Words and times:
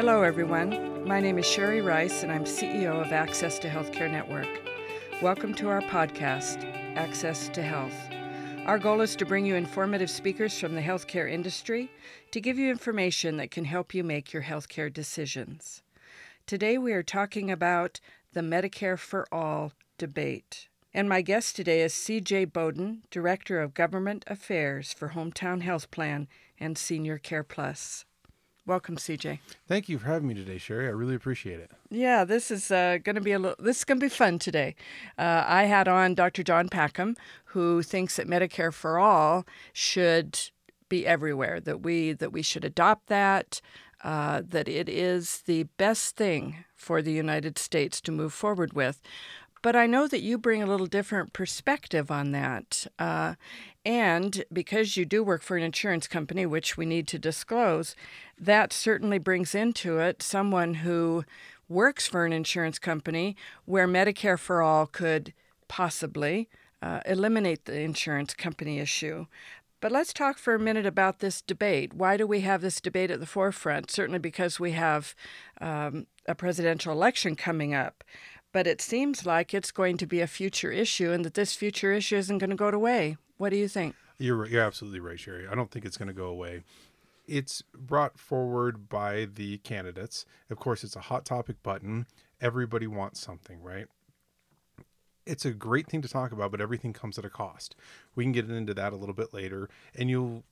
Hello, 0.00 0.22
everyone. 0.22 1.06
My 1.06 1.20
name 1.20 1.38
is 1.38 1.44
Sherry 1.44 1.82
Rice, 1.82 2.22
and 2.22 2.32
I'm 2.32 2.44
CEO 2.44 3.02
of 3.04 3.12
Access 3.12 3.58
to 3.58 3.68
Healthcare 3.68 4.10
Network. 4.10 4.48
Welcome 5.20 5.52
to 5.56 5.68
our 5.68 5.82
podcast, 5.82 6.64
Access 6.96 7.50
to 7.50 7.60
Health. 7.60 7.92
Our 8.64 8.78
goal 8.78 9.02
is 9.02 9.14
to 9.16 9.26
bring 9.26 9.44
you 9.44 9.56
informative 9.56 10.08
speakers 10.08 10.58
from 10.58 10.74
the 10.74 10.80
healthcare 10.80 11.30
industry 11.30 11.90
to 12.30 12.40
give 12.40 12.58
you 12.58 12.70
information 12.70 13.36
that 13.36 13.50
can 13.50 13.66
help 13.66 13.92
you 13.92 14.02
make 14.02 14.32
your 14.32 14.44
healthcare 14.44 14.90
decisions. 14.90 15.82
Today, 16.46 16.78
we 16.78 16.94
are 16.94 17.02
talking 17.02 17.50
about 17.50 18.00
the 18.32 18.40
Medicare 18.40 18.98
for 18.98 19.26
All 19.30 19.74
debate. 19.98 20.70
And 20.94 21.10
my 21.10 21.20
guest 21.20 21.56
today 21.56 21.82
is 21.82 21.92
CJ 21.92 22.54
Bowden, 22.54 23.02
Director 23.10 23.60
of 23.60 23.74
Government 23.74 24.24
Affairs 24.28 24.94
for 24.94 25.10
Hometown 25.10 25.60
Health 25.60 25.90
Plan 25.90 26.26
and 26.58 26.78
Senior 26.78 27.18
Care 27.18 27.44
Plus. 27.44 28.06
Welcome, 28.66 28.96
CJ. 28.96 29.40
Thank 29.66 29.88
you 29.88 29.98
for 29.98 30.06
having 30.06 30.28
me 30.28 30.34
today, 30.34 30.58
Sherry. 30.58 30.86
I 30.86 30.90
really 30.90 31.14
appreciate 31.14 31.60
it. 31.60 31.70
Yeah, 31.88 32.24
this 32.24 32.50
is 32.50 32.70
uh, 32.70 32.98
going 33.02 33.16
to 33.16 33.22
be 33.22 33.32
a 33.32 33.38
little. 33.38 33.56
This 33.58 33.78
is 33.78 33.84
going 33.84 33.98
to 33.98 34.04
be 34.04 34.10
fun 34.10 34.38
today. 34.38 34.76
Uh, 35.18 35.44
I 35.46 35.64
had 35.64 35.88
on 35.88 36.14
Dr. 36.14 36.42
John 36.42 36.68
Packham, 36.68 37.16
who 37.46 37.82
thinks 37.82 38.16
that 38.16 38.28
Medicare 38.28 38.72
for 38.72 38.98
all 38.98 39.46
should 39.72 40.38
be 40.88 41.06
everywhere. 41.06 41.58
That 41.58 41.80
we 41.82 42.12
that 42.12 42.32
we 42.32 42.42
should 42.42 42.64
adopt 42.64 43.06
that. 43.08 43.60
Uh, 44.02 44.42
that 44.46 44.66
it 44.68 44.88
is 44.88 45.42
the 45.46 45.64
best 45.76 46.16
thing 46.16 46.64
for 46.74 47.02
the 47.02 47.12
United 47.12 47.58
States 47.58 48.00
to 48.00 48.12
move 48.12 48.32
forward 48.32 48.72
with. 48.72 49.02
But 49.62 49.76
I 49.76 49.86
know 49.86 50.08
that 50.08 50.22
you 50.22 50.38
bring 50.38 50.62
a 50.62 50.66
little 50.66 50.86
different 50.86 51.34
perspective 51.34 52.10
on 52.10 52.32
that. 52.32 52.86
Uh, 52.98 53.34
and 53.84 54.44
because 54.52 54.96
you 54.96 55.04
do 55.04 55.22
work 55.22 55.42
for 55.42 55.56
an 55.56 55.62
insurance 55.62 56.06
company, 56.06 56.44
which 56.44 56.76
we 56.76 56.84
need 56.84 57.06
to 57.08 57.18
disclose, 57.18 57.96
that 58.38 58.72
certainly 58.72 59.18
brings 59.18 59.54
into 59.54 59.98
it 59.98 60.22
someone 60.22 60.74
who 60.74 61.24
works 61.68 62.06
for 62.06 62.26
an 62.26 62.32
insurance 62.32 62.78
company 62.78 63.36
where 63.64 63.88
Medicare 63.88 64.38
for 64.38 64.60
All 64.60 64.86
could 64.86 65.32
possibly 65.68 66.48
uh, 66.82 67.00
eliminate 67.06 67.64
the 67.64 67.80
insurance 67.80 68.34
company 68.34 68.78
issue. 68.78 69.26
But 69.80 69.92
let's 69.92 70.12
talk 70.12 70.36
for 70.36 70.54
a 70.54 70.58
minute 70.58 70.84
about 70.84 71.20
this 71.20 71.40
debate. 71.40 71.94
Why 71.94 72.18
do 72.18 72.26
we 72.26 72.40
have 72.40 72.60
this 72.60 72.82
debate 72.82 73.10
at 73.10 73.20
the 73.20 73.26
forefront? 73.26 73.90
Certainly 73.90 74.18
because 74.18 74.60
we 74.60 74.72
have 74.72 75.14
um, 75.58 76.06
a 76.26 76.34
presidential 76.34 76.92
election 76.92 77.34
coming 77.34 77.72
up 77.74 78.04
but 78.52 78.66
it 78.66 78.80
seems 78.80 79.24
like 79.24 79.54
it's 79.54 79.70
going 79.70 79.96
to 79.96 80.06
be 80.06 80.20
a 80.20 80.26
future 80.26 80.72
issue 80.72 81.12
and 81.12 81.24
that 81.24 81.34
this 81.34 81.54
future 81.54 81.92
issue 81.92 82.16
isn't 82.16 82.38
going 82.38 82.50
to 82.50 82.56
go 82.56 82.68
away. 82.68 83.16
What 83.40 83.48
do 83.48 83.56
you 83.56 83.68
think? 83.68 83.94
You're 84.18 84.46
you're 84.46 84.62
absolutely 84.62 85.00
right, 85.00 85.18
Sherry. 85.18 85.48
I 85.48 85.54
don't 85.54 85.70
think 85.70 85.86
it's 85.86 85.96
going 85.96 86.08
to 86.08 86.14
go 86.14 86.26
away. 86.26 86.62
It's 87.26 87.62
brought 87.74 88.18
forward 88.18 88.90
by 88.90 89.28
the 89.34 89.56
candidates. 89.58 90.26
Of 90.50 90.58
course, 90.58 90.84
it's 90.84 90.94
a 90.94 91.00
hot 91.00 91.24
topic 91.24 91.62
button. 91.62 92.04
Everybody 92.42 92.86
wants 92.86 93.18
something, 93.18 93.62
right? 93.62 93.86
It's 95.24 95.46
a 95.46 95.52
great 95.52 95.86
thing 95.86 96.02
to 96.02 96.08
talk 96.08 96.32
about, 96.32 96.50
but 96.50 96.60
everything 96.60 96.92
comes 96.92 97.18
at 97.18 97.24
a 97.24 97.30
cost. 97.30 97.76
We 98.14 98.24
can 98.24 98.32
get 98.32 98.50
into 98.50 98.74
that 98.74 98.92
a 98.92 98.96
little 98.96 99.14
bit 99.14 99.32
later, 99.32 99.70
and 99.94 100.10
you'll 100.10 100.44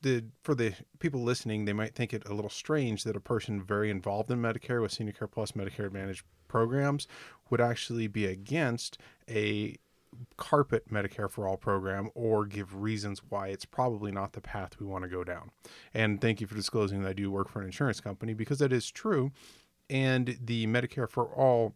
the 0.00 0.24
for 0.42 0.54
the 0.54 0.72
people 0.98 1.22
listening, 1.22 1.66
they 1.66 1.74
might 1.74 1.94
think 1.94 2.14
it 2.14 2.26
a 2.26 2.32
little 2.32 2.48
strange 2.48 3.04
that 3.04 3.16
a 3.16 3.20
person 3.20 3.62
very 3.62 3.90
involved 3.90 4.30
in 4.30 4.40
Medicare 4.40 4.80
with 4.80 4.92
Senior 4.92 5.12
Care 5.12 5.28
Plus, 5.28 5.52
Medicare 5.52 5.84
Advantage 5.84 6.24
programs 6.48 7.06
would 7.50 7.60
actually 7.60 8.06
be 8.06 8.24
against 8.24 8.96
a 9.28 9.76
carpet 10.36 10.90
Medicare 10.90 11.30
for 11.30 11.46
All 11.46 11.56
program 11.56 12.10
or 12.14 12.46
give 12.46 12.74
reasons 12.74 13.22
why 13.28 13.48
it's 13.48 13.64
probably 13.64 14.10
not 14.10 14.32
the 14.32 14.40
path 14.40 14.78
we 14.80 14.86
want 14.86 15.04
to 15.04 15.10
go 15.10 15.24
down. 15.24 15.50
And 15.94 16.20
thank 16.20 16.40
you 16.40 16.46
for 16.46 16.54
disclosing 16.54 17.02
that 17.02 17.08
I 17.08 17.12
do 17.12 17.30
work 17.30 17.48
for 17.48 17.60
an 17.60 17.66
insurance 17.66 18.00
company 18.00 18.34
because 18.34 18.58
that 18.58 18.72
is 18.72 18.90
true. 18.90 19.32
And 19.88 20.38
the 20.42 20.66
Medicare 20.66 21.10
for 21.10 21.24
All 21.26 21.74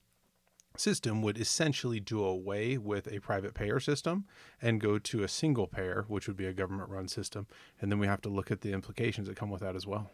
system 0.77 1.23
would 1.23 1.39
essentially 1.39 2.01
do 2.01 2.25
away 2.25 2.77
with 2.77 3.07
a 3.13 3.21
private 3.21 3.55
payer 3.55 3.79
system 3.81 4.25
and 4.61 4.81
go 4.81 4.99
to 4.99 5.23
a 5.23 5.29
single 5.29 5.67
payer, 5.67 6.05
which 6.09 6.27
would 6.27 6.37
be 6.37 6.47
a 6.47 6.53
government 6.53 6.91
run 6.91 7.09
system. 7.09 7.47
And 7.81 7.91
then 7.91 7.99
we 7.99 8.07
have 8.07 8.21
to 8.23 8.29
look 8.29 8.51
at 8.51 8.63
the 8.63 8.73
implications 8.73 9.29
that 9.29 9.37
come 9.37 9.51
with 9.51 9.61
that 9.61 9.77
as 9.77 9.87
well. 9.87 10.11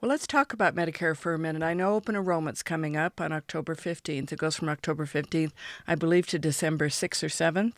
Well, 0.00 0.08
let's 0.08 0.26
talk 0.26 0.52
about 0.52 0.74
Medicare 0.74 1.16
for 1.16 1.34
a 1.34 1.38
minute. 1.38 1.62
I 1.62 1.74
know 1.74 1.94
open 1.94 2.14
enrollment's 2.14 2.62
coming 2.62 2.96
up 2.96 3.20
on 3.20 3.32
October 3.32 3.74
15th. 3.74 4.32
It 4.32 4.38
goes 4.38 4.56
from 4.56 4.68
October 4.68 5.06
15th, 5.06 5.52
I 5.86 5.94
believe, 5.94 6.26
to 6.28 6.38
December 6.38 6.88
6th 6.88 7.22
or 7.22 7.28
7th. 7.28 7.74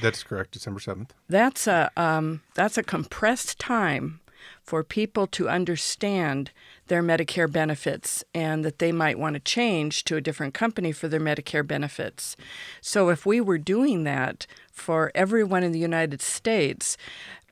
That's 0.00 0.22
correct, 0.22 0.52
December 0.52 0.80
7th. 0.80 1.10
That's 1.28 1.66
a, 1.66 1.90
um, 1.96 2.42
that's 2.54 2.78
a 2.78 2.82
compressed 2.82 3.58
time 3.58 4.20
for 4.62 4.82
people 4.82 5.26
to 5.28 5.48
understand 5.48 6.50
their 6.88 7.02
Medicare 7.02 7.50
benefits 7.50 8.24
and 8.34 8.64
that 8.64 8.78
they 8.78 8.92
might 8.92 9.18
want 9.18 9.34
to 9.34 9.40
change 9.40 10.04
to 10.04 10.16
a 10.16 10.20
different 10.20 10.54
company 10.54 10.92
for 10.92 11.08
their 11.08 11.20
Medicare 11.20 11.66
benefits. 11.66 12.36
So, 12.80 13.08
if 13.08 13.26
we 13.26 13.40
were 13.40 13.58
doing 13.58 14.04
that 14.04 14.46
for 14.70 15.10
everyone 15.14 15.62
in 15.62 15.72
the 15.72 15.78
United 15.78 16.22
States, 16.22 16.96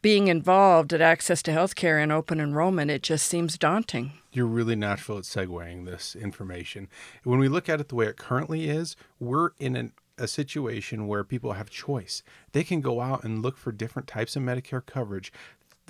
being 0.02 0.28
involved 0.28 0.92
at 0.92 1.00
access 1.00 1.42
to 1.42 1.52
health 1.52 1.74
care 1.74 1.98
and 1.98 2.12
open 2.12 2.38
enrollment, 2.38 2.90
it 2.90 3.02
just 3.02 3.26
seems 3.26 3.56
daunting. 3.56 4.12
You're 4.32 4.46
really 4.46 4.76
natural 4.76 5.18
at 5.18 5.24
segueing 5.24 5.86
this 5.86 6.14
information. 6.14 6.88
When 7.22 7.38
we 7.38 7.48
look 7.48 7.68
at 7.68 7.80
it 7.80 7.88
the 7.88 7.94
way 7.94 8.06
it 8.06 8.18
currently 8.18 8.68
is, 8.68 8.96
we're 9.18 9.50
in 9.58 9.76
an 9.76 9.92
a 10.18 10.28
situation 10.28 11.08
where 11.08 11.24
people 11.24 11.54
have 11.54 11.70
choice. 11.70 12.22
They 12.52 12.64
can 12.64 12.80
go 12.80 13.00
out 13.00 13.24
and 13.24 13.42
look 13.42 13.56
for 13.56 13.72
different 13.72 14.08
types 14.08 14.36
of 14.36 14.42
Medicare 14.42 14.84
coverage, 14.84 15.32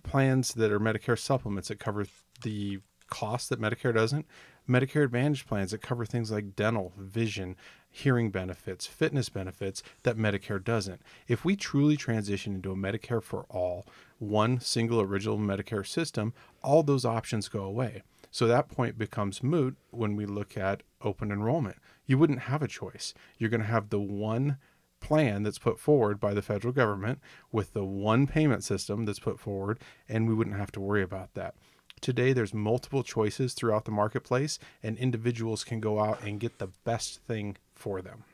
plans 0.03 0.55
that 0.55 0.73
are 0.73 0.81
Medicare 0.81 1.19
supplements 1.19 1.69
that 1.69 1.79
cover 1.79 2.07
the 2.43 2.81
costs 3.09 3.49
that 3.49 3.61
Medicare 3.61 3.95
doesn't, 3.95 4.27
Medicare 4.69 5.05
Advantage 5.05 5.47
plans 5.47 5.73
that 5.73 5.83
cover 5.83 6.07
things 6.07 6.31
like 6.31 6.57
dental, 6.57 6.93
vision, 6.99 7.57
hearing 7.91 8.31
benefits, 8.31 8.87
fitness 8.87 9.29
benefits 9.29 9.83
that 10.03 10.17
Medicare 10.17 10.63
doesn't. 10.63 11.03
If 11.29 11.45
we 11.45 11.55
truly 11.55 11.97
transition 11.97 12.55
into 12.55 12.73
a 12.73 12.77
Medicare 12.77 13.23
for 13.23 13.45
all, 13.51 13.87
one 14.19 14.59
single 14.61 15.01
original 15.01 15.39
Medicare 15.39 15.87
system, 15.87 16.33
all 16.63 16.83
those 16.83 17.05
options 17.05 17.49
go 17.49 17.63
away. 17.63 18.03
So 18.31 18.47
that 18.49 18.69
point 18.69 18.99
becomes 18.99 19.45
moot 19.45 19.77
when 19.91 20.17
we 20.17 20.27
look 20.27 20.57
at 20.57 20.83
open 21.03 21.31
enrollment. 21.31 21.77
You 22.07 22.19
wouldn't 22.19 22.41
have 22.41 22.63
a 22.63 22.69
choice. 22.69 23.15
You're 23.39 23.51
going 23.51 23.61
to 23.61 23.67
have 23.67 23.91
the 23.91 24.01
one 24.01 24.59
plan 24.99 25.43
that's 25.43 25.59
put 25.59 25.79
forward 25.79 26.19
by 26.19 26.35
the 26.35 26.43
federal 26.43 26.73
government 26.73 27.21
with 27.53 27.75
the 27.75 27.85
one 27.85 28.27
payment 28.27 28.65
system 28.65 29.05
that's 29.05 29.21
put 29.21 29.39
forward, 29.39 29.79
and 30.09 30.27
we 30.27 30.35
wouldn't 30.35 30.57
have 30.57 30.73
to 30.73 30.81
worry 30.81 31.03
about 31.03 31.35
that. 31.35 31.55
Today, 32.01 32.33
there's 32.33 32.53
multiple 32.53 33.03
choices 33.03 33.55
throughout 33.55 33.85
the 33.85 33.91
marketplace, 33.91 34.59
and 34.83 34.99
individuals 34.99 35.65
can 35.65 35.81
go 35.81 36.01
out 36.01 36.23
and 36.23 36.39
get 36.39 36.59
the 36.59 36.69
best 36.85 37.21
thing 37.21 37.57
for 37.75 38.03
them. 38.03 38.25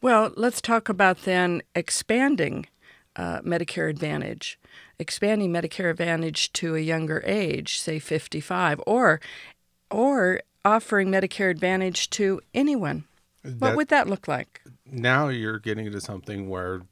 Well, 0.00 0.32
let's 0.36 0.60
talk 0.60 0.88
about 0.88 1.22
then 1.22 1.62
expanding 1.74 2.66
uh, 3.16 3.40
Medicare 3.40 3.88
Advantage, 3.90 4.58
expanding 4.98 5.50
Medicare 5.52 5.90
Advantage 5.90 6.52
to 6.54 6.76
a 6.76 6.80
younger 6.80 7.22
age, 7.26 7.78
say 7.80 7.98
55, 7.98 8.80
or 8.86 9.20
or 9.90 10.40
offering 10.64 11.08
Medicare 11.08 11.50
Advantage 11.50 12.10
to 12.10 12.40
anyone. 12.52 13.04
That, 13.42 13.60
what 13.60 13.76
would 13.76 13.88
that 13.88 14.08
look 14.08 14.28
like? 14.28 14.62
now 14.90 15.28
you're 15.28 15.58
getting 15.58 15.86
into 15.86 16.00
something 16.00 16.48
where 16.48 16.82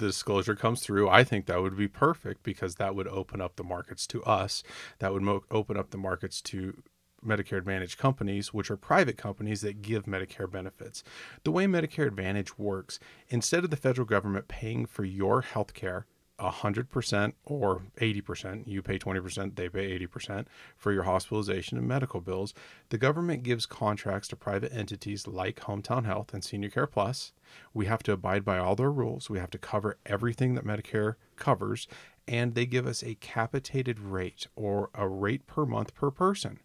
the 0.00 0.06
disclosure 0.06 0.56
comes 0.56 0.82
through. 0.82 1.08
I 1.08 1.22
think 1.24 1.46
that 1.46 1.62
would 1.62 1.76
be 1.76 1.88
perfect 1.88 2.42
because 2.42 2.74
that 2.76 2.94
would 2.94 3.08
open 3.08 3.40
up 3.40 3.56
the 3.56 3.64
markets 3.64 4.06
to 4.08 4.22
us. 4.24 4.62
That 4.98 5.12
would 5.12 5.22
mo- 5.22 5.44
open 5.50 5.76
up 5.76 5.90
the 5.90 5.98
markets 5.98 6.40
to 6.42 6.82
Medicare 7.24 7.58
Advantage 7.58 7.98
companies, 7.98 8.52
which 8.52 8.70
are 8.70 8.76
private 8.76 9.16
companies 9.16 9.60
that 9.60 9.82
give 9.82 10.04
Medicare 10.04 10.50
benefits. 10.50 11.04
The 11.44 11.50
way 11.50 11.66
Medicare 11.66 12.06
Advantage 12.06 12.58
works, 12.58 12.98
instead 13.28 13.62
of 13.62 13.70
the 13.70 13.76
federal 13.76 14.06
government 14.06 14.48
paying 14.48 14.86
for 14.86 15.04
your 15.04 15.42
health 15.42 15.74
care 15.74 16.06
100% 16.40 17.32
or 17.44 17.82
80%, 18.00 18.66
you 18.66 18.82
pay 18.82 18.98
20%, 18.98 19.56
they 19.56 19.68
pay 19.68 19.98
80% 19.98 20.46
for 20.76 20.92
your 20.92 21.02
hospitalization 21.02 21.76
and 21.76 21.86
medical 21.86 22.20
bills. 22.20 22.54
The 22.88 22.98
government 22.98 23.42
gives 23.42 23.66
contracts 23.66 24.28
to 24.28 24.36
private 24.36 24.72
entities 24.72 25.26
like 25.26 25.60
Hometown 25.60 26.06
Health 26.06 26.32
and 26.32 26.42
Senior 26.42 26.70
Care 26.70 26.86
Plus. 26.86 27.32
We 27.74 27.86
have 27.86 28.02
to 28.04 28.12
abide 28.12 28.44
by 28.44 28.58
all 28.58 28.76
their 28.76 28.90
rules. 28.90 29.30
We 29.30 29.38
have 29.38 29.50
to 29.50 29.58
cover 29.58 29.98
everything 30.06 30.54
that 30.54 30.66
Medicare 30.66 31.14
covers, 31.36 31.88
and 32.26 32.54
they 32.54 32.66
give 32.66 32.86
us 32.86 33.02
a 33.02 33.14
capitated 33.16 33.98
rate 33.98 34.46
or 34.56 34.90
a 34.94 35.08
rate 35.08 35.46
per 35.46 35.66
month 35.66 35.94
per 35.94 36.10
person. 36.10 36.60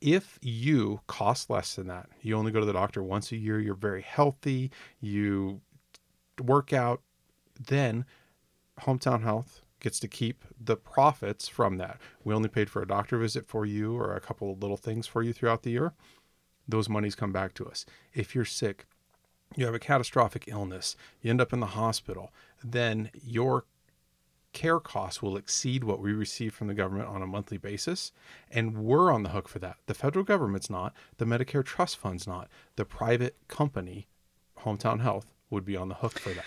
If 0.00 0.38
you 0.40 1.00
cost 1.06 1.50
less 1.50 1.74
than 1.74 1.88
that, 1.88 2.08
you 2.22 2.36
only 2.36 2.52
go 2.52 2.60
to 2.60 2.66
the 2.66 2.72
doctor 2.72 3.02
once 3.02 3.32
a 3.32 3.36
year, 3.36 3.58
you're 3.58 3.74
very 3.74 4.02
healthy, 4.02 4.70
you 5.00 5.60
work 6.40 6.72
out, 6.72 7.02
then 7.58 8.04
Hometown 8.80 9.22
Health 9.22 9.62
gets 9.80 10.00
to 10.00 10.08
keep 10.08 10.44
the 10.60 10.76
profits 10.76 11.48
from 11.48 11.78
that. 11.78 11.98
We 12.24 12.34
only 12.34 12.48
paid 12.48 12.70
for 12.70 12.82
a 12.82 12.86
doctor 12.86 13.18
visit 13.18 13.46
for 13.46 13.64
you 13.64 13.96
or 13.96 14.14
a 14.14 14.20
couple 14.20 14.52
of 14.52 14.60
little 14.60 14.76
things 14.76 15.06
for 15.06 15.22
you 15.22 15.32
throughout 15.32 15.62
the 15.62 15.70
year. 15.70 15.94
Those 16.66 16.88
monies 16.88 17.14
come 17.14 17.32
back 17.32 17.54
to 17.54 17.66
us. 17.66 17.86
If 18.12 18.34
you're 18.34 18.44
sick, 18.44 18.86
you 19.56 19.64
have 19.66 19.74
a 19.74 19.78
catastrophic 19.78 20.44
illness, 20.46 20.96
you 21.22 21.30
end 21.30 21.40
up 21.40 21.52
in 21.52 21.60
the 21.60 21.66
hospital, 21.66 22.32
then 22.62 23.10
your 23.22 23.64
care 24.52 24.80
costs 24.80 25.22
will 25.22 25.36
exceed 25.36 25.84
what 25.84 26.00
we 26.00 26.12
receive 26.12 26.54
from 26.54 26.68
the 26.68 26.74
government 26.74 27.08
on 27.08 27.22
a 27.22 27.26
monthly 27.26 27.58
basis. 27.58 28.12
And 28.50 28.78
we're 28.78 29.12
on 29.12 29.22
the 29.22 29.30
hook 29.30 29.48
for 29.48 29.58
that. 29.60 29.76
The 29.86 29.94
federal 29.94 30.24
government's 30.24 30.70
not, 30.70 30.94
the 31.18 31.24
Medicare 31.24 31.64
Trust 31.64 31.96
Fund's 31.96 32.26
not. 32.26 32.48
The 32.76 32.84
private 32.84 33.36
company, 33.48 34.08
Hometown 34.60 35.00
Health, 35.00 35.26
would 35.50 35.64
be 35.64 35.76
on 35.76 35.88
the 35.88 35.96
hook 35.96 36.18
for 36.18 36.30
that. 36.30 36.44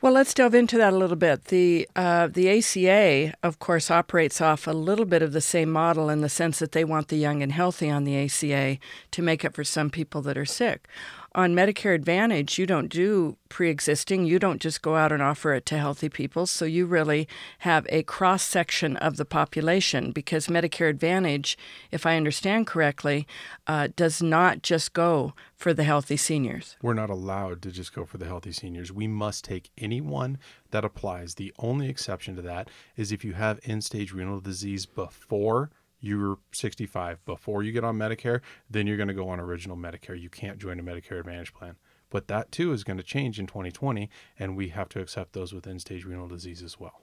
Well, 0.00 0.12
let's 0.12 0.34
delve 0.34 0.54
into 0.54 0.76
that 0.76 0.92
a 0.92 0.96
little 0.96 1.16
bit. 1.16 1.46
The 1.46 1.88
uh, 1.96 2.26
the 2.26 2.58
ACA, 2.58 3.34
of 3.42 3.58
course, 3.58 3.90
operates 3.90 4.38
off 4.42 4.66
a 4.66 4.72
little 4.72 5.06
bit 5.06 5.22
of 5.22 5.32
the 5.32 5.40
same 5.40 5.70
model 5.70 6.10
in 6.10 6.20
the 6.20 6.28
sense 6.28 6.58
that 6.58 6.72
they 6.72 6.84
want 6.84 7.08
the 7.08 7.16
young 7.16 7.42
and 7.42 7.50
healthy 7.50 7.88
on 7.88 8.04
the 8.04 8.22
ACA 8.22 8.78
to 9.12 9.22
make 9.22 9.46
up 9.46 9.54
for 9.54 9.64
some 9.64 9.88
people 9.88 10.20
that 10.22 10.36
are 10.36 10.44
sick 10.44 10.88
on 11.34 11.54
Medicare 11.54 11.94
Advantage, 11.94 12.58
you 12.58 12.66
don't 12.66 12.88
do 12.88 13.36
pre 13.48 13.68
existing. 13.68 14.24
You 14.24 14.38
don't 14.38 14.60
just 14.60 14.82
go 14.82 14.96
out 14.96 15.10
and 15.10 15.22
offer 15.22 15.52
it 15.54 15.66
to 15.66 15.78
healthy 15.78 16.08
people. 16.08 16.46
So 16.46 16.64
you 16.64 16.86
really 16.86 17.26
have 17.60 17.86
a 17.88 18.02
cross 18.04 18.42
section 18.42 18.96
of 18.98 19.16
the 19.16 19.24
population 19.24 20.12
because 20.12 20.46
Medicare 20.46 20.88
Advantage, 20.88 21.58
if 21.90 22.06
I 22.06 22.16
understand 22.16 22.66
correctly, 22.66 23.26
uh, 23.66 23.88
does 23.96 24.22
not 24.22 24.62
just 24.62 24.92
go 24.92 25.34
for 25.56 25.74
the 25.74 25.84
healthy 25.84 26.16
seniors. 26.16 26.76
We're 26.82 26.94
not 26.94 27.10
allowed 27.10 27.62
to 27.62 27.72
just 27.72 27.94
go 27.94 28.04
for 28.04 28.18
the 28.18 28.26
healthy 28.26 28.52
seniors. 28.52 28.92
We 28.92 29.08
must 29.08 29.44
take 29.44 29.70
anyone 29.76 30.38
that 30.70 30.84
applies. 30.84 31.34
The 31.34 31.52
only 31.58 31.88
exception 31.88 32.36
to 32.36 32.42
that 32.42 32.68
is 32.96 33.12
if 33.12 33.24
you 33.24 33.32
have 33.32 33.60
end 33.64 33.82
stage 33.84 34.12
renal 34.12 34.40
disease 34.40 34.86
before 34.86 35.70
you're 36.04 36.38
65 36.52 37.24
before 37.24 37.62
you 37.62 37.72
get 37.72 37.84
on 37.84 37.96
Medicare, 37.96 38.40
then 38.68 38.86
you're 38.86 38.96
going 38.96 39.08
to 39.08 39.14
go 39.14 39.28
on 39.28 39.40
original 39.40 39.76
Medicare. 39.76 40.20
You 40.20 40.30
can't 40.30 40.58
join 40.58 40.78
a 40.78 40.82
Medicare 40.82 41.20
Advantage 41.20 41.54
plan. 41.54 41.76
But 42.10 42.28
that 42.28 42.52
too 42.52 42.72
is 42.72 42.84
going 42.84 42.98
to 42.98 43.02
change 43.02 43.40
in 43.40 43.46
2020, 43.46 44.08
and 44.38 44.56
we 44.56 44.68
have 44.68 44.88
to 44.90 45.00
accept 45.00 45.32
those 45.32 45.52
with 45.52 45.66
end 45.66 45.80
stage 45.80 46.04
renal 46.04 46.28
disease 46.28 46.62
as 46.62 46.78
well. 46.78 47.02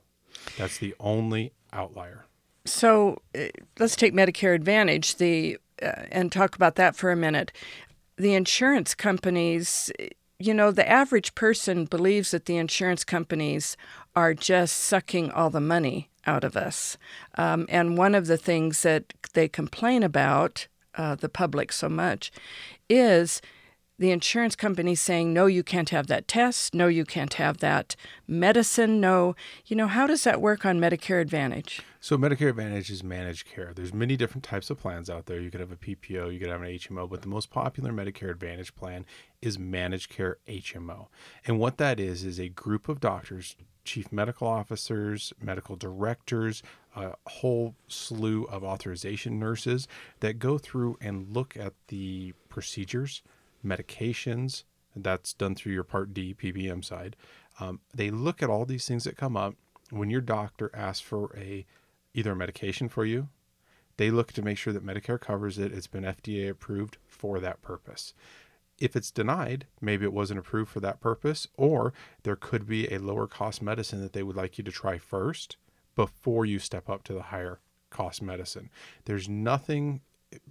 That's 0.57 0.77
the 0.77 0.95
only 0.99 1.51
outlier. 1.73 2.25
So 2.65 3.21
uh, 3.37 3.47
let's 3.79 3.95
take 3.95 4.13
Medicare 4.13 4.55
Advantage 4.55 5.17
the 5.17 5.57
uh, 5.81 6.03
and 6.11 6.31
talk 6.31 6.55
about 6.55 6.75
that 6.75 6.95
for 6.95 7.11
a 7.11 7.15
minute. 7.15 7.51
The 8.17 8.35
insurance 8.35 8.93
companies, 8.93 9.91
you 10.39 10.53
know, 10.53 10.71
the 10.71 10.87
average 10.87 11.33
person 11.33 11.85
believes 11.85 12.31
that 12.31 12.45
the 12.45 12.57
insurance 12.57 13.03
companies 13.03 13.75
are 14.15 14.33
just 14.33 14.77
sucking 14.77 15.31
all 15.31 15.49
the 15.49 15.61
money 15.61 16.09
out 16.25 16.43
of 16.43 16.55
us. 16.55 16.97
Um, 17.35 17.65
and 17.69 17.97
one 17.97 18.15
of 18.15 18.27
the 18.27 18.37
things 18.37 18.83
that 18.83 19.13
they 19.33 19.47
complain 19.47 20.03
about, 20.03 20.67
uh, 20.95 21.15
the 21.15 21.29
public 21.29 21.71
so 21.71 21.89
much, 21.89 22.31
is 22.89 23.41
the 24.01 24.11
insurance 24.11 24.55
company 24.55 24.95
saying, 24.95 25.31
no, 25.31 25.45
you 25.45 25.61
can't 25.63 25.91
have 25.91 26.07
that 26.07 26.27
test. 26.27 26.73
No, 26.73 26.87
you 26.87 27.05
can't 27.05 27.35
have 27.35 27.59
that 27.59 27.95
medicine. 28.27 28.99
No. 28.99 29.35
You 29.67 29.75
know, 29.75 29.87
how 29.87 30.07
does 30.07 30.23
that 30.23 30.41
work 30.41 30.65
on 30.65 30.79
Medicare 30.79 31.21
Advantage? 31.21 31.81
So, 31.99 32.17
Medicare 32.17 32.49
Advantage 32.49 32.89
is 32.89 33.03
managed 33.03 33.45
care. 33.45 33.73
There's 33.75 33.93
many 33.93 34.17
different 34.17 34.43
types 34.43 34.71
of 34.71 34.79
plans 34.79 35.07
out 35.07 35.27
there. 35.27 35.39
You 35.39 35.51
could 35.51 35.59
have 35.59 35.71
a 35.71 35.75
PPO, 35.75 36.33
you 36.33 36.39
could 36.39 36.49
have 36.49 36.63
an 36.63 36.67
HMO, 36.67 37.07
but 37.07 37.21
the 37.21 37.27
most 37.27 37.51
popular 37.51 37.91
Medicare 37.91 38.31
Advantage 38.31 38.73
plan 38.73 39.05
is 39.39 39.59
managed 39.59 40.09
care 40.09 40.37
HMO. 40.47 41.07
And 41.45 41.59
what 41.59 41.77
that 41.77 41.99
is, 41.99 42.23
is 42.23 42.39
a 42.39 42.49
group 42.49 42.89
of 42.89 42.99
doctors 42.99 43.55
chief 43.83 44.11
medical 44.11 44.47
officers, 44.47 45.33
medical 45.41 45.75
directors, 45.75 46.61
a 46.95 47.13
whole 47.27 47.75
slew 47.87 48.43
of 48.45 48.63
authorization 48.63 49.39
nurses 49.39 49.87
that 50.19 50.39
go 50.39 50.57
through 50.57 50.97
and 51.01 51.33
look 51.33 51.55
at 51.57 51.73
the 51.87 52.33
procedures, 52.49 53.21
medications. 53.65 54.63
That's 54.95 55.33
done 55.33 55.55
through 55.55 55.73
your 55.73 55.83
Part 55.83 56.13
D 56.13 56.33
PBM 56.33 56.83
side. 56.83 57.15
Um, 57.59 57.79
they 57.93 58.11
look 58.11 58.43
at 58.43 58.49
all 58.49 58.65
these 58.65 58.87
things 58.87 59.05
that 59.05 59.17
come 59.17 59.37
up 59.37 59.55
when 59.89 60.09
your 60.09 60.21
doctor 60.21 60.69
asks 60.73 61.01
for 61.01 61.35
a 61.37 61.65
either 62.13 62.33
a 62.33 62.35
medication 62.35 62.89
for 62.89 63.05
you. 63.05 63.29
They 63.97 64.11
look 64.11 64.33
to 64.33 64.41
make 64.41 64.57
sure 64.57 64.73
that 64.73 64.85
Medicare 64.85 65.19
covers 65.19 65.57
it. 65.57 65.71
It's 65.71 65.87
been 65.87 66.03
FDA 66.03 66.49
approved 66.49 66.97
for 67.07 67.39
that 67.39 67.61
purpose 67.61 68.13
if 68.81 68.95
it's 68.95 69.11
denied, 69.11 69.67
maybe 69.79 70.05
it 70.05 70.13
wasn't 70.13 70.39
approved 70.39 70.71
for 70.71 70.79
that 70.79 70.99
purpose, 70.99 71.47
or 71.55 71.93
there 72.23 72.35
could 72.35 72.67
be 72.67 72.91
a 72.91 72.99
lower 72.99 73.27
cost 73.27 73.61
medicine 73.61 74.01
that 74.01 74.13
they 74.13 74.23
would 74.23 74.35
like 74.35 74.57
you 74.57 74.63
to 74.63 74.71
try 74.71 74.97
first 74.97 75.57
before 75.95 76.45
you 76.45 76.59
step 76.59 76.89
up 76.89 77.03
to 77.03 77.13
the 77.13 77.23
higher 77.23 77.59
cost 77.89 78.21
medicine. 78.21 78.69
There's 79.05 79.29
nothing, 79.29 80.01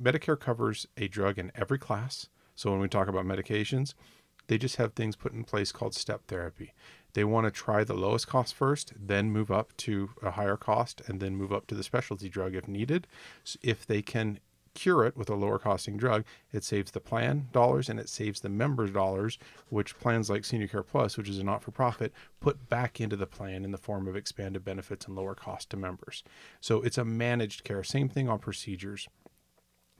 Medicare 0.00 0.38
covers 0.38 0.86
a 0.96 1.08
drug 1.08 1.38
in 1.38 1.50
every 1.54 1.78
class. 1.78 2.28
So 2.54 2.70
when 2.70 2.80
we 2.80 2.88
talk 2.88 3.08
about 3.08 3.24
medications, 3.24 3.94
they 4.46 4.58
just 4.58 4.76
have 4.76 4.92
things 4.92 5.16
put 5.16 5.32
in 5.32 5.44
place 5.44 5.72
called 5.72 5.94
step 5.94 6.26
therapy. 6.26 6.74
They 7.14 7.24
want 7.24 7.46
to 7.46 7.50
try 7.50 7.82
the 7.82 7.94
lowest 7.94 8.28
cost 8.28 8.54
first, 8.54 8.92
then 8.96 9.30
move 9.30 9.50
up 9.50 9.76
to 9.78 10.10
a 10.22 10.32
higher 10.32 10.56
cost, 10.56 11.02
and 11.06 11.20
then 11.20 11.36
move 11.36 11.52
up 11.52 11.66
to 11.68 11.74
the 11.74 11.82
specialty 11.82 12.28
drug 12.28 12.54
if 12.54 12.68
needed. 12.68 13.06
So 13.42 13.58
if 13.62 13.86
they 13.86 14.02
can 14.02 14.38
cure 14.74 15.04
it 15.04 15.16
with 15.16 15.28
a 15.28 15.34
lower 15.34 15.58
costing 15.58 15.96
drug, 15.96 16.24
it 16.52 16.64
saves 16.64 16.90
the 16.90 17.00
plan 17.00 17.48
dollars 17.52 17.88
and 17.88 17.98
it 17.98 18.08
saves 18.08 18.40
the 18.40 18.48
members 18.48 18.90
dollars, 18.90 19.38
which 19.68 19.98
plans 19.98 20.30
like 20.30 20.44
Senior 20.44 20.68
Care 20.68 20.82
Plus, 20.82 21.16
which 21.16 21.28
is 21.28 21.38
a 21.38 21.44
not 21.44 21.62
for 21.62 21.70
profit, 21.70 22.12
put 22.40 22.68
back 22.68 23.00
into 23.00 23.16
the 23.16 23.26
plan 23.26 23.64
in 23.64 23.72
the 23.72 23.78
form 23.78 24.06
of 24.06 24.16
expanded 24.16 24.64
benefits 24.64 25.06
and 25.06 25.16
lower 25.16 25.34
cost 25.34 25.70
to 25.70 25.76
members. 25.76 26.22
So 26.60 26.82
it's 26.82 26.98
a 26.98 27.04
managed 27.04 27.64
care. 27.64 27.82
Same 27.82 28.08
thing 28.08 28.28
on 28.28 28.38
procedures. 28.38 29.08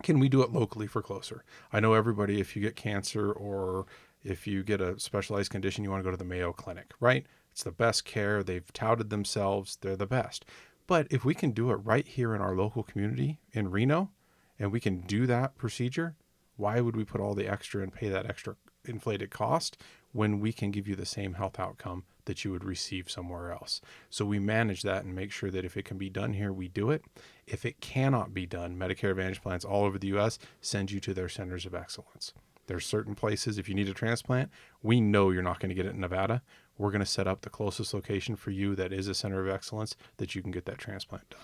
Can 0.03 0.19
we 0.19 0.29
do 0.29 0.43
it 0.43 0.53
locally 0.53 0.87
for 0.87 1.03
closer? 1.03 1.45
I 1.73 1.81
know 1.81 1.95
everybody, 1.95 2.41
if 2.41 2.57
you 2.57 2.63
get 2.63 2.77
cancer 2.77 3.31
or 3.31 3.87
if 4.23 4.47
you 4.47 4.63
get 4.63 4.81
a 4.81 4.99
specialized 4.99 5.51
condition, 5.51 5.85
you 5.85 5.91
want 5.91 6.01
to 6.01 6.05
go 6.05 6.11
to 6.11 6.17
the 6.17 6.25
Mayo 6.25 6.53
Clinic, 6.53 6.93
right? 7.01 7.27
It's 7.53 7.65
the 7.65 7.73
best 7.73 8.05
care. 8.05 8.43
They've 8.43 8.73
touted 8.73 9.11
themselves, 9.11 9.77
they're 9.81 9.97
the 9.97 10.07
best. 10.07 10.45
But 10.87 11.07
if 11.11 11.25
we 11.25 11.35
can 11.35 11.53
do 11.53 11.71
it 11.71 11.77
right 11.77 12.07
here 12.07 12.35
in 12.35 12.41
our 12.41 12.57
local 12.57 12.83
community 12.83 13.39
in 13.53 13.71
Reno, 13.71 14.11
and 14.61 14.71
we 14.71 14.79
can 14.79 15.01
do 15.01 15.27
that 15.27 15.57
procedure, 15.57 16.15
why 16.57 16.81
would 16.81 16.95
we 16.95 17.05
put 17.05 17.21
all 17.21 17.35
the 17.35 17.49
extra 17.49 17.83
and 17.83 17.93
pay 17.93 18.11
that 18.11 18.27
extra 18.27 18.55
inflated 18.85 19.31
cost 19.31 19.79
when 20.13 20.41
we 20.41 20.53
can 20.53 20.71
give 20.71 20.87
you 20.87 20.95
the 20.95 21.07
same 21.07 21.35
health 21.35 21.59
outcome 21.59 22.05
that 22.27 22.45
you 22.45 22.53
would 22.53 22.63
receive 22.63 23.11
somewhere 23.11 23.51
else? 23.51 23.81
So 24.11 24.27
we 24.27 24.39
manage 24.39 24.83
that 24.83 25.05
and 25.05 25.15
make 25.15 25.33
sure 25.33 25.51
that 25.51 25.65
if 25.65 25.77
it 25.77 25.87
can 25.87 25.97
be 25.97 26.11
done 26.11 26.35
here, 26.35 26.53
we 26.53 26.69
do 26.69 26.91
it. 26.91 27.03
If 27.47 27.65
it 27.65 27.81
cannot 27.81 28.35
be 28.35 28.45
done, 28.45 28.77
Medicare 28.77 29.11
Advantage 29.11 29.43
plans 29.43 29.65
all 29.65 29.85
over 29.85 29.99
the 29.99 30.09
US 30.19 30.39
send 30.61 30.91
you 30.91 31.01
to 31.01 31.15
their 31.15 31.31
centers 31.31 31.65
of 31.65 31.75
excellence. 31.75 32.35
There's 32.67 32.87
certain 32.87 33.15
places, 33.17 33.59
if 33.59 33.69
you 33.69 33.75
need 33.75 33.89
a 33.89 33.95
transplant, 33.95 34.51
we 34.83 35.01
know 35.01 35.31
you're 35.31 35.43
not 35.43 35.59
going 35.59 35.71
to 35.71 35.75
get 35.75 35.87
it 35.87 35.95
in 35.95 36.01
Nevada. 36.01 36.43
We're 36.79 36.93
going 36.93 37.01
to 37.01 37.07
set 37.07 37.27
up 37.27 37.41
the 37.41 37.51
closest 37.51 37.93
location 37.93 38.37
for 38.37 38.53
you 38.53 38.77
that 38.77 38.93
is 38.93 39.09
a 39.09 39.15
center 39.15 39.41
of 39.41 39.53
excellence 39.53 39.97
that 40.19 40.35
you 40.35 40.43
can 40.43 40.53
get 40.53 40.67
that 40.67 40.79
transplant 40.79 41.29
done. 41.31 41.41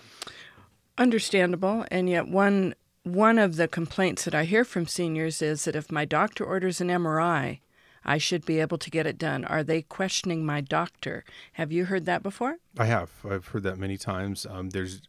Understandable. 0.97 1.85
And 1.91 2.09
yet, 2.09 2.27
one 2.27 2.75
one 3.07 3.39
of 3.39 3.55
the 3.55 3.67
complaints 3.67 4.25
that 4.25 4.35
I 4.35 4.43
hear 4.43 4.63
from 4.63 4.87
seniors 4.87 5.41
is 5.41 5.65
that 5.65 5.75
if 5.75 5.91
my 5.91 6.05
doctor 6.05 6.43
orders 6.43 6.81
an 6.81 6.89
MRI, 6.89 7.59
I 8.05 8.17
should 8.17 8.45
be 8.45 8.59
able 8.59 8.77
to 8.77 8.89
get 8.89 9.05
it 9.05 9.17
done. 9.17 9.43
Are 9.45 9.63
they 9.63 9.81
questioning 9.81 10.45
my 10.45 10.61
doctor? 10.61 11.25
Have 11.53 11.71
you 11.71 11.85
heard 11.85 12.05
that 12.05 12.23
before? 12.23 12.57
I 12.77 12.85
have. 12.85 13.11
I've 13.29 13.47
heard 13.47 13.63
that 13.63 13.77
many 13.77 13.97
times. 13.97 14.45
Um, 14.49 14.69
there's, 14.69 15.01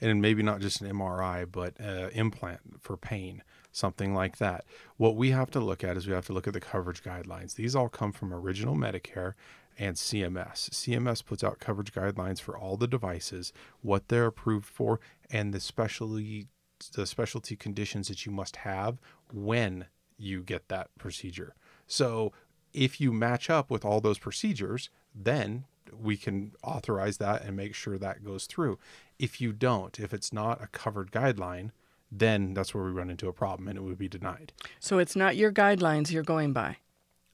and 0.00 0.22
maybe 0.22 0.42
not 0.42 0.60
just 0.60 0.80
an 0.80 0.90
MRI, 0.90 1.46
but 1.50 1.74
uh, 1.80 2.08
implant 2.12 2.60
for 2.80 2.96
pain, 2.96 3.42
something 3.72 4.14
like 4.14 4.38
that. 4.38 4.64
What 4.96 5.16
we 5.16 5.30
have 5.32 5.50
to 5.50 5.60
look 5.60 5.84
at 5.84 5.96
is 5.96 6.06
we 6.06 6.14
have 6.14 6.26
to 6.26 6.32
look 6.32 6.46
at 6.46 6.54
the 6.54 6.60
coverage 6.60 7.02
guidelines. 7.02 7.54
These 7.54 7.76
all 7.76 7.90
come 7.90 8.12
from 8.12 8.32
original 8.32 8.74
Medicare 8.74 9.34
and 9.78 9.96
CMS. 9.96 10.70
CMS 10.70 11.24
puts 11.24 11.44
out 11.44 11.58
coverage 11.58 11.92
guidelines 11.92 12.40
for 12.40 12.56
all 12.56 12.78
the 12.78 12.88
devices, 12.88 13.52
what 13.82 14.08
they're 14.08 14.26
approved 14.26 14.66
for, 14.66 15.00
and 15.30 15.52
the 15.52 15.60
specially 15.60 16.46
the 16.94 17.06
specialty 17.06 17.56
conditions 17.56 18.08
that 18.08 18.26
you 18.26 18.32
must 18.32 18.56
have 18.56 18.98
when 19.32 19.86
you 20.18 20.42
get 20.42 20.68
that 20.68 20.88
procedure. 20.98 21.54
So 21.86 22.32
if 22.72 23.00
you 23.00 23.12
match 23.12 23.50
up 23.50 23.70
with 23.70 23.84
all 23.84 24.00
those 24.00 24.18
procedures, 24.18 24.90
then 25.14 25.64
we 25.92 26.16
can 26.16 26.52
authorize 26.62 27.18
that 27.18 27.42
and 27.44 27.56
make 27.56 27.74
sure 27.74 27.98
that 27.98 28.24
goes 28.24 28.46
through. 28.46 28.78
If 29.18 29.40
you 29.40 29.52
don't, 29.52 29.98
if 29.98 30.12
it's 30.12 30.32
not 30.32 30.62
a 30.62 30.66
covered 30.66 31.10
guideline, 31.10 31.70
then 32.10 32.54
that's 32.54 32.74
where 32.74 32.84
we 32.84 32.90
run 32.90 33.10
into 33.10 33.28
a 33.28 33.32
problem 33.32 33.68
and 33.68 33.78
it 33.78 33.82
would 33.82 33.98
be 33.98 34.08
denied. 34.08 34.52
So 34.80 34.98
it's 34.98 35.16
not 35.16 35.36
your 35.36 35.52
guidelines 35.52 36.10
you're 36.10 36.22
going 36.22 36.52
by? 36.52 36.78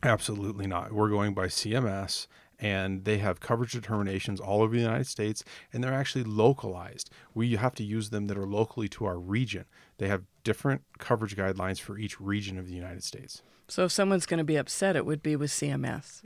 Absolutely 0.02 0.66
not. 0.66 0.92
We're 0.92 1.10
going 1.10 1.34
by 1.34 1.46
CMS 1.46 2.26
and 2.62 3.04
they 3.04 3.18
have 3.18 3.40
coverage 3.40 3.72
determinations 3.72 4.40
all 4.40 4.62
over 4.62 4.74
the 4.74 4.80
United 4.80 5.08
States, 5.08 5.44
and 5.72 5.82
they're 5.82 5.92
actually 5.92 6.22
localized. 6.22 7.10
We 7.34 7.56
have 7.56 7.74
to 7.74 7.82
use 7.82 8.10
them 8.10 8.28
that 8.28 8.38
are 8.38 8.46
locally 8.46 8.88
to 8.90 9.04
our 9.04 9.18
region. 9.18 9.64
They 9.98 10.06
have 10.06 10.22
different 10.44 10.82
coverage 10.98 11.36
guidelines 11.36 11.80
for 11.80 11.98
each 11.98 12.20
region 12.20 12.58
of 12.58 12.68
the 12.68 12.74
United 12.74 13.02
States. 13.02 13.42
So 13.66 13.84
if 13.84 13.92
someone's 13.92 14.26
going 14.26 14.38
to 14.38 14.44
be 14.44 14.56
upset, 14.56 14.94
it 14.94 15.04
would 15.04 15.24
be 15.24 15.34
with 15.34 15.50
CMS. 15.50 16.22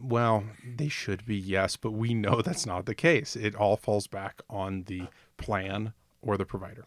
Well, 0.00 0.44
they 0.76 0.88
should 0.88 1.26
be, 1.26 1.36
yes, 1.36 1.76
but 1.76 1.92
we 1.92 2.14
know 2.14 2.42
that's 2.44 2.66
not 2.66 2.86
the 2.86 2.94
case. 2.94 3.34
It 3.34 3.56
all 3.56 3.76
falls 3.76 4.06
back 4.06 4.42
on 4.48 4.84
the 4.84 5.08
plan 5.36 5.94
or 6.22 6.36
the 6.36 6.46
provider. 6.46 6.84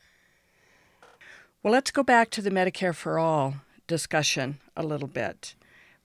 Well, 1.62 1.74
let's 1.74 1.92
go 1.92 2.04
back 2.04 2.30
to 2.32 2.42
the 2.42 2.52
Medicare 2.52 2.96
for 2.96 3.20
All 3.20 3.56
discussion 3.88 4.60
a 4.78 4.84
little 4.84 5.08
bit 5.10 5.56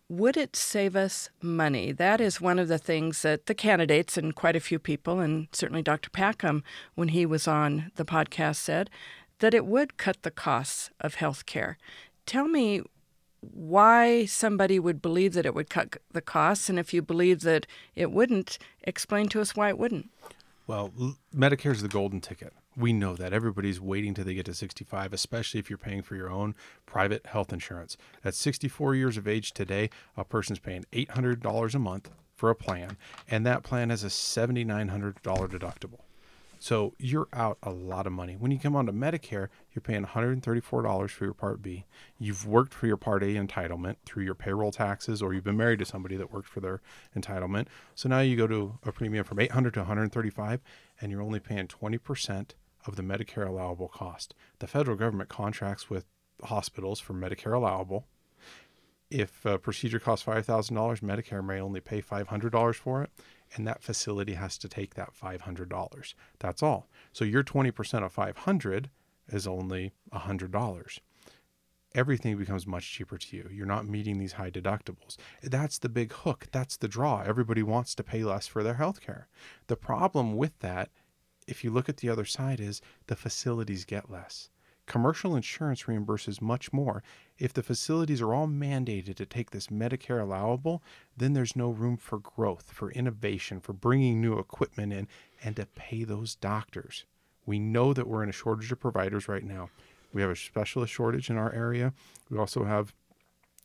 would 0.08 0.36
it 0.36 0.56
save 0.56 0.96
us 0.96 1.28
money? 1.42 1.92
That 1.92 2.20
is 2.20 2.40
one 2.40 2.58
of 2.58 2.68
the 2.68 2.78
things 2.78 3.22
that 3.22 3.46
the 3.46 3.54
candidates 3.54 4.16
and 4.16 4.34
quite 4.34 4.56
a 4.56 4.60
few 4.60 4.78
people, 4.78 5.20
and 5.20 5.48
certainly 5.52 5.82
Dr. 5.82 6.10
Packham, 6.10 6.62
when 6.94 7.08
he 7.08 7.26
was 7.26 7.46
on 7.46 7.92
the 7.96 8.04
podcast, 8.04 8.56
said 8.56 8.88
that 9.40 9.54
it 9.54 9.66
would 9.66 9.96
cut 9.96 10.22
the 10.22 10.30
costs 10.30 10.90
of 11.00 11.16
health 11.16 11.46
care. 11.46 11.76
Tell 12.26 12.48
me 12.48 12.82
why 13.40 14.24
somebody 14.24 14.78
would 14.78 15.00
believe 15.00 15.34
that 15.34 15.46
it 15.46 15.54
would 15.54 15.70
cut 15.70 15.96
the 16.12 16.20
costs, 16.20 16.68
and 16.68 16.78
if 16.78 16.92
you 16.92 17.02
believe 17.02 17.42
that 17.42 17.66
it 17.94 18.10
wouldn't, 18.10 18.58
explain 18.82 19.28
to 19.28 19.40
us 19.40 19.54
why 19.54 19.68
it 19.68 19.78
wouldn't. 19.78 20.10
Well, 20.66 20.92
Medicare 21.34 21.72
is 21.72 21.82
the 21.82 21.88
golden 21.88 22.20
ticket. 22.20 22.52
We 22.78 22.92
know 22.92 23.16
that 23.16 23.32
everybody's 23.32 23.80
waiting 23.80 24.14
till 24.14 24.24
they 24.24 24.34
get 24.34 24.46
to 24.46 24.54
65, 24.54 25.12
especially 25.12 25.58
if 25.58 25.68
you're 25.68 25.78
paying 25.78 26.02
for 26.02 26.14
your 26.14 26.30
own 26.30 26.54
private 26.86 27.26
health 27.26 27.52
insurance. 27.52 27.96
At 28.24 28.36
64 28.36 28.94
years 28.94 29.16
of 29.16 29.26
age 29.26 29.52
today, 29.52 29.90
a 30.16 30.24
person's 30.24 30.60
paying 30.60 30.84
$800 30.92 31.74
a 31.74 31.78
month 31.80 32.10
for 32.36 32.50
a 32.50 32.54
plan, 32.54 32.96
and 33.28 33.44
that 33.44 33.64
plan 33.64 33.90
has 33.90 34.04
a 34.04 34.06
$7,900 34.06 35.14
deductible. 35.22 36.02
So 36.60 36.94
you're 36.98 37.26
out 37.32 37.58
a 37.64 37.70
lot 37.70 38.06
of 38.06 38.12
money. 38.12 38.36
When 38.36 38.52
you 38.52 38.60
come 38.60 38.76
onto 38.76 38.92
Medicare, 38.92 39.48
you're 39.72 39.82
paying 39.82 40.04
$134 40.04 41.10
for 41.10 41.24
your 41.24 41.34
Part 41.34 41.62
B. 41.62 41.84
You've 42.16 42.46
worked 42.46 42.74
for 42.74 42.86
your 42.86 42.96
Part 42.96 43.24
A 43.24 43.34
entitlement 43.34 43.96
through 44.04 44.22
your 44.22 44.36
payroll 44.36 44.70
taxes, 44.70 45.20
or 45.20 45.34
you've 45.34 45.42
been 45.42 45.56
married 45.56 45.80
to 45.80 45.84
somebody 45.84 46.16
that 46.16 46.32
worked 46.32 46.48
for 46.48 46.60
their 46.60 46.80
entitlement. 47.16 47.66
So 47.96 48.08
now 48.08 48.20
you 48.20 48.36
go 48.36 48.46
to 48.46 48.78
a 48.84 48.92
premium 48.92 49.24
from 49.24 49.40
800 49.40 49.74
to 49.74 49.80
135, 49.80 50.60
and 51.00 51.10
you're 51.10 51.22
only 51.22 51.40
paying 51.40 51.66
20% 51.66 52.50
of 52.86 52.96
the 52.96 53.02
Medicare 53.02 53.46
allowable 53.46 53.88
cost. 53.88 54.34
The 54.58 54.66
federal 54.66 54.96
government 54.96 55.28
contracts 55.28 55.90
with 55.90 56.06
hospitals 56.44 57.00
for 57.00 57.14
Medicare 57.14 57.54
allowable. 57.54 58.06
If 59.10 59.44
a 59.46 59.58
procedure 59.58 59.98
costs 59.98 60.26
$5,000, 60.26 61.00
Medicare 61.00 61.44
may 61.44 61.60
only 61.60 61.80
pay 61.80 62.02
$500 62.02 62.74
for 62.74 63.02
it 63.02 63.10
and 63.56 63.66
that 63.66 63.82
facility 63.82 64.34
has 64.34 64.58
to 64.58 64.68
take 64.68 64.94
that 64.94 65.10
$500. 65.14 66.14
That's 66.38 66.62
all. 66.62 66.88
So 67.12 67.24
your 67.24 67.42
20% 67.42 68.04
of 68.04 68.12
500 68.12 68.90
is 69.28 69.46
only 69.46 69.92
$100. 70.12 70.98
Everything 71.94 72.36
becomes 72.36 72.66
much 72.66 72.90
cheaper 72.90 73.16
to 73.16 73.36
you. 73.36 73.48
You're 73.50 73.66
not 73.66 73.86
meeting 73.86 74.18
these 74.18 74.34
high 74.34 74.50
deductibles. 74.50 75.16
That's 75.42 75.78
the 75.78 75.88
big 75.88 76.12
hook. 76.12 76.48
That's 76.52 76.76
the 76.76 76.88
draw. 76.88 77.22
Everybody 77.22 77.62
wants 77.62 77.94
to 77.94 78.04
pay 78.04 78.24
less 78.24 78.46
for 78.46 78.62
their 78.62 78.74
health 78.74 79.00
care. 79.00 79.28
The 79.68 79.76
problem 79.76 80.36
with 80.36 80.58
that, 80.60 80.90
if 81.48 81.64
you 81.64 81.70
look 81.70 81.88
at 81.88 81.96
the 81.98 82.08
other 82.08 82.24
side, 82.24 82.60
is 82.60 82.80
the 83.06 83.16
facilities 83.16 83.84
get 83.84 84.10
less. 84.10 84.50
Commercial 84.86 85.36
insurance 85.36 85.82
reimburses 85.82 86.40
much 86.40 86.72
more. 86.72 87.02
If 87.38 87.52
the 87.52 87.62
facilities 87.62 88.22
are 88.22 88.32
all 88.32 88.46
mandated 88.46 89.16
to 89.16 89.26
take 89.26 89.50
this 89.50 89.66
Medicare 89.66 90.22
allowable, 90.22 90.82
then 91.16 91.34
there's 91.34 91.54
no 91.54 91.70
room 91.70 91.96
for 91.98 92.18
growth, 92.18 92.70
for 92.72 92.90
innovation, 92.92 93.60
for 93.60 93.74
bringing 93.74 94.20
new 94.20 94.38
equipment 94.38 94.92
in, 94.92 95.08
and 95.44 95.56
to 95.56 95.66
pay 95.66 96.04
those 96.04 96.34
doctors. 96.34 97.04
We 97.44 97.58
know 97.58 97.92
that 97.92 98.06
we're 98.06 98.22
in 98.22 98.30
a 98.30 98.32
shortage 98.32 98.72
of 98.72 98.80
providers 98.80 99.28
right 99.28 99.44
now. 99.44 99.68
We 100.12 100.22
have 100.22 100.30
a 100.30 100.36
specialist 100.36 100.92
shortage 100.92 101.28
in 101.28 101.36
our 101.36 101.52
area. 101.52 101.92
We 102.30 102.38
also 102.38 102.64
have 102.64 102.94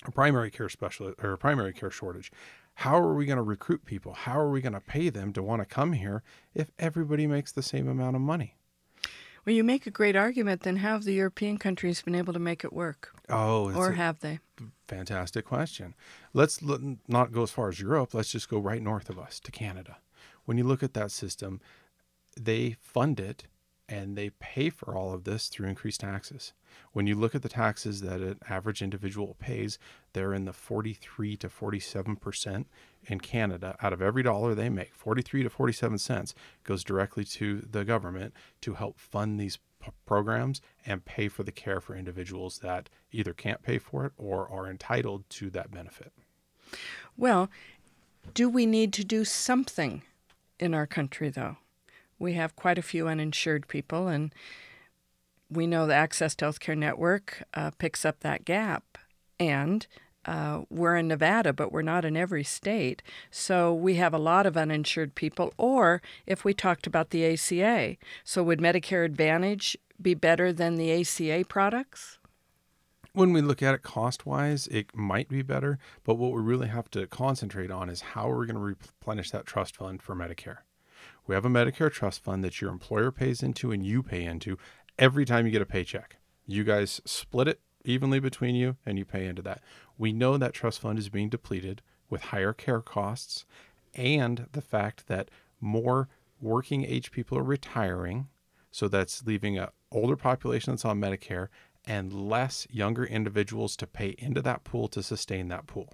a 0.05 0.11
primary 0.11 0.51
care 0.51 0.69
specialist 0.69 1.19
or 1.23 1.31
a 1.31 1.37
primary 1.37 1.73
care 1.73 1.91
shortage. 1.91 2.31
How 2.75 2.97
are 2.97 3.13
we 3.13 3.25
going 3.25 3.37
to 3.37 3.43
recruit 3.43 3.85
people? 3.85 4.13
How 4.13 4.39
are 4.39 4.49
we 4.49 4.61
going 4.61 4.73
to 4.73 4.79
pay 4.81 5.09
them 5.09 5.31
to 5.33 5.43
want 5.43 5.61
to 5.61 5.65
come 5.65 5.93
here 5.93 6.23
if 6.53 6.71
everybody 6.79 7.27
makes 7.27 7.51
the 7.51 7.63
same 7.63 7.87
amount 7.87 8.15
of 8.15 8.21
money? 8.21 8.55
Well, 9.45 9.53
you 9.53 9.63
make 9.63 9.85
a 9.85 9.91
great 9.91 10.15
argument. 10.15 10.61
Then 10.61 10.77
how 10.77 10.93
have 10.93 11.03
the 11.03 11.13
European 11.13 11.57
countries 11.57 12.01
been 12.01 12.15
able 12.15 12.33
to 12.33 12.39
make 12.39 12.63
it 12.63 12.71
work? 12.71 13.13
Oh, 13.29 13.73
or 13.73 13.91
have 13.91 14.21
they? 14.21 14.39
Fantastic 14.87 15.45
question. 15.45 15.95
Let's 16.33 16.61
not 17.07 17.31
go 17.31 17.43
as 17.43 17.51
far 17.51 17.69
as 17.69 17.79
Europe. 17.79 18.13
Let's 18.13 18.31
just 18.31 18.49
go 18.49 18.57
right 18.57 18.81
north 18.81 19.09
of 19.09 19.19
us 19.19 19.39
to 19.41 19.51
Canada. 19.51 19.97
When 20.45 20.57
you 20.57 20.63
look 20.63 20.81
at 20.81 20.93
that 20.93 21.11
system, 21.11 21.59
they 22.39 22.77
fund 22.81 23.19
it 23.19 23.43
and 23.93 24.17
they 24.17 24.31
pay 24.31 24.71
for 24.71 24.95
all 24.95 25.13
of 25.13 25.23
this 25.23 25.49
through 25.49 25.67
increased 25.67 25.99
taxes. 25.99 26.53
When 26.93 27.05
you 27.05 27.13
look 27.13 27.35
at 27.35 27.43
the 27.43 27.49
taxes 27.49 28.01
that 28.01 28.21
an 28.21 28.39
average 28.49 28.81
individual 28.81 29.35
pays, 29.39 29.77
they're 30.13 30.33
in 30.33 30.45
the 30.45 30.53
43 30.53 31.37
to 31.37 31.47
47 31.47 32.15
percent 32.15 32.67
in 33.05 33.19
Canada. 33.19 33.75
Out 33.83 33.93
of 33.93 34.01
every 34.01 34.23
dollar 34.23 34.55
they 34.55 34.69
make, 34.69 34.95
43 34.95 35.43
to 35.43 35.49
47 35.49 35.99
cents 35.99 36.33
goes 36.63 36.83
directly 36.83 37.23
to 37.25 37.67
the 37.69 37.85
government 37.85 38.33
to 38.61 38.73
help 38.73 38.99
fund 38.99 39.39
these 39.39 39.59
p- 39.79 39.91
programs 40.07 40.59
and 40.87 41.05
pay 41.05 41.27
for 41.27 41.43
the 41.43 41.51
care 41.51 41.79
for 41.79 41.95
individuals 41.95 42.59
that 42.59 42.89
either 43.11 43.33
can't 43.33 43.61
pay 43.61 43.77
for 43.77 44.05
it 44.05 44.13
or 44.17 44.49
are 44.49 44.67
entitled 44.67 45.29
to 45.29 45.51
that 45.51 45.69
benefit. 45.69 46.11
Well, 47.15 47.51
do 48.33 48.49
we 48.49 48.65
need 48.65 48.91
to 48.93 49.03
do 49.03 49.23
something 49.23 50.01
in 50.59 50.73
our 50.73 50.87
country, 50.87 51.29
though? 51.29 51.57
We 52.19 52.33
have 52.33 52.55
quite 52.55 52.77
a 52.77 52.83
few 52.83 53.07
uninsured 53.07 53.67
people, 53.67 54.07
and 54.07 54.33
we 55.49 55.67
know 55.67 55.85
the 55.85 55.93
Access 55.93 56.35
to 56.35 56.45
Healthcare 56.45 56.77
Network 56.77 57.43
uh, 57.53 57.71
picks 57.77 58.05
up 58.05 58.21
that 58.21 58.45
gap. 58.45 58.97
And 59.39 59.85
uh, 60.25 60.61
we're 60.69 60.95
in 60.95 61.07
Nevada, 61.07 61.53
but 61.53 61.71
we're 61.71 61.81
not 61.81 62.05
in 62.05 62.15
every 62.15 62.43
state. 62.43 63.01
So 63.29 63.73
we 63.73 63.95
have 63.95 64.13
a 64.13 64.19
lot 64.19 64.45
of 64.45 64.55
uninsured 64.55 65.15
people. 65.15 65.53
Or 65.57 66.01
if 66.25 66.45
we 66.45 66.53
talked 66.53 66.87
about 66.87 67.09
the 67.09 67.25
ACA, 67.25 67.97
so 68.23 68.43
would 68.43 68.59
Medicare 68.59 69.05
Advantage 69.05 69.77
be 70.01 70.13
better 70.13 70.53
than 70.53 70.75
the 70.75 70.91
ACA 71.01 71.45
products? 71.47 72.19
When 73.11 73.31
we 73.31 73.41
look 73.41 73.61
at 73.61 73.75
it 73.75 73.83
cost 73.83 74.25
wise, 74.25 74.65
it 74.67 74.95
might 74.95 75.29
be 75.29 75.43
better. 75.43 75.77
But 76.03 76.15
what 76.15 76.31
we 76.31 76.41
really 76.41 76.67
have 76.67 76.89
to 76.91 77.05
concentrate 77.05 77.69
on 77.69 77.89
is 77.89 78.01
how 78.01 78.27
we're 78.29 78.45
going 78.45 78.55
to 78.55 78.61
replenish 78.61 79.29
that 79.31 79.45
trust 79.45 79.75
fund 79.75 80.01
for 80.01 80.15
Medicare. 80.15 80.59
We 81.25 81.35
have 81.35 81.45
a 81.45 81.49
Medicare 81.49 81.91
trust 81.91 82.23
fund 82.23 82.43
that 82.43 82.59
your 82.59 82.71
employer 82.71 83.11
pays 83.11 83.41
into 83.41 83.71
and 83.71 83.85
you 83.85 84.03
pay 84.03 84.25
into 84.25 84.57
every 84.99 85.25
time 85.25 85.45
you 85.45 85.51
get 85.51 85.61
a 85.61 85.65
paycheck. 85.65 86.17
You 86.45 86.63
guys 86.63 87.01
split 87.05 87.47
it 87.47 87.61
evenly 87.85 88.19
between 88.19 88.55
you 88.55 88.77
and 88.85 88.97
you 88.97 89.05
pay 89.05 89.25
into 89.25 89.41
that. 89.43 89.61
We 89.97 90.11
know 90.11 90.37
that 90.37 90.53
trust 90.53 90.81
fund 90.81 90.99
is 90.99 91.09
being 91.09 91.29
depleted 91.29 91.81
with 92.09 92.23
higher 92.23 92.53
care 92.53 92.81
costs 92.81 93.45
and 93.95 94.47
the 94.51 94.61
fact 94.61 95.07
that 95.07 95.29
more 95.61 96.09
working 96.41 96.83
age 96.83 97.11
people 97.11 97.37
are 97.37 97.43
retiring. 97.43 98.27
So 98.71 98.87
that's 98.87 99.25
leaving 99.25 99.57
an 99.57 99.69
older 99.91 100.15
population 100.15 100.73
that's 100.73 100.85
on 100.85 100.99
Medicare 100.99 101.47
and 101.85 102.13
less 102.13 102.67
younger 102.69 103.05
individuals 103.05 103.75
to 103.77 103.87
pay 103.87 104.15
into 104.17 104.41
that 104.41 104.63
pool 104.63 104.87
to 104.89 105.03
sustain 105.03 105.47
that 105.49 105.67
pool. 105.67 105.93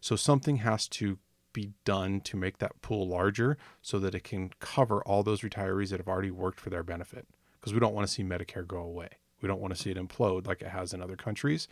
So 0.00 0.16
something 0.16 0.56
has 0.56 0.88
to 0.88 1.18
be 1.56 1.72
done 1.86 2.20
to 2.20 2.36
make 2.36 2.58
that 2.58 2.82
pool 2.82 3.08
larger 3.08 3.56
so 3.80 3.98
that 3.98 4.14
it 4.14 4.22
can 4.22 4.50
cover 4.60 5.00
all 5.04 5.22
those 5.22 5.40
retirees 5.40 5.88
that 5.88 5.98
have 5.98 6.06
already 6.06 6.30
worked 6.30 6.60
for 6.60 6.68
their 6.68 6.82
benefit 6.82 7.26
because 7.58 7.72
we 7.72 7.80
don't 7.80 7.94
want 7.94 8.06
to 8.06 8.12
see 8.12 8.22
Medicare 8.22 8.66
go 8.66 8.76
away. 8.76 9.08
We 9.40 9.48
don't 9.48 9.60
want 9.60 9.74
to 9.74 9.82
see 9.82 9.90
it 9.90 9.96
implode 9.96 10.46
like 10.46 10.60
it 10.60 10.68
has 10.68 10.92
in 10.92 11.00
other 11.00 11.16
countries 11.16 11.66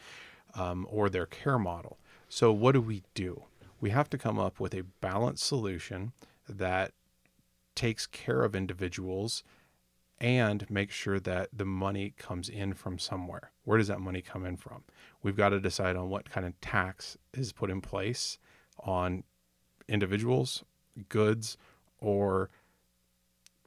um, 0.55 0.87
or 0.89 1.11
their 1.11 1.27
care 1.27 1.59
model. 1.59 1.99
So, 2.31 2.51
what 2.51 2.73
do 2.73 2.81
we 2.81 3.03
do? 3.13 3.43
We 3.79 3.91
have 3.91 4.09
to 4.11 4.19
come 4.19 4.39
up 4.39 4.59
with 4.59 4.73
a 4.73 4.85
balanced 5.03 5.45
solution 5.45 6.13
that 6.49 6.93
takes 7.75 8.07
care 8.07 8.43
of 8.43 8.57
individuals 8.57 9.45
and 10.19 10.69
make 10.71 10.91
sure 10.93 11.21
that 11.21 11.51
the 11.53 11.67
money 11.67 12.15
comes 12.17 12.49
in 12.49 12.73
from 12.73 12.99
somewhere. 12.99 13.51
Where 13.65 13.77
does 13.77 13.89
that 13.89 14.01
money 14.01 14.23
come 14.23 14.47
in 14.47 14.57
from? 14.57 14.85
We've 15.23 15.37
got 15.37 15.51
to 15.51 15.61
decide 15.61 15.97
on 15.97 16.09
what 16.09 16.31
kind 16.31 16.47
of 16.47 16.59
tax 16.63 17.19
is 17.35 17.53
put 17.53 17.69
in 17.69 17.83
place 17.83 18.39
on 18.79 19.25
individuals, 19.89 20.65
goods, 21.09 21.57
or 22.01 22.51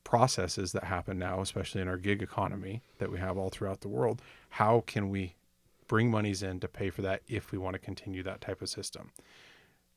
processes 0.04 0.72
that 0.72 0.86
happen 0.86 1.20
now, 1.20 1.42
especially 1.42 1.82
in 1.82 1.88
our 1.88 1.98
gig 1.98 2.22
economy 2.22 2.82
that 2.98 3.12
we 3.12 3.20
have 3.20 3.38
all 3.38 3.50
throughout 3.50 3.82
the 3.82 3.90
world. 3.90 4.22
How 4.52 4.84
can 4.88 5.10
we 5.10 5.36
bring 5.88 6.10
monies 6.10 6.44
in 6.44 6.60
to 6.62 6.68
pay 6.68 6.90
for 6.90 7.02
that 7.02 7.22
if 7.28 7.52
we 7.52 7.58
want 7.58 7.74
to 7.74 7.80
continue 7.80 8.24
that 8.24 8.42
type 8.42 8.62
of 8.62 8.70
system? 8.70 9.12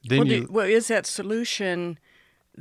Then 0.05 0.19
well, 0.19 0.29
you, 0.29 0.49
well 0.50 0.67
is 0.67 0.89
that 0.89 1.07
solution 1.07 1.99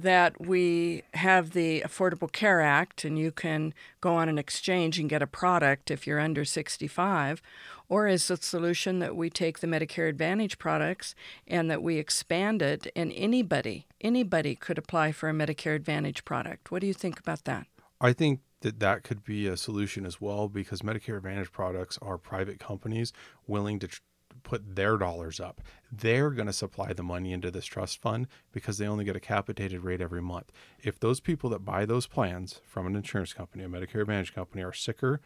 that 0.02 0.40
we 0.40 1.04
have 1.14 1.52
the 1.52 1.82
Affordable 1.82 2.32
Care 2.32 2.62
Act 2.62 3.04
and 3.04 3.18
you 3.18 3.32
can 3.32 3.74
go 4.02 4.16
on 4.16 4.30
an 4.30 4.38
exchange 4.38 5.00
and 5.00 5.10
get 5.10 5.22
a 5.22 5.28
product 5.28 5.92
if 5.92 6.08
you're 6.08 6.20
under 6.20 6.46
65? 6.46 7.42
Or 7.88 8.08
is 8.08 8.28
the 8.28 8.38
solution 8.38 9.00
that 9.00 9.16
we 9.16 9.30
take 9.30 9.60
the 9.60 9.68
Medicare 9.68 10.08
Advantage 10.10 10.60
products 10.60 11.16
and 11.48 11.70
that 11.72 11.82
we 11.82 11.98
expand 11.98 12.62
it 12.62 12.92
and 12.96 13.12
anybody, 13.16 13.88
anybody 14.00 14.56
could 14.56 14.78
apply 14.78 15.12
for 15.12 15.30
a 15.30 15.34
Medicare 15.34 15.76
Advantage 15.76 16.24
product? 16.24 16.72
What 16.72 16.82
do 16.82 16.88
you 16.88 16.94
think 16.94 17.20
about 17.20 17.46
that? 17.46 17.68
I 18.00 18.14
think 18.14 18.42
that 18.62 18.80
that 18.80 19.04
could 19.04 19.24
be 19.24 19.48
a 19.48 19.58
solution 19.58 20.06
as 20.06 20.22
well 20.22 20.48
because 20.48 20.82
Medicare 20.82 21.18
Advantage 21.18 21.52
products 21.52 21.98
are 22.02 22.18
private 22.18 22.60
companies 22.60 23.12
willing 23.48 23.80
to 23.80 23.88
tr- 23.88 24.02
put 24.44 24.76
their 24.76 24.98
dollars 24.98 25.40
up. 25.40 25.62
They're 25.92 26.32
going 26.32 26.48
to 26.48 26.54
supply 26.54 26.94
the 26.94 27.04
money 27.04 27.32
into 27.32 27.52
this 27.52 27.66
trust 27.66 28.02
fund 28.02 28.28
because 28.52 28.78
they 28.78 28.88
only 28.88 29.06
get 29.06 29.16
a 29.16 29.20
capitated 29.20 29.84
rate 29.84 30.02
every 30.02 30.22
month. 30.22 30.52
If 30.82 31.00
those 31.00 31.20
people 31.20 31.50
that 31.52 31.66
buy 31.66 31.86
those 31.86 32.08
plans 32.08 32.62
from 32.66 32.88
an 32.88 32.96
insurance 32.96 33.34
company, 33.34 33.64
a 33.64 33.68
Medicare 33.68 34.02
Advantage 34.02 34.34
company, 34.34 34.64
are 34.64 34.74
sicker 34.74 35.22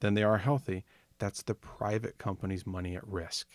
than 0.00 0.14
they 0.14 0.22
are 0.22 0.38
healthy, 0.38 0.84
that's 1.18 1.42
the 1.42 1.54
private 1.54 2.18
company's 2.18 2.66
money 2.66 2.96
at 2.96 3.06
risk. 3.06 3.48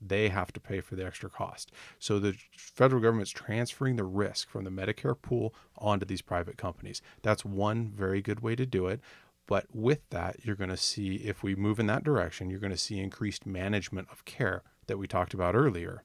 They 0.00 0.28
have 0.28 0.52
to 0.52 0.60
pay 0.60 0.80
for 0.80 0.94
the 0.94 1.06
extra 1.06 1.30
cost. 1.30 1.72
So 1.98 2.18
the 2.18 2.36
federal 2.56 3.00
government's 3.00 3.30
transferring 3.30 3.96
the 3.96 4.04
risk 4.04 4.48
from 4.48 4.64
the 4.64 4.70
Medicare 4.70 5.20
pool 5.20 5.54
onto 5.78 6.04
these 6.04 6.20
private 6.20 6.58
companies. 6.58 7.00
That's 7.22 7.44
one 7.44 7.92
very 7.94 8.20
good 8.20 8.40
way 8.40 8.56
to 8.56 8.66
do 8.66 8.88
it. 8.88 9.00
But 9.46 9.66
with 9.72 10.08
that, 10.10 10.44
you're 10.44 10.56
going 10.56 10.70
to 10.70 10.76
see, 10.76 11.16
if 11.16 11.42
we 11.42 11.54
move 11.54 11.78
in 11.78 11.86
that 11.86 12.04
direction, 12.04 12.50
you're 12.50 12.60
going 12.60 12.72
to 12.72 12.78
see 12.78 12.98
increased 12.98 13.46
management 13.46 14.08
of 14.10 14.24
care 14.24 14.62
that 14.86 14.98
we 14.98 15.06
talked 15.06 15.34
about 15.34 15.54
earlier. 15.54 16.02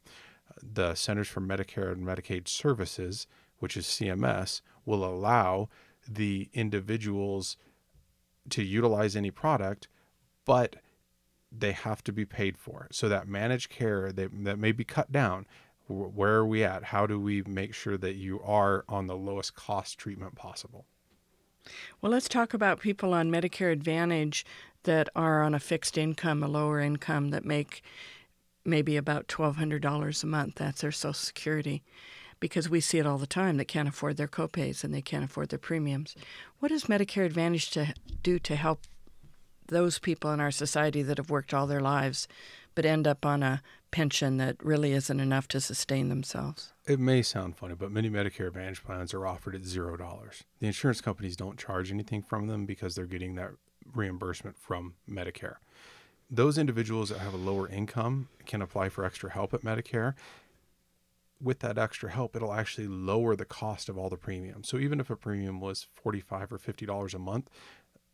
The 0.62 0.94
Centers 0.96 1.28
for 1.28 1.42
Medicare 1.42 1.92
and 1.92 2.06
Medicaid 2.06 2.48
Services, 2.48 3.26
which 3.60 3.76
is 3.76 3.86
CMS, 3.86 4.62
will 4.86 5.04
allow 5.04 5.70
the 6.08 6.50
individuals 6.54 7.58
to 8.50 8.64
utilize 8.64 9.16
any 9.16 9.32
product, 9.32 9.88
but 10.46 10.76
they 11.52 11.72
have 11.72 12.04
to 12.04 12.14
be 12.14 12.26
paid 12.26 12.58
for. 12.58 12.88
So 12.92 13.10
that 13.10 13.28
managed 13.28 13.70
care 13.70 14.12
that, 14.12 14.32
that 14.44 14.60
may 14.60 14.72
be 14.72 14.84
cut 14.84 15.12
down. 15.12 15.46
Where 15.88 16.36
are 16.36 16.46
we 16.46 16.64
at? 16.64 16.86
How 16.86 17.06
do 17.06 17.20
we 17.20 17.44
make 17.44 17.74
sure 17.74 17.98
that 17.98 18.16
you 18.16 18.40
are 18.42 18.86
on 18.88 19.08
the 19.08 19.18
lowest 19.18 19.56
cost 19.56 19.98
treatment 19.98 20.36
possible? 20.36 20.86
Well, 22.02 22.12
let's 22.12 22.30
talk 22.30 22.54
about 22.54 22.80
people 22.80 23.14
on 23.14 23.32
Medicare 23.32 23.72
Advantage 23.72 24.46
that 24.84 25.10
are 25.16 25.44
on 25.44 25.54
a 25.54 25.60
fixed 25.60 25.98
income, 25.98 26.44
a 26.44 26.48
lower 26.48 26.80
income, 26.80 27.30
that 27.30 27.46
make 27.46 27.84
maybe 28.66 28.98
about 28.98 29.28
$1,200 29.28 30.24
a 30.24 30.28
month. 30.28 30.56
That's 30.56 30.82
their 30.82 30.92
Social 30.92 31.14
Security. 31.14 31.84
Because 32.40 32.70
we 32.70 32.80
see 32.80 32.98
it 32.98 33.06
all 33.06 33.20
the 33.20 33.28
time. 33.28 33.58
They 33.58 33.66
can't 33.66 33.90
afford 33.90 34.18
their 34.18 34.28
copays 34.28 34.84
and 34.84 34.92
they 34.94 35.02
can't 35.02 35.24
afford 35.24 35.50
their 35.50 35.60
premiums. 35.60 36.16
What 36.60 36.70
does 36.70 36.86
Medicare 36.86 37.26
Advantage 37.26 37.70
to 37.72 37.94
do 38.24 38.40
to 38.40 38.56
help 38.56 38.82
those 39.68 40.00
people 40.00 40.32
in 40.32 40.40
our 40.40 40.52
society 40.52 41.04
that 41.04 41.18
have 41.18 41.30
worked 41.30 41.54
all 41.54 41.68
their 41.68 41.80
lives 41.80 42.28
but 42.76 42.86
end 42.86 43.08
up 43.08 43.26
on 43.26 43.44
a 43.44 43.62
pension 43.92 44.38
that 44.38 44.56
really 44.64 44.94
isn't 44.94 45.20
enough 45.20 45.48
to 45.50 45.60
sustain 45.60 46.10
themselves. 46.10 46.74
It 46.88 47.00
may 47.00 47.22
sound 47.22 47.58
funny, 47.58 47.76
but 47.76 47.92
many 47.92 48.10
Medicare 48.10 48.48
Advantage 48.48 48.84
plans 48.84 49.14
are 49.14 49.28
offered 49.28 49.56
at 49.56 49.66
zero 49.66 49.98
dollars. 49.98 50.44
The 50.60 50.68
insurance 50.68 51.02
companies 51.02 51.36
don't 51.36 51.60
charge 51.60 51.92
anything 51.92 52.22
from 52.22 52.48
them 52.48 52.66
because 52.66 52.96
they're 52.96 53.06
getting 53.06 53.36
that 53.36 53.52
reimbursement 53.94 54.58
from 54.58 54.96
Medicare. 55.10 55.56
Those 56.30 56.58
individuals 56.58 57.10
that 57.10 57.20
have 57.20 57.34
a 57.34 57.38
lower 57.38 57.68
income 57.68 58.30
can 58.46 58.62
apply 58.62 58.90
for 58.90 59.04
extra 59.04 59.32
help 59.32 59.54
at 59.54 59.64
Medicare. 59.64 60.14
With 61.42 61.60
that 61.60 61.78
extra 61.78 62.10
help, 62.12 62.36
it'll 62.36 62.54
actually 62.54 62.88
lower 62.88 63.36
the 63.36 63.46
cost 63.46 63.90
of 63.90 63.98
all 63.98 64.10
the 64.10 64.16
premiums. 64.16 64.70
So 64.70 64.78
even 64.78 65.00
if 65.00 65.10
a 65.10 65.16
premium 65.16 65.60
was 65.60 65.88
45 65.92 66.54
or 66.54 66.58
$50 66.58 67.14
a 67.14 67.20
month, 67.20 67.50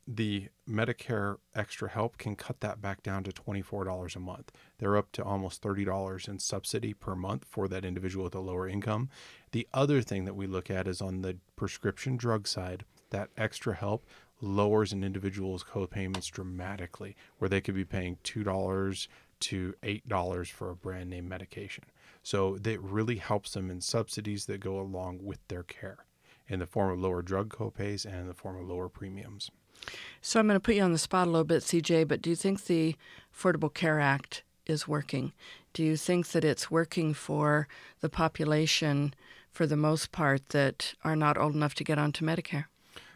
the 0.08 0.48
Medicare 0.70 1.38
extra 1.54 1.90
help 1.90 2.18
can 2.18 2.36
cut 2.36 2.62
that 2.62 2.82
back 2.82 3.04
down 3.04 3.24
to 3.26 3.32
$24 3.32 4.16
a 4.16 4.20
month. 4.20 4.52
They're 4.78 4.96
up 4.96 5.12
to 5.14 5.24
almost 5.24 5.62
$30 5.62 6.30
in 6.30 6.40
subsidy 6.40 6.94
per 6.94 7.14
month 7.14 7.44
for 7.44 7.68
that 7.68 7.84
individual 7.84 8.24
with 8.24 8.36
a 8.36 8.40
lower 8.40 8.70
income. 8.70 9.10
The 9.52 9.68
other 9.74 10.02
thing 10.02 10.24
that 10.24 10.36
we 10.36 10.48
look 10.48 10.72
at 10.72 10.88
is 10.88 11.02
on 11.02 11.22
the 11.22 11.38
prescription 11.58 12.16
drug 12.16 12.48
side, 12.48 12.86
that 13.10 13.30
extra 13.38 13.76
help 13.76 14.06
lowers 14.40 14.94
an 14.94 15.04
individual's 15.04 15.64
co-payments 15.64 16.28
dramatically, 16.28 17.16
where 17.38 17.50
they 17.50 17.60
could 17.60 17.76
be 17.76 17.86
paying 17.86 18.18
$2 18.24 19.08
to 19.40 19.74
$8 19.84 20.52
for 20.52 20.70
a 20.70 20.76
brand 20.76 21.10
name 21.10 21.28
medication. 21.28 21.84
So 22.24 22.58
it 22.64 22.82
really 22.82 23.18
helps 23.18 23.52
them 23.52 23.70
in 23.70 23.82
subsidies 23.82 24.46
that 24.46 24.60
go 24.60 24.80
along 24.80 25.20
with 25.24 25.40
their 25.48 25.64
care 25.64 26.06
in 26.48 26.60
the 26.60 26.66
form 26.66 26.92
of 26.92 27.00
lower 27.00 27.22
drug 27.22 27.50
copays 27.50 28.06
and 28.06 28.16
in 28.16 28.28
the 28.28 28.34
form 28.34 28.58
of 28.58 28.68
lower 28.68 28.90
premiums. 28.90 29.52
So 30.22 30.40
I'm 30.40 30.48
going 30.48 30.56
to 30.56 30.60
put 30.60 30.76
you 30.76 30.84
on 30.84 30.92
the 30.92 30.98
spot 30.98 31.28
a 31.28 31.32
little 31.32 31.46
bit, 31.46 31.64
CJ, 31.64 32.08
but 32.08 32.22
do 32.22 32.30
you 32.30 32.36
think 32.36 32.66
the 32.66 32.96
Affordable 33.36 33.74
Care 33.74 34.00
Act 34.00 34.44
is 34.66 34.88
working? 34.88 35.32
Do 35.74 35.84
you 35.84 35.96
think 35.96 36.30
that 36.30 36.44
it's 36.44 36.72
working 36.72 37.14
for 37.14 37.68
the 38.02 38.10
population, 38.10 39.14
for 39.52 39.66
the 39.66 39.78
most 39.78 40.12
part, 40.12 40.50
that 40.50 40.94
are 41.04 41.16
not 41.16 41.38
old 41.38 41.56
enough 41.56 41.76
to 41.76 41.84
get 41.84 41.98
onto 41.98 42.26
Medicare? 42.26 42.66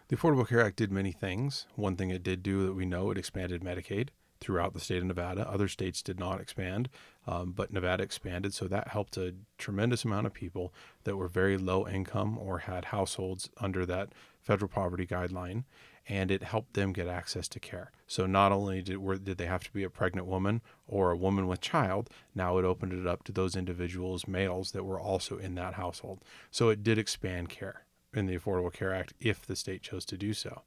The 0.08 0.16
Affordable 0.16 0.48
Care 0.48 0.62
Act 0.62 0.76
did 0.76 0.92
many 0.92 1.12
things. 1.12 1.66
One 1.76 1.96
thing 1.96 2.10
it 2.10 2.24
did 2.24 2.44
do 2.44 2.66
that 2.66 2.74
we 2.74 2.86
know 2.86 3.12
it 3.12 3.18
expanded 3.18 3.62
Medicaid 3.64 4.10
throughout 4.42 4.74
the 4.74 4.80
state 4.80 4.98
of 4.98 5.06
Nevada. 5.06 5.48
Other 5.50 5.68
states 5.68 6.02
did 6.02 6.20
not 6.20 6.42
expand, 6.42 6.90
um, 7.28 7.52
but 7.52 7.72
Nevada 7.72 8.04
expanded. 8.04 8.54
So 8.54 8.68
that 8.68 8.90
helped 8.90 9.16
a 9.16 9.36
tremendous 9.58 10.04
amount 10.04 10.28
of 10.28 10.34
people 10.34 10.74
that 11.04 11.16
were 11.16 11.28
very 11.28 11.58
low 11.58 11.88
income 11.88 12.38
or 12.38 12.60
had 12.60 12.86
households 12.86 13.50
under 13.58 13.86
that 13.86 14.10
federal 14.42 14.68
poverty 14.68 15.06
guideline 15.06 15.64
and 16.08 16.32
it 16.32 16.44
helped 16.44 16.74
them 16.74 16.94
get 16.94 17.08
access 17.08 17.48
to 17.50 17.60
care. 17.60 17.92
So 18.08 18.26
not 18.26 18.52
only 18.52 18.82
did 18.82 18.98
were, 18.98 19.18
did 19.18 19.38
they 19.38 19.46
have 19.46 19.64
to 19.64 19.72
be 19.72 19.84
a 19.84 19.90
pregnant 19.90 20.28
woman 20.28 20.62
or 20.88 21.12
a 21.12 21.18
woman 21.18 21.48
with 21.48 21.62
child, 21.62 22.10
now 22.36 22.58
it 22.58 22.66
opened 22.66 22.94
it 22.94 23.08
up 23.08 23.24
to 23.24 23.32
those 23.32 23.56
individuals, 23.56 24.28
males 24.28 24.72
that 24.72 24.84
were 24.84 25.00
also 25.00 25.38
in 25.38 25.56
that 25.56 25.76
household. 25.76 26.24
So 26.50 26.70
it 26.70 26.84
did 26.84 26.98
expand 26.98 27.50
care 27.50 27.86
in 28.14 28.26
the 28.26 28.38
Affordable 28.38 28.74
Care 28.74 28.94
Act 28.94 29.14
if 29.20 29.46
the 29.46 29.56
state 29.56 29.82
chose 29.82 30.06
to 30.06 30.18
do 30.18 30.34
so. 30.34 30.64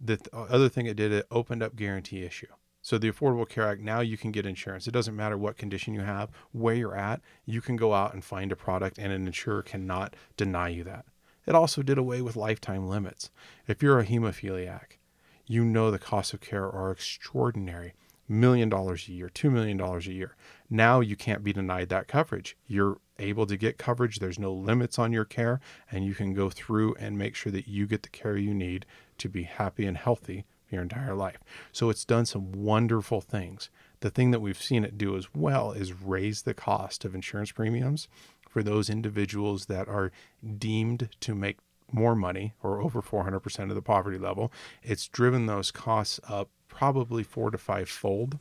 The 0.00 0.16
th- 0.16 0.28
uh, 0.32 0.42
other 0.44 0.68
thing 0.68 0.86
it 0.86 0.96
did, 0.96 1.12
it 1.12 1.26
opened 1.30 1.62
up 1.62 1.76
guarantee 1.76 2.24
issue. 2.24 2.46
So 2.82 2.96
the 2.96 3.12
Affordable 3.12 3.48
Care 3.48 3.68
Act, 3.68 3.82
now 3.82 4.00
you 4.00 4.16
can 4.16 4.32
get 4.32 4.46
insurance. 4.46 4.88
It 4.88 4.92
doesn't 4.92 5.14
matter 5.14 5.36
what 5.36 5.58
condition 5.58 5.92
you 5.92 6.00
have, 6.00 6.30
where 6.52 6.74
you're 6.74 6.96
at, 6.96 7.20
you 7.44 7.60
can 7.60 7.76
go 7.76 7.92
out 7.92 8.14
and 8.14 8.24
find 8.24 8.50
a 8.50 8.56
product 8.56 8.98
and 8.98 9.12
an 9.12 9.26
insurer 9.26 9.62
cannot 9.62 10.16
deny 10.36 10.68
you 10.68 10.82
that. 10.84 11.04
It 11.46 11.54
also 11.54 11.82
did 11.82 11.98
away 11.98 12.22
with 12.22 12.36
lifetime 12.36 12.86
limits. 12.88 13.30
If 13.66 13.82
you're 13.82 13.98
a 13.98 14.06
hemophiliac, 14.06 14.98
you 15.46 15.64
know 15.64 15.90
the 15.90 15.98
costs 15.98 16.32
of 16.32 16.40
care 16.40 16.70
are 16.70 16.90
extraordinary 16.90 17.94
million 18.30 18.68
dollars 18.68 19.08
a 19.08 19.12
year, 19.12 19.28
$2 19.28 19.50
million 19.50 19.80
a 19.80 19.98
year. 20.00 20.36
Now 20.70 21.00
you 21.00 21.16
can't 21.16 21.42
be 21.42 21.52
denied 21.52 21.88
that 21.88 22.06
coverage. 22.06 22.56
You're 22.66 22.98
able 23.18 23.44
to 23.46 23.56
get 23.56 23.76
coverage. 23.76 24.20
There's 24.20 24.38
no 24.38 24.52
limits 24.52 24.98
on 24.98 25.12
your 25.12 25.24
care, 25.24 25.60
and 25.90 26.04
you 26.06 26.14
can 26.14 26.32
go 26.32 26.48
through 26.48 26.94
and 26.94 27.18
make 27.18 27.34
sure 27.34 27.50
that 27.52 27.66
you 27.66 27.86
get 27.86 28.04
the 28.04 28.08
care 28.08 28.36
you 28.36 28.54
need 28.54 28.86
to 29.18 29.28
be 29.28 29.42
happy 29.42 29.84
and 29.84 29.96
healthy 29.96 30.46
your 30.70 30.82
entire 30.82 31.14
life. 31.14 31.38
So 31.72 31.90
it's 31.90 32.04
done 32.04 32.26
some 32.26 32.52
wonderful 32.52 33.20
things. 33.20 33.68
The 34.00 34.10
thing 34.10 34.30
that 34.30 34.40
we've 34.40 34.60
seen 34.60 34.84
it 34.84 34.96
do 34.96 35.16
as 35.16 35.34
well 35.34 35.72
is 35.72 35.92
raise 35.92 36.42
the 36.42 36.54
cost 36.54 37.04
of 37.04 37.14
insurance 37.14 37.50
premiums 37.50 38.06
for 38.50 38.62
those 38.62 38.90
individuals 38.90 39.66
that 39.66 39.88
are 39.88 40.10
deemed 40.58 41.08
to 41.20 41.34
make 41.34 41.58
more 41.92 42.14
money 42.14 42.52
or 42.62 42.80
over 42.80 43.00
400% 43.00 43.70
of 43.70 43.74
the 43.74 43.82
poverty 43.82 44.18
level. 44.18 44.52
It's 44.82 45.08
driven 45.08 45.46
those 45.46 45.70
costs 45.70 46.20
up 46.28 46.50
probably 46.68 47.22
four 47.22 47.50
to 47.50 47.58
five 47.58 47.88
fold 47.88 48.38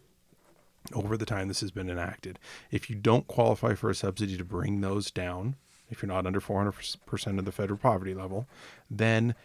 over 0.93 1.15
the 1.15 1.25
time 1.25 1.47
this 1.47 1.61
has 1.61 1.71
been 1.71 1.89
enacted. 1.89 2.39
If 2.71 2.89
you 2.89 2.95
don't 2.95 3.27
qualify 3.27 3.75
for 3.75 3.89
a 3.89 3.95
subsidy 3.95 4.37
to 4.37 4.43
bring 4.43 4.81
those 4.81 5.11
down, 5.11 5.55
if 5.89 6.01
you're 6.01 6.07
not 6.07 6.25
under 6.25 6.41
400% 6.41 7.39
of 7.39 7.45
the 7.45 7.51
federal 7.51 7.79
poverty 7.79 8.13
level, 8.13 8.47
then 8.89 9.35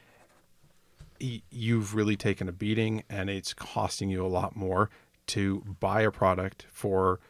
you've 1.18 1.94
really 1.94 2.16
taken 2.16 2.48
a 2.48 2.52
beating 2.52 3.02
and 3.08 3.30
it's 3.30 3.54
costing 3.54 4.10
you 4.10 4.24
a 4.24 4.28
lot 4.28 4.56
more 4.56 4.90
to 5.26 5.62
buy 5.80 6.02
a 6.02 6.10
product 6.10 6.66
for 6.70 7.20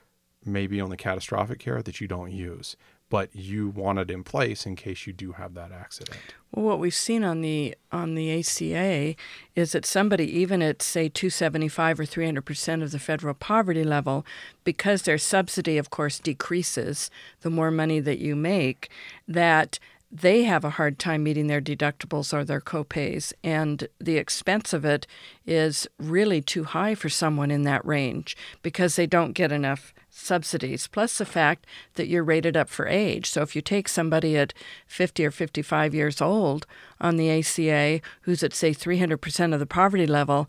maybe 0.45 0.81
only 0.81 0.97
catastrophic 0.97 1.59
care 1.59 1.83
that 1.83 2.01
you 2.01 2.09
don't 2.09 2.33
use 2.33 2.77
but 3.11 3.35
you 3.35 3.69
want 3.69 3.99
it 3.99 4.11
in 4.11 4.25
place 4.25 4.67
in 4.67 4.77
case 4.77 5.07
you 5.07 5.13
do 5.13 5.33
have 5.33 5.55
that 5.55 5.73
accident. 5.73 6.19
Well, 6.53 6.65
what 6.65 6.79
we've 6.79 6.95
seen 6.95 7.25
on 7.25 7.41
the 7.43 7.77
on 7.93 8.15
the 8.15 8.41
ACA 8.41 9.15
is 9.55 9.73
that 9.73 9.87
somebody, 9.87 10.25
even 10.39 10.63
at 10.63 10.83
say 10.83 11.09
275 11.09 12.01
or 12.01 12.05
300 12.07 12.43
percent 12.43 12.83
of 12.83 12.93
the 12.93 12.99
federal 12.99 13.35
poverty 13.35 13.85
level, 13.85 14.25
because 14.65 15.03
their 15.03 15.19
subsidy, 15.19 15.79
of 15.79 15.91
course, 15.91 16.19
decreases 16.19 17.11
the 17.43 17.51
more 17.51 17.71
money 17.71 18.01
that 18.01 18.19
you 18.19 18.35
make, 18.35 18.89
that 19.29 19.79
they 20.15 20.45
have 20.45 20.65
a 20.65 20.71
hard 20.71 20.99
time 21.01 21.25
meeting 21.25 21.49
their 21.49 21.61
deductibles 21.61 22.33
or 22.33 22.45
their 22.45 22.61
copays, 22.61 23.33
and 23.43 23.89
the 23.99 24.17
expense 24.17 24.73
of 24.73 24.85
it 24.85 25.09
is 25.45 25.89
really 25.99 26.41
too 26.41 26.63
high 26.63 26.95
for 26.95 27.09
someone 27.09 27.51
in 27.51 27.65
that 27.65 27.85
range 27.85 28.37
because 28.63 28.95
they 28.95 29.07
don't 29.07 29.33
get 29.33 29.51
enough 29.51 29.93
subsidies, 30.17 30.87
plus 30.87 31.19
the 31.19 31.27
fact 31.27 31.67
that 31.95 32.07
you're 32.07 32.25
rated 32.25 32.57
up 32.57 32.69
for 32.69 32.87
age. 32.87 33.31
So 33.31 33.43
if 33.43 33.57
you 33.57 33.63
take 33.63 33.89
somebody 33.89 34.37
at 34.37 34.55
50 34.87 35.27
or 35.27 35.31
55 35.31 35.95
years 35.95 36.21
old 36.21 36.67
on 37.01 37.17
the 37.17 37.31
ACA 37.31 38.01
who's 38.23 38.43
at, 38.43 38.55
say, 38.55 38.73
300% 38.73 39.53
of 39.53 39.61
the 39.61 39.67
poverty 39.67 40.07
level, 40.07 40.49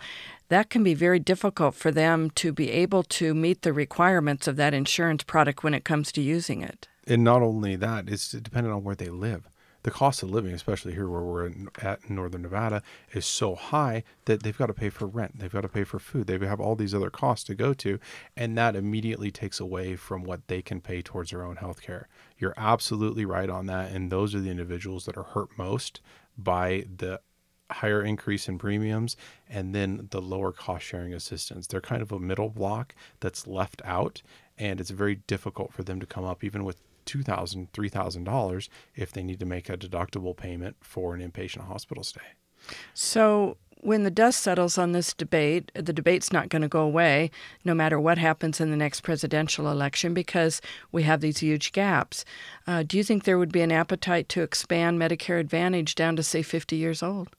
that 0.50 0.70
can 0.70 0.84
be 0.84 0.94
very 0.94 1.20
difficult 1.20 1.76
for 1.76 1.92
them 1.92 2.30
to 2.32 2.52
be 2.52 2.72
able 2.72 3.04
to 3.04 3.34
meet 3.34 3.64
the 3.64 3.74
requirements 3.74 4.48
of 4.48 4.56
that 4.58 4.74
insurance 4.74 5.24
product 5.24 5.64
when 5.64 5.74
it 5.74 5.84
comes 5.84 6.12
to 6.12 6.22
using 6.22 6.62
it. 6.62 6.88
And 7.08 7.24
not 7.24 7.42
only 7.42 7.76
that, 7.76 8.08
it's 8.08 8.32
dependent 8.32 8.74
on 8.74 8.84
where 8.84 8.96
they 8.96 9.10
live 9.10 9.50
the 9.86 9.92
cost 9.92 10.24
of 10.24 10.32
living, 10.32 10.52
especially 10.52 10.94
here 10.94 11.08
where 11.08 11.22
we're 11.22 11.46
in, 11.46 11.70
at 11.80 12.00
in 12.10 12.16
northern 12.16 12.42
Nevada, 12.42 12.82
is 13.14 13.24
so 13.24 13.54
high 13.54 14.04
that 14.26 14.42
they've 14.42 14.58
got 14.58 14.66
to 14.66 14.74
pay 14.74 14.90
for 14.90 15.06
rent, 15.06 15.38
they've 15.38 15.52
got 15.52 15.62
to 15.62 15.70
pay 15.70 15.84
for 15.84 16.00
food, 16.00 16.26
they 16.26 16.40
have 16.40 16.60
all 16.60 16.76
these 16.76 16.96
other 16.96 17.12
costs 17.12 17.46
to 17.46 17.54
go 17.54 17.72
to, 17.72 18.00
and 18.36 18.58
that 18.58 18.76
immediately 18.76 19.30
takes 19.30 19.60
away 19.60 19.96
from 19.96 20.24
what 20.24 20.48
they 20.48 20.60
can 20.64 20.82
pay 20.82 21.04
towards 21.04 21.30
their 21.30 21.46
own 21.46 21.58
health 21.58 21.84
care. 21.84 22.08
You're 22.40 22.56
absolutely 22.58 23.26
right 23.26 23.48
on 23.48 23.68
that, 23.68 23.92
and 23.92 24.12
those 24.12 24.34
are 24.34 24.40
the 24.40 24.50
individuals 24.50 25.06
that 25.06 25.18
are 25.18 25.24
hurt 25.24 25.50
most 25.56 26.02
by 26.36 26.86
the 26.98 27.22
higher 27.70 28.04
increase 28.04 28.48
in 28.48 28.58
premiums 28.58 29.16
and 29.48 29.74
then 29.74 30.08
the 30.10 30.22
lower 30.22 30.52
cost 30.52 30.84
sharing 30.84 31.14
assistance. 31.14 31.68
They're 31.68 31.80
kind 31.80 32.02
of 32.02 32.12
a 32.12 32.20
middle 32.20 32.50
block 32.50 32.96
that's 33.20 33.46
left 33.46 33.84
out, 33.86 34.24
and 34.58 34.80
it's 34.80 34.90
very 34.90 35.16
difficult 35.28 35.74
for 35.74 35.84
them 35.84 36.00
to 36.00 36.08
come 36.08 36.26
up 36.26 36.44
even 36.44 36.64
with 36.64 36.82
$2,000, 37.06 37.70
$3,000 37.72 38.70
if 38.96 39.12
they 39.12 39.24
need 39.24 39.40
to 39.40 39.46
make 39.46 39.70
a 39.70 39.78
deductible 39.78 40.36
payment 40.36 40.78
for 40.82 41.16
an 41.16 41.22
inpatient 41.22 41.68
hospital 41.68 42.04
stay. 42.04 42.22
So, 42.94 43.58
when 43.82 44.04
the 44.04 44.12
dust 44.12 44.40
settles 44.40 44.80
on 44.80 44.94
this 44.94 45.14
debate, 45.14 45.72
the 45.76 45.94
debate's 45.94 46.34
not 46.34 46.50
going 46.50 46.64
to 46.64 46.68
go 46.68 46.82
away 46.82 47.30
no 47.64 47.76
matter 47.76 48.00
what 48.00 48.18
happens 48.18 48.60
in 48.60 48.72
the 48.72 48.78
next 48.78 49.02
presidential 49.02 49.70
election 49.70 50.14
because 50.14 50.60
we 50.92 51.04
have 51.04 51.22
these 51.22 51.38
huge 51.38 51.72
gaps. 51.72 52.26
Uh, 52.66 52.82
do 52.82 52.98
you 52.98 53.04
think 53.04 53.24
there 53.24 53.38
would 53.38 53.52
be 53.52 53.62
an 53.62 53.72
appetite 53.72 54.28
to 54.30 54.42
expand 54.42 55.00
Medicare 55.00 55.40
Advantage 55.40 55.94
down 55.94 56.16
to, 56.16 56.24
say, 56.24 56.42
50 56.42 56.76
years 56.76 57.04
old? 57.04 57.30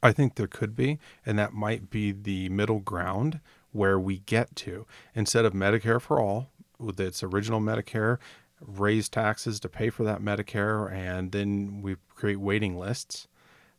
I 0.00 0.12
think 0.12 0.36
there 0.36 0.46
could 0.46 0.76
be, 0.76 1.00
and 1.26 1.36
that 1.38 1.52
might 1.52 1.90
be 1.90 2.12
the 2.12 2.48
middle 2.50 2.78
ground 2.78 3.40
where 3.72 3.98
we 3.98 4.20
get 4.20 4.54
to. 4.56 4.86
Instead 5.14 5.44
of 5.44 5.54
Medicare 5.54 6.00
for 6.00 6.20
all, 6.20 6.50
with 6.78 7.00
its 7.00 7.22
original 7.22 7.60
Medicare, 7.60 8.18
raise 8.60 9.08
taxes 9.08 9.60
to 9.60 9.68
pay 9.68 9.90
for 9.90 10.04
that 10.04 10.20
Medicare, 10.20 10.90
and 10.92 11.32
then 11.32 11.80
we 11.82 11.96
create 12.14 12.40
waiting 12.40 12.78
lists 12.78 13.28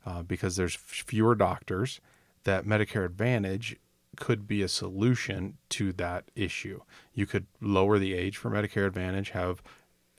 uh, 0.05 0.21
because 0.23 0.55
there's 0.55 0.75
fewer 0.75 1.35
doctors, 1.35 1.99
that 2.43 2.65
Medicare 2.65 3.05
Advantage 3.05 3.77
could 4.15 4.47
be 4.47 4.61
a 4.61 4.67
solution 4.67 5.57
to 5.69 5.93
that 5.93 6.25
issue. 6.35 6.81
You 7.13 7.25
could 7.25 7.47
lower 7.61 7.99
the 7.99 8.13
age 8.13 8.37
for 8.37 8.49
Medicare 8.49 8.87
Advantage, 8.87 9.31
have 9.31 9.61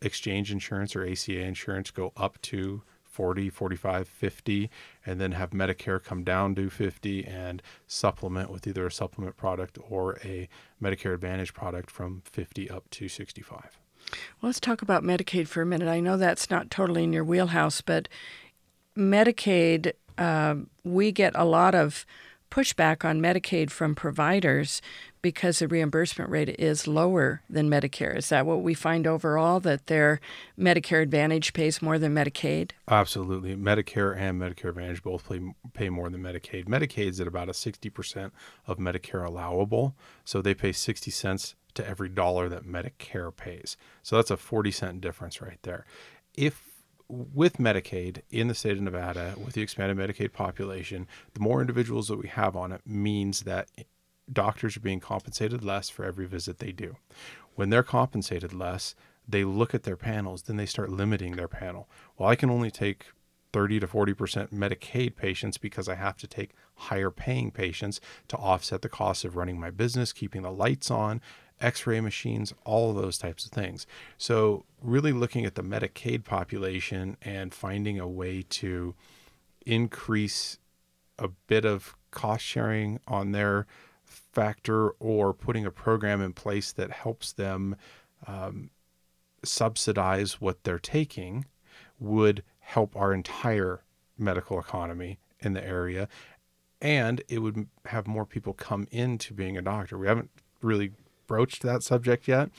exchange 0.03 0.51
insurance 0.51 0.96
or 0.96 1.07
ACA 1.07 1.40
insurance 1.40 1.90
go 1.90 2.12
up 2.16 2.40
to 2.42 2.83
40, 3.05 3.51
45, 3.51 4.09
50, 4.09 4.70
and 5.05 5.20
then 5.20 5.33
have 5.33 5.51
Medicare 5.51 6.03
come 6.03 6.23
down 6.23 6.55
to 6.55 6.70
50 6.70 7.27
and 7.27 7.61
supplement 7.87 8.51
with 8.51 8.66
either 8.66 8.87
a 8.87 8.92
supplement 8.92 9.37
product 9.37 9.79
or 9.88 10.18
a 10.25 10.49
Medicare 10.81 11.14
Advantage 11.14 11.53
product 11.53 11.90
from 11.90 12.23
50 12.25 12.70
up 12.70 12.88
to 12.90 13.09
65. 13.09 13.79
Well, 14.40 14.49
let's 14.49 14.61
talk 14.61 14.83
about 14.83 15.03
Medicaid 15.03 15.49
for 15.49 15.62
a 15.62 15.66
minute. 15.66 15.88
I 15.88 16.01
know 16.01 16.16
that's 16.16 16.51
not 16.51 16.70
totally 16.70 17.05
in 17.05 17.12
your 17.12 17.25
wheelhouse, 17.25 17.81
but 17.81 18.09
Medicaid, 18.96 19.92
uh, 20.18 20.57
we 20.85 21.12
get 21.12 21.33
a 21.35 21.44
lot 21.44 21.75
of 21.75 22.05
pushback 22.51 23.05
on 23.05 23.20
Medicaid 23.20 23.70
from 23.70 23.94
providers 23.94 24.83
because 25.23 25.59
the 25.59 25.68
reimbursement 25.68 26.31
rate 26.31 26.49
is 26.59 26.87
lower 26.87 27.42
than 27.49 27.70
Medicare. 27.70 28.16
Is 28.16 28.29
that 28.31 28.46
what 28.46 28.62
we 28.62 28.75
find 28.75 29.07
overall 29.07 29.61
that 29.61 29.87
their 29.87 30.20
Medicare 30.59 31.03
Advantage 31.03 31.53
pays 31.53 31.81
more 31.81 31.99
than 31.99 32.14
Medicaid? 32.14 32.73
Absolutely. 32.88 33.55
Medicare 33.55 34.16
and 34.16 34.40
Medicare 34.40 34.70
Advantage 34.70 35.03
both 35.03 35.29
pay, 35.29 35.40
pay 35.75 35.90
more 35.90 36.11
than 36.11 36.23
Medicaid. 36.23 36.66
Medicaid's 36.66 37.20
at 37.20 37.27
about 37.27 37.49
a 37.49 37.53
60% 37.53 38.31
of 38.66 38.79
Medicare 38.79 39.25
allowable, 39.25 39.94
so 40.25 40.42
they 40.42 40.55
pay 40.55 40.73
60 40.73 41.11
cents 41.11 41.55
to 41.74 41.87
every 41.87 42.09
dollar 42.09 42.48
that 42.48 42.64
Medicare 42.64 43.35
pays. 43.35 43.76
So 44.02 44.16
that's 44.16 44.30
a 44.30 44.37
40 44.37 44.70
cent 44.70 45.00
difference 45.00 45.40
right 45.40 45.59
there. 45.62 45.85
If 46.35 46.70
with 47.09 47.56
Medicaid 47.56 48.22
in 48.30 48.48
the 48.48 48.54
state 48.54 48.76
of 48.76 48.83
Nevada, 48.83 49.35
with 49.37 49.54
the 49.54 49.62
expanded 49.62 49.96
Medicaid 49.96 50.33
population, 50.33 51.09
the 51.35 51.40
more 51.40 51.61
individuals 51.61 52.09
that 52.09 52.18
we 52.18 52.28
have 52.28 52.56
on 52.56 52.72
it 52.72 52.83
means 52.87 53.42
that 53.42 53.68
doctors 54.33 54.76
are 54.76 54.80
being 54.80 55.00
compensated 55.00 55.64
less 55.64 55.88
for 55.88 56.04
every 56.04 56.26
visit 56.26 56.59
they 56.59 56.72
do. 56.72 56.96
When 57.56 57.70
they're 57.70 57.83
compensated 57.83 58.52
less, 58.52 58.94
they 59.28 59.44
look 59.44 59.74
at 59.74 59.83
their 59.83 59.96
panels, 59.96 60.42
then 60.42 60.56
they 60.56 60.66
start 60.66 60.90
limiting 60.90 61.37
their 61.37 61.48
panel. 61.48 61.88
Well, 62.16 62.28
I 62.28 62.37
can 62.37 62.50
only 62.50 62.70
take 62.70 63.06
30 63.52 63.80
to 63.80 63.87
40% 63.87 64.52
Medicaid 64.52 65.16
patients 65.16 65.59
because 65.59 65.88
I 65.88 65.96
have 65.96 66.16
to 66.18 66.26
take 66.26 66.50
higher 66.74 67.11
paying 67.11 67.50
patients 67.50 68.00
to 68.28 68.37
offset 68.37 68.83
the 68.83 68.88
cost 68.88 69.24
of 69.24 69.37
running 69.37 69.59
my 69.59 69.70
business, 69.70 70.12
keeping 70.12 70.42
the 70.42 70.52
lights 70.52 70.90
on, 70.90 71.20
x 71.61 71.87
ray 71.87 72.01
machines, 72.01 72.53
all 72.64 72.90
of 72.90 72.96
those 72.96 73.18
types 73.18 73.44
of 73.44 73.53
things. 73.53 73.87
So, 74.18 74.64
really 74.83 75.12
looking 75.12 75.44
at 75.44 75.55
the 75.55 75.62
Medicaid 75.62 76.25
population 76.25 77.16
and 77.23 77.53
finding 77.53 77.99
a 77.99 78.09
way 78.09 78.42
to 78.51 78.94
increase 79.66 80.59
a 81.18 81.29
bit 81.29 81.64
of 81.64 81.94
cost 82.11 82.44
sharing 82.44 82.99
on 83.07 83.33
their 83.33 83.66
factor 84.05 84.90
or 84.99 85.33
putting 85.33 85.66
a 85.66 85.70
program 85.70 86.20
in 86.20 86.33
place 86.33 86.73
that 86.73 86.90
helps 86.90 87.33
them 87.33 87.77
um, 88.27 88.70
subsidize 89.44 90.40
what 90.40 90.64
they're 90.64 90.79
taking 90.79 91.44
would 91.99 92.42
help 92.61 92.96
our 92.96 93.12
entire 93.12 93.83
medical 94.18 94.59
economy 94.59 95.18
in 95.40 95.53
the 95.53 95.64
area 95.64 96.09
and 96.81 97.23
it 97.29 97.40
would 97.40 97.66
have 97.87 98.07
more 98.07 98.25
people 98.25 98.53
come 98.53 98.87
into 98.90 99.35
being 99.35 99.57
a 99.57 99.62
doctor. 99.62 99.99
We 99.99 100.07
haven't 100.07 100.31
really 100.62 100.92
broached 101.30 101.62
that 101.62 101.84
subject 101.84 102.26
yet. 102.26 102.50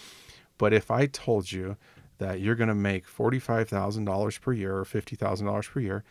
But 0.57 0.71
if 0.71 0.89
I 0.89 1.05
told 1.05 1.51
you 1.51 1.75
that 2.19 2.39
you're 2.39 2.55
going 2.55 2.69
to 2.69 2.73
make 2.73 3.05
$45,000 3.05 4.39
per 4.39 4.53
year 4.53 4.77
or 4.77 4.85
$50,000 4.85 5.69
per 5.69 5.79
year 5.81 6.05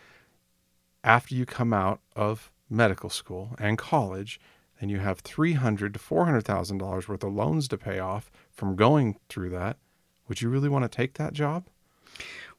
after 1.03 1.35
you 1.35 1.47
come 1.47 1.73
out 1.73 2.01
of 2.15 2.53
medical 2.69 3.09
school 3.09 3.57
and 3.59 3.79
college, 3.79 4.39
and 4.79 4.91
you 4.91 4.99
have 4.99 5.25
$300 5.25 5.95
to 5.95 5.99
$400,000 5.99 7.09
worth 7.09 7.25
of 7.25 7.33
loans 7.33 7.67
to 7.69 7.79
pay 7.79 7.99
off 7.99 8.31
from 8.53 8.77
going 8.77 9.17
through 9.31 9.49
that, 9.49 9.79
would 10.29 10.43
you 10.43 10.51
really 10.51 10.69
want 10.69 10.85
to 10.85 10.95
take 10.95 11.15
that 11.15 11.33
job? 11.33 11.65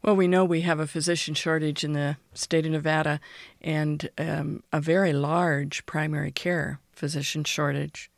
Well, 0.01 0.15
we 0.15 0.27
know 0.27 0.43
we 0.43 0.61
have 0.61 0.79
a 0.79 0.87
physician 0.87 1.35
shortage 1.35 1.83
in 1.83 1.93
the 1.93 2.17
state 2.33 2.65
of 2.65 2.71
Nevada 2.71 3.19
and 3.61 4.09
um, 4.17 4.63
a 4.73 4.81
very 4.81 5.13
large 5.13 5.85
primary 5.85 6.31
care 6.31 6.79
physician 6.91 7.43
shortage. 7.43 8.09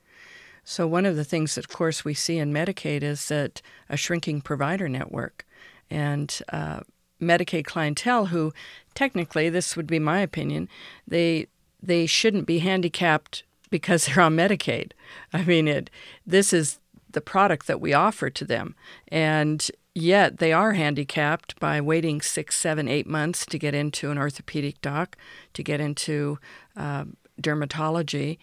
So, 0.63 0.87
one 0.87 1.05
of 1.05 1.15
the 1.15 1.25
things 1.25 1.55
that, 1.55 1.65
of 1.65 1.71
course, 1.71 2.05
we 2.05 2.13
see 2.13 2.37
in 2.37 2.53
Medicaid 2.53 3.03
is 3.03 3.27
that 3.27 3.61
a 3.89 3.97
shrinking 3.97 4.41
provider 4.41 4.87
network 4.87 5.45
and 5.89 6.41
uh, 6.49 6.81
Medicaid 7.21 7.65
clientele 7.65 8.27
who, 8.27 8.53
technically, 8.95 9.49
this 9.49 9.75
would 9.75 9.87
be 9.87 9.99
my 9.99 10.19
opinion, 10.19 10.69
they 11.07 11.47
they 11.81 12.05
shouldn't 12.05 12.47
be 12.47 12.59
handicapped 12.59 13.43
because 13.69 14.05
they're 14.07 14.23
on 14.23 14.35
Medicaid. 14.35 14.91
I 15.31 15.43
mean, 15.43 15.67
it 15.67 15.89
this 16.25 16.53
is 16.53 16.79
the 17.11 17.21
product 17.21 17.67
that 17.67 17.81
we 17.81 17.93
offer 17.93 18.29
to 18.29 18.45
them, 18.45 18.75
and 19.09 19.69
yet 19.93 20.37
they 20.37 20.51
are 20.53 20.73
handicapped 20.73 21.59
by 21.59 21.79
waiting 21.79 22.21
six, 22.21 22.57
seven, 22.57 22.87
eight 22.87 23.07
months 23.07 23.45
to 23.45 23.59
get 23.59 23.75
into 23.75 24.11
an 24.11 24.17
orthopedic 24.17 24.81
doc, 24.81 25.17
to 25.53 25.61
get 25.61 25.79
into 25.79 26.39
uh, 26.75 27.05
dermatology, 27.41 28.39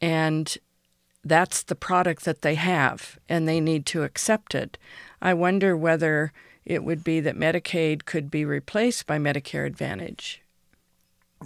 and 0.00 0.58
that's 1.24 1.62
the 1.62 1.74
product 1.74 2.24
that 2.24 2.42
they 2.42 2.54
have 2.54 3.18
and 3.28 3.48
they 3.48 3.60
need 3.60 3.86
to 3.86 4.02
accept 4.02 4.54
it. 4.54 4.78
I 5.22 5.34
wonder 5.34 5.76
whether 5.76 6.32
it 6.64 6.84
would 6.84 7.04
be 7.04 7.20
that 7.20 7.36
Medicaid 7.36 8.04
could 8.04 8.30
be 8.30 8.44
replaced 8.44 9.06
by 9.06 9.18
Medicare 9.18 9.66
Advantage. 9.66 10.42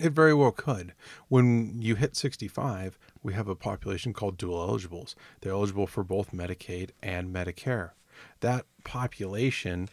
It 0.00 0.12
very 0.12 0.34
well 0.34 0.52
could. 0.52 0.92
When 1.28 1.80
you 1.80 1.96
hit 1.96 2.16
65, 2.16 2.98
we 3.22 3.34
have 3.34 3.48
a 3.48 3.56
population 3.56 4.12
called 4.12 4.36
dual 4.36 4.60
eligibles. 4.60 5.16
They're 5.40 5.52
eligible 5.52 5.86
for 5.86 6.04
both 6.04 6.32
Medicaid 6.32 6.90
and 7.02 7.34
Medicare. 7.34 7.90
That 8.40 8.66
population 8.84 9.88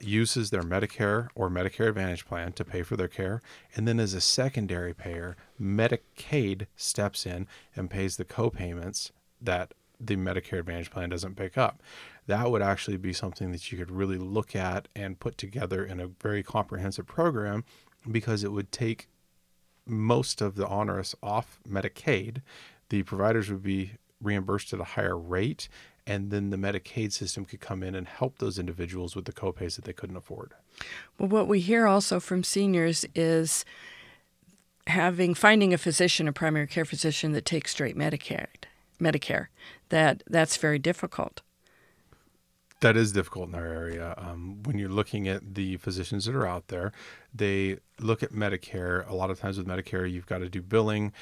uses 0.00 0.50
their 0.50 0.62
Medicare 0.62 1.28
or 1.34 1.50
Medicare 1.50 1.88
Advantage 1.88 2.24
plan 2.24 2.52
to 2.52 2.64
pay 2.64 2.82
for 2.82 2.96
their 2.96 3.08
care. 3.08 3.42
And 3.74 3.86
then, 3.86 4.00
as 4.00 4.14
a 4.14 4.20
secondary 4.20 4.94
payer, 4.94 5.36
Medicaid 5.60 6.66
steps 6.76 7.26
in 7.26 7.46
and 7.74 7.90
pays 7.90 8.16
the 8.16 8.24
co-payments 8.24 9.12
that 9.40 9.74
the 9.98 10.16
Medicare 10.16 10.60
Advantage 10.60 10.90
plan 10.90 11.08
doesn't 11.08 11.36
pick 11.36 11.56
up. 11.56 11.82
That 12.26 12.50
would 12.50 12.62
actually 12.62 12.96
be 12.96 13.12
something 13.12 13.52
that 13.52 13.70
you 13.70 13.78
could 13.78 13.90
really 13.90 14.18
look 14.18 14.54
at 14.54 14.88
and 14.94 15.18
put 15.18 15.38
together 15.38 15.84
in 15.84 16.00
a 16.00 16.08
very 16.08 16.42
comprehensive 16.42 17.06
program 17.06 17.64
because 18.10 18.44
it 18.44 18.52
would 18.52 18.72
take 18.72 19.08
most 19.86 20.40
of 20.40 20.56
the 20.56 20.66
onerous 20.66 21.14
off 21.22 21.60
Medicaid. 21.68 22.42
The 22.88 23.04
providers 23.04 23.50
would 23.50 23.62
be 23.62 23.92
reimbursed 24.20 24.72
at 24.72 24.80
a 24.80 24.84
higher 24.84 25.16
rate 25.16 25.68
and 26.06 26.30
then 26.30 26.50
the 26.50 26.56
Medicaid 26.56 27.12
system 27.12 27.44
could 27.44 27.60
come 27.60 27.82
in 27.82 27.94
and 27.94 28.06
help 28.06 28.38
those 28.38 28.58
individuals 28.58 29.16
with 29.16 29.24
the 29.24 29.32
copays 29.32 29.74
that 29.74 29.84
they 29.84 29.92
couldn't 29.92 30.16
afford. 30.16 30.52
Well, 31.18 31.28
what 31.28 31.48
we 31.48 31.60
hear 31.60 31.86
also 31.86 32.20
from 32.20 32.44
seniors 32.44 33.04
is 33.14 33.64
having 34.86 35.34
finding 35.34 35.72
a 35.74 35.78
physician, 35.78 36.28
a 36.28 36.32
primary 36.32 36.66
care 36.66 36.84
physician 36.84 37.32
that 37.32 37.44
takes 37.44 37.72
straight 37.72 37.96
Medicare, 37.96 38.46
Medicare. 39.00 39.46
That 39.88 40.22
that's 40.26 40.56
very 40.56 40.78
difficult. 40.78 41.42
That 42.80 42.96
is 42.96 43.10
difficult 43.12 43.48
in 43.48 43.54
our 43.54 43.66
area. 43.66 44.14
Um, 44.18 44.62
when 44.64 44.78
you're 44.78 44.90
looking 44.90 45.28
at 45.28 45.54
the 45.54 45.78
physicians 45.78 46.26
that 46.26 46.34
are 46.34 46.46
out 46.46 46.68
there, 46.68 46.92
they 47.34 47.78
look 47.98 48.22
at 48.22 48.32
Medicare. 48.32 49.08
A 49.08 49.14
lot 49.14 49.30
of 49.30 49.40
times 49.40 49.56
with 49.56 49.66
Medicare, 49.66 50.10
you've 50.10 50.26
got 50.26 50.38
to 50.38 50.48
do 50.50 50.60
billing 50.60 51.12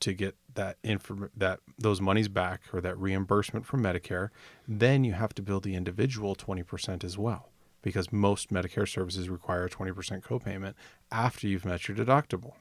to 0.00 0.12
get 0.12 0.36
that 0.54 0.76
inform 0.82 1.30
that 1.34 1.60
those 1.78 2.00
monies 2.00 2.28
back 2.28 2.62
or 2.72 2.80
that 2.82 2.98
reimbursement 2.98 3.64
from 3.64 3.82
Medicare, 3.82 4.28
then 4.66 5.02
you 5.02 5.12
have 5.12 5.34
to 5.34 5.42
bill 5.42 5.60
the 5.60 5.74
individual 5.74 6.36
20% 6.36 7.04
as 7.04 7.16
well 7.16 7.50
because 7.80 8.12
most 8.12 8.52
Medicare 8.52 8.88
services 8.88 9.28
require 9.28 9.64
a 9.64 9.70
20% 9.70 10.22
copayment 10.22 10.74
after 11.10 11.46
you've 11.46 11.64
met 11.64 11.88
your 11.88 11.96
deductible. 11.96 12.52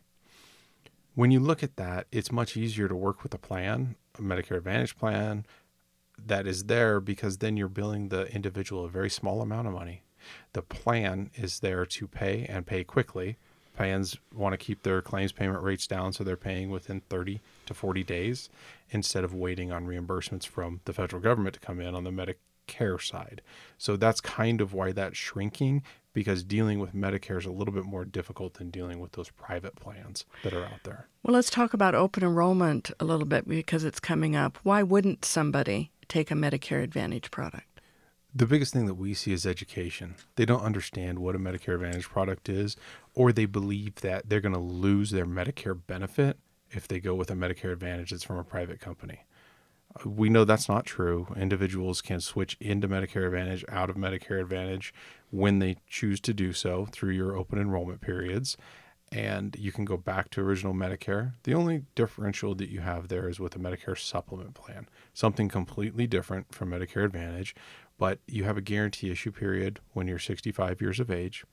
When 1.18 1.32
you 1.32 1.40
look 1.40 1.64
at 1.64 1.78
that, 1.78 2.06
it's 2.12 2.32
much 2.32 2.56
easier 2.56 2.88
to 2.88 2.96
work 2.96 3.24
with 3.24 3.34
a 3.34 3.40
plan, 3.40 3.96
a 4.20 4.22
Medicare 4.22 4.58
Advantage 4.58 4.96
plan 4.96 5.48
that 6.24 6.46
is 6.46 6.66
there 6.66 7.00
because 7.00 7.40
then 7.40 7.58
you're 7.58 7.68
billing 7.68 8.10
the 8.10 8.32
individual 8.32 8.86
a 8.86 8.90
very 8.90 9.10
small 9.10 9.42
amount 9.42 9.68
of 9.68 9.74
money. 9.74 10.04
The 10.54 10.62
plan 10.62 11.32
is 11.34 11.62
there 11.62 11.88
to 11.88 12.08
pay 12.08 12.46
and 12.46 12.68
pay 12.68 12.84
quickly. 12.84 13.38
Plans 13.76 14.18
want 14.32 14.54
to 14.54 14.64
keep 14.64 14.84
their 14.84 15.02
claims 15.02 15.32
payment 15.32 15.64
rates 15.64 15.88
down 15.88 16.14
so 16.14 16.24
they're 16.24 16.38
paying 16.38 16.70
within 16.70 17.02
30 17.10 17.42
to 17.66 17.74
40 17.74 18.04
days 18.04 18.48
instead 18.92 19.24
of 19.24 19.34
waiting 19.34 19.72
on 19.72 19.88
reimbursements 19.88 20.46
from 20.46 20.82
the 20.86 20.94
federal 20.94 21.20
government 21.20 21.56
to 21.56 21.60
come 21.60 21.82
in 21.82 21.96
on 21.96 22.04
the 22.04 22.12
Medicare 22.12 23.02
side. 23.02 23.42
So 23.80 23.98
that's 23.98 24.22
kind 24.22 24.62
of 24.62 24.72
why 24.72 24.92
that's 24.92 25.18
shrinking 25.18 25.82
because 26.18 26.44
dealing 26.44 26.80
with 26.80 26.96
Medicare 26.96 27.38
is 27.38 27.46
a 27.46 27.52
little 27.52 27.72
bit 27.72 27.84
more 27.84 28.04
difficult 28.04 28.56
than 28.56 28.72
dealing 28.72 29.00
with 29.00 29.12
those 29.12 29.30
private 29.30 29.76
plans 29.76 30.26
that 30.44 30.52
are 30.52 30.66
out 30.66 30.82
there. 30.84 31.08
Well, 31.22 31.36
let's 31.36 31.52
talk 31.52 31.76
about 31.76 31.94
open 31.94 32.24
enrollment 32.24 32.90
a 33.00 33.06
little 33.06 33.28
bit 33.28 33.48
because 33.48 33.84
it's 33.84 34.00
coming 34.00 34.36
up. 34.36 34.58
Why 34.64 34.82
wouldn't 34.82 35.24
somebody 35.24 35.92
take 36.08 36.32
a 36.32 36.34
Medicare 36.34 36.82
Advantage 36.82 37.30
product? 37.30 37.82
The 38.34 38.48
biggest 38.48 38.74
thing 38.74 38.88
that 38.88 38.96
we 38.96 39.14
see 39.14 39.32
is 39.32 39.46
education. 39.46 40.16
They 40.38 40.46
don't 40.46 40.64
understand 40.64 41.20
what 41.20 41.36
a 41.36 41.40
Medicare 41.40 41.76
Advantage 41.76 42.10
product 42.10 42.50
is, 42.50 42.78
or 43.14 43.32
they 43.32 43.46
believe 43.46 43.98
that 43.98 44.28
they're 44.28 44.42
going 44.42 44.56
to 44.56 44.60
lose 44.60 45.12
their 45.12 45.28
Medicare 45.28 45.80
benefit 45.86 46.40
if 46.72 46.88
they 46.88 47.00
go 47.00 47.14
with 47.14 47.30
a 47.30 47.36
Medicare 47.36 47.74
Advantage 47.74 48.10
that's 48.10 48.24
from 48.24 48.40
a 48.40 48.44
private 48.44 48.80
company. 48.80 49.20
We 50.04 50.30
know 50.30 50.46
that's 50.46 50.70
not 50.70 50.86
true. 50.86 51.28
Individuals 51.36 52.02
can 52.02 52.22
switch 52.22 52.58
into 52.60 52.88
Medicare 52.88 53.28
Advantage, 53.28 53.64
out 53.70 53.92
of 53.92 53.96
Medicare 53.96 54.42
Advantage 54.42 54.94
when 55.30 55.60
they 55.60 55.78
choose 55.88 56.20
to 56.22 56.34
do 56.34 56.54
so 56.54 56.88
through 56.92 57.12
your 57.12 57.36
open 57.36 57.60
enrollment 57.60 58.02
periods. 58.02 58.58
And 59.12 59.56
you 59.58 59.72
can 59.72 59.86
go 59.86 59.96
back 59.96 60.30
to 60.32 60.42
original 60.42 60.74
Medicare. 60.74 61.34
The 61.44 61.54
only 61.54 61.84
differential 61.96 62.56
that 62.56 62.70
you 62.70 62.82
have 62.82 63.08
there 63.08 63.30
is 63.30 63.40
with 63.40 63.56
a 63.56 63.60
Medicare 63.60 63.98
supplement 63.98 64.54
plan, 64.54 64.90
something 65.14 65.48
completely 65.48 66.08
different 66.08 66.54
from 66.54 66.72
Medicare 66.72 67.06
Advantage. 67.06 67.56
But 67.98 68.20
you 68.28 68.44
have 68.44 68.58
a 68.58 68.62
guarantee 68.62 69.10
issue 69.10 69.32
period 69.32 69.80
when 69.94 70.08
you're 70.08 70.20
65 70.20 70.82
years 70.82 71.00
of 71.00 71.10
age. 71.10 71.46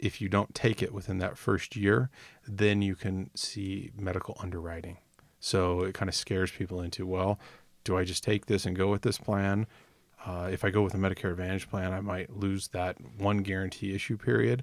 If 0.00 0.20
you 0.20 0.28
don't 0.28 0.54
take 0.54 0.82
it 0.82 0.92
within 0.92 1.18
that 1.18 1.38
first 1.38 1.76
year, 1.76 2.10
then 2.46 2.82
you 2.82 2.96
can 2.96 3.30
see 3.36 3.92
medical 3.96 4.36
underwriting. 4.40 4.96
So 5.38 5.82
it 5.82 5.94
kind 5.94 6.08
of 6.08 6.14
scares 6.14 6.50
people 6.50 6.80
into, 6.80 7.06
well, 7.06 7.38
do 7.84 7.96
I 7.96 8.04
just 8.04 8.24
take 8.24 8.46
this 8.46 8.66
and 8.66 8.76
go 8.76 8.90
with 8.90 9.02
this 9.02 9.18
plan? 9.18 9.66
Uh, 10.24 10.48
if 10.52 10.64
I 10.64 10.70
go 10.70 10.82
with 10.82 10.94
a 10.94 10.98
Medicare 10.98 11.30
Advantage 11.30 11.68
plan, 11.68 11.92
I 11.92 12.00
might 12.00 12.36
lose 12.36 12.68
that 12.68 12.96
one 13.18 13.38
guarantee 13.38 13.94
issue 13.94 14.18
period, 14.18 14.62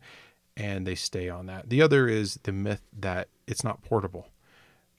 and 0.56 0.86
they 0.86 0.96
stay 0.96 1.30
on 1.30 1.48
that. 1.48 1.70
The 1.70 1.82
other 1.82 2.08
is 2.08 2.39
the 2.43 2.52
myth 2.52 2.82
that 2.98 3.30
it's 3.48 3.63
not 3.63 3.82
portable. 3.82 4.28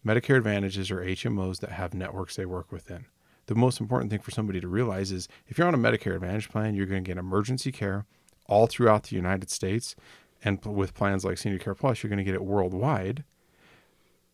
Medicare 0.05 0.37
Advantages 0.37 0.91
are 0.91 1.01
HMOs 1.01 1.61
that 1.61 1.71
have 1.71 1.95
networks 1.95 2.37
they 2.37 2.47
work 2.47 2.73
within. 2.73 3.07
The 3.47 3.55
most 3.55 3.81
important 3.81 4.11
thing 4.11 4.21
for 4.21 4.31
somebody 4.31 4.61
to 4.61 4.69
realize 4.69 5.11
is 5.11 5.29
if 5.47 5.59
you're 5.59 5.67
on 5.67 5.75
a 5.75 5.79
Medicare 5.79 6.15
Advantage 6.15 6.51
plan, 6.51 6.75
you're 6.75 6.87
going 6.87 7.03
to 7.03 7.09
get 7.09 7.19
emergency 7.19 7.73
care 7.73 8.05
all 8.47 8.67
throughout 8.67 9.05
the 9.05 9.17
United 9.17 9.51
States. 9.51 9.97
And 10.45 10.65
with 10.65 10.95
plans 10.95 11.25
like 11.25 11.39
Senior 11.39 11.59
Care 11.59 11.75
Plus, 11.75 12.03
you're 12.03 12.09
going 12.09 12.19
to 12.19 12.25
get 12.25 12.35
it 12.35 12.45
worldwide 12.45 13.25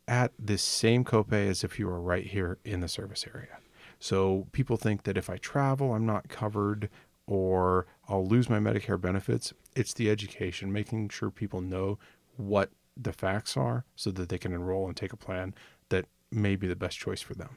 at 0.07 0.33
the 0.39 0.59
same 0.59 1.05
copay 1.05 1.49
as 1.49 1.65
if 1.65 1.79
you 1.79 1.87
were 1.87 2.01
right 2.01 2.27
here 2.27 2.59
in 2.65 2.81
the 2.81 2.89
service 2.89 3.25
area. 3.33 3.59
So 4.05 4.49
people 4.53 4.77
think 4.77 5.05
that 5.05 5.17
if 5.17 5.31
I 5.31 5.39
travel, 5.39 5.95
I'm 5.95 6.05
not 6.05 6.29
covered 6.29 6.91
or 7.27 7.87
I'll 8.07 8.27
lose 8.27 8.51
my 8.51 8.59
Medicare 8.59 9.01
benefits. 9.01 9.55
It's 9.75 9.95
the 9.95 10.11
education, 10.11 10.71
making 10.71 11.09
sure 11.09 11.31
people 11.31 11.63
know 11.63 11.99
what 12.37 12.69
the 12.99 13.15
facts 13.15 13.57
are 13.57 13.87
so 13.97 14.11
that 14.11 14.29
they 14.29 14.37
can 14.37 14.53
enroll 14.53 14.87
and 14.89 14.95
take 14.95 15.15
a 15.15 15.17
plan 15.17 15.55
that 15.89 16.05
may 16.31 16.55
be 16.55 16.67
the 16.67 16.77
best 16.77 16.99
choice 16.99 17.23
for 17.23 17.33
them. 17.33 17.57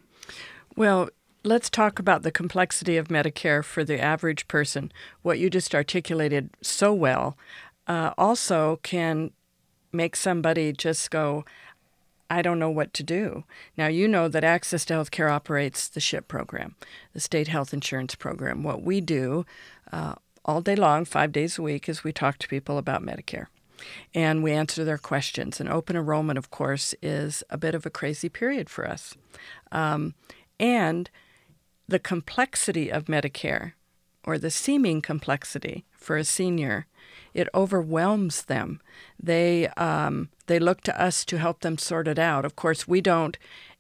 Well, 0.78 1.10
let's 1.44 1.70
talk 1.70 2.00
about 2.00 2.24
the 2.24 2.32
complexity 2.32 2.96
of 2.96 3.10
Medicare 3.10 3.62
for 3.62 3.84
the 3.84 4.00
average 4.00 4.48
person. 4.48 4.90
What 5.24 5.40
you 5.40 5.50
just 5.50 5.76
articulated 5.76 6.52
so 6.62 6.94
well 6.94 7.38
uh, 7.88 8.14
also 8.18 8.80
can 8.84 9.32
make 9.92 10.16
somebody 10.16 10.72
just 10.72 11.12
go, 11.12 11.44
I 12.30 12.42
don't 12.42 12.60
know 12.60 12.70
what 12.70 12.94
to 12.96 13.04
do. 13.04 13.44
Now, 13.78 13.88
you 13.88 14.08
know 14.08 14.28
that 14.28 14.44
Access 14.44 14.86
to 14.86 14.96
Healthcare 14.96 15.32
operates 15.32 15.88
the 15.88 16.00
SHIP 16.00 16.28
program, 16.28 16.76
the 17.14 17.20
state 17.20 17.48
health 17.48 17.74
insurance 17.74 18.16
program. 18.16 18.64
What 18.64 18.82
we 18.82 19.02
do 19.02 19.46
uh, 19.92 20.16
all 20.44 20.62
day 20.62 20.76
long, 20.76 21.06
five 21.06 21.32
days 21.32 21.58
a 21.58 21.62
week, 21.62 21.88
is 21.88 22.04
we 22.04 22.12
talk 22.12 22.38
to 22.40 22.48
people 22.48 22.78
about 22.78 23.02
Medicare 23.02 23.48
and 24.14 24.44
we 24.44 24.52
answer 24.52 24.84
their 24.84 24.98
questions. 24.98 25.60
And 25.60 25.70
open 25.70 25.96
enrollment, 25.96 26.38
of 26.38 26.50
course, 26.52 26.94
is 27.02 27.44
a 27.50 27.58
bit 27.58 27.76
of 27.76 27.86
a 27.86 27.90
crazy 27.90 28.30
period 28.30 28.70
for 28.70 28.88
us. 28.88 29.16
Um, 29.72 30.16
and 30.60 31.10
the 31.88 32.00
complexity 32.00 32.92
of 32.92 33.06
Medicare, 33.06 33.74
or 34.28 34.38
the 34.38 34.52
seeming 34.52 35.02
complexity 35.02 35.86
for 35.94 36.18
a 36.18 36.24
senior, 36.26 36.86
it 37.34 37.48
overwhelms 37.56 38.44
them. 38.44 38.82
They 39.18 39.70
um, 39.70 40.30
they 40.48 40.60
look 40.60 40.82
to 40.82 41.02
us 41.02 41.24
to 41.26 41.40
help 41.40 41.62
them 41.62 41.78
sort 41.78 42.08
it 42.08 42.20
out. 42.20 42.44
Of 42.44 42.56
course, 42.56 42.88
we 42.88 43.00
don't 43.00 43.38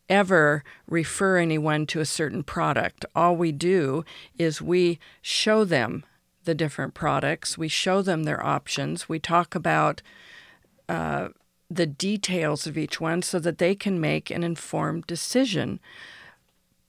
ever 0.09 0.63
refer 0.87 1.37
anyone 1.37 1.85
to 1.87 1.99
a 1.99 2.05
certain 2.05 2.43
product. 2.43 3.05
All 3.13 3.35
we 3.35 3.51
do 3.51 4.05
is 4.39 4.61
we 4.61 4.99
show 5.21 5.65
them 5.65 6.05
the 6.45 6.55
different 6.55 6.93
products, 6.93 7.57
we 7.57 7.67
show 7.67 8.01
them 8.01 8.23
their 8.23 8.43
options, 8.43 9.09
we 9.09 9.19
talk 9.19 9.53
about 9.53 10.01
uh, 10.87 11.27
the 11.69 11.85
details 11.85 12.65
of 12.65 12.77
each 12.77 13.01
one 13.01 13.21
so 13.21 13.37
that 13.39 13.57
they 13.57 13.75
can 13.75 13.99
make 13.99 14.31
an 14.31 14.43
informed 14.43 15.05
decision. 15.07 15.81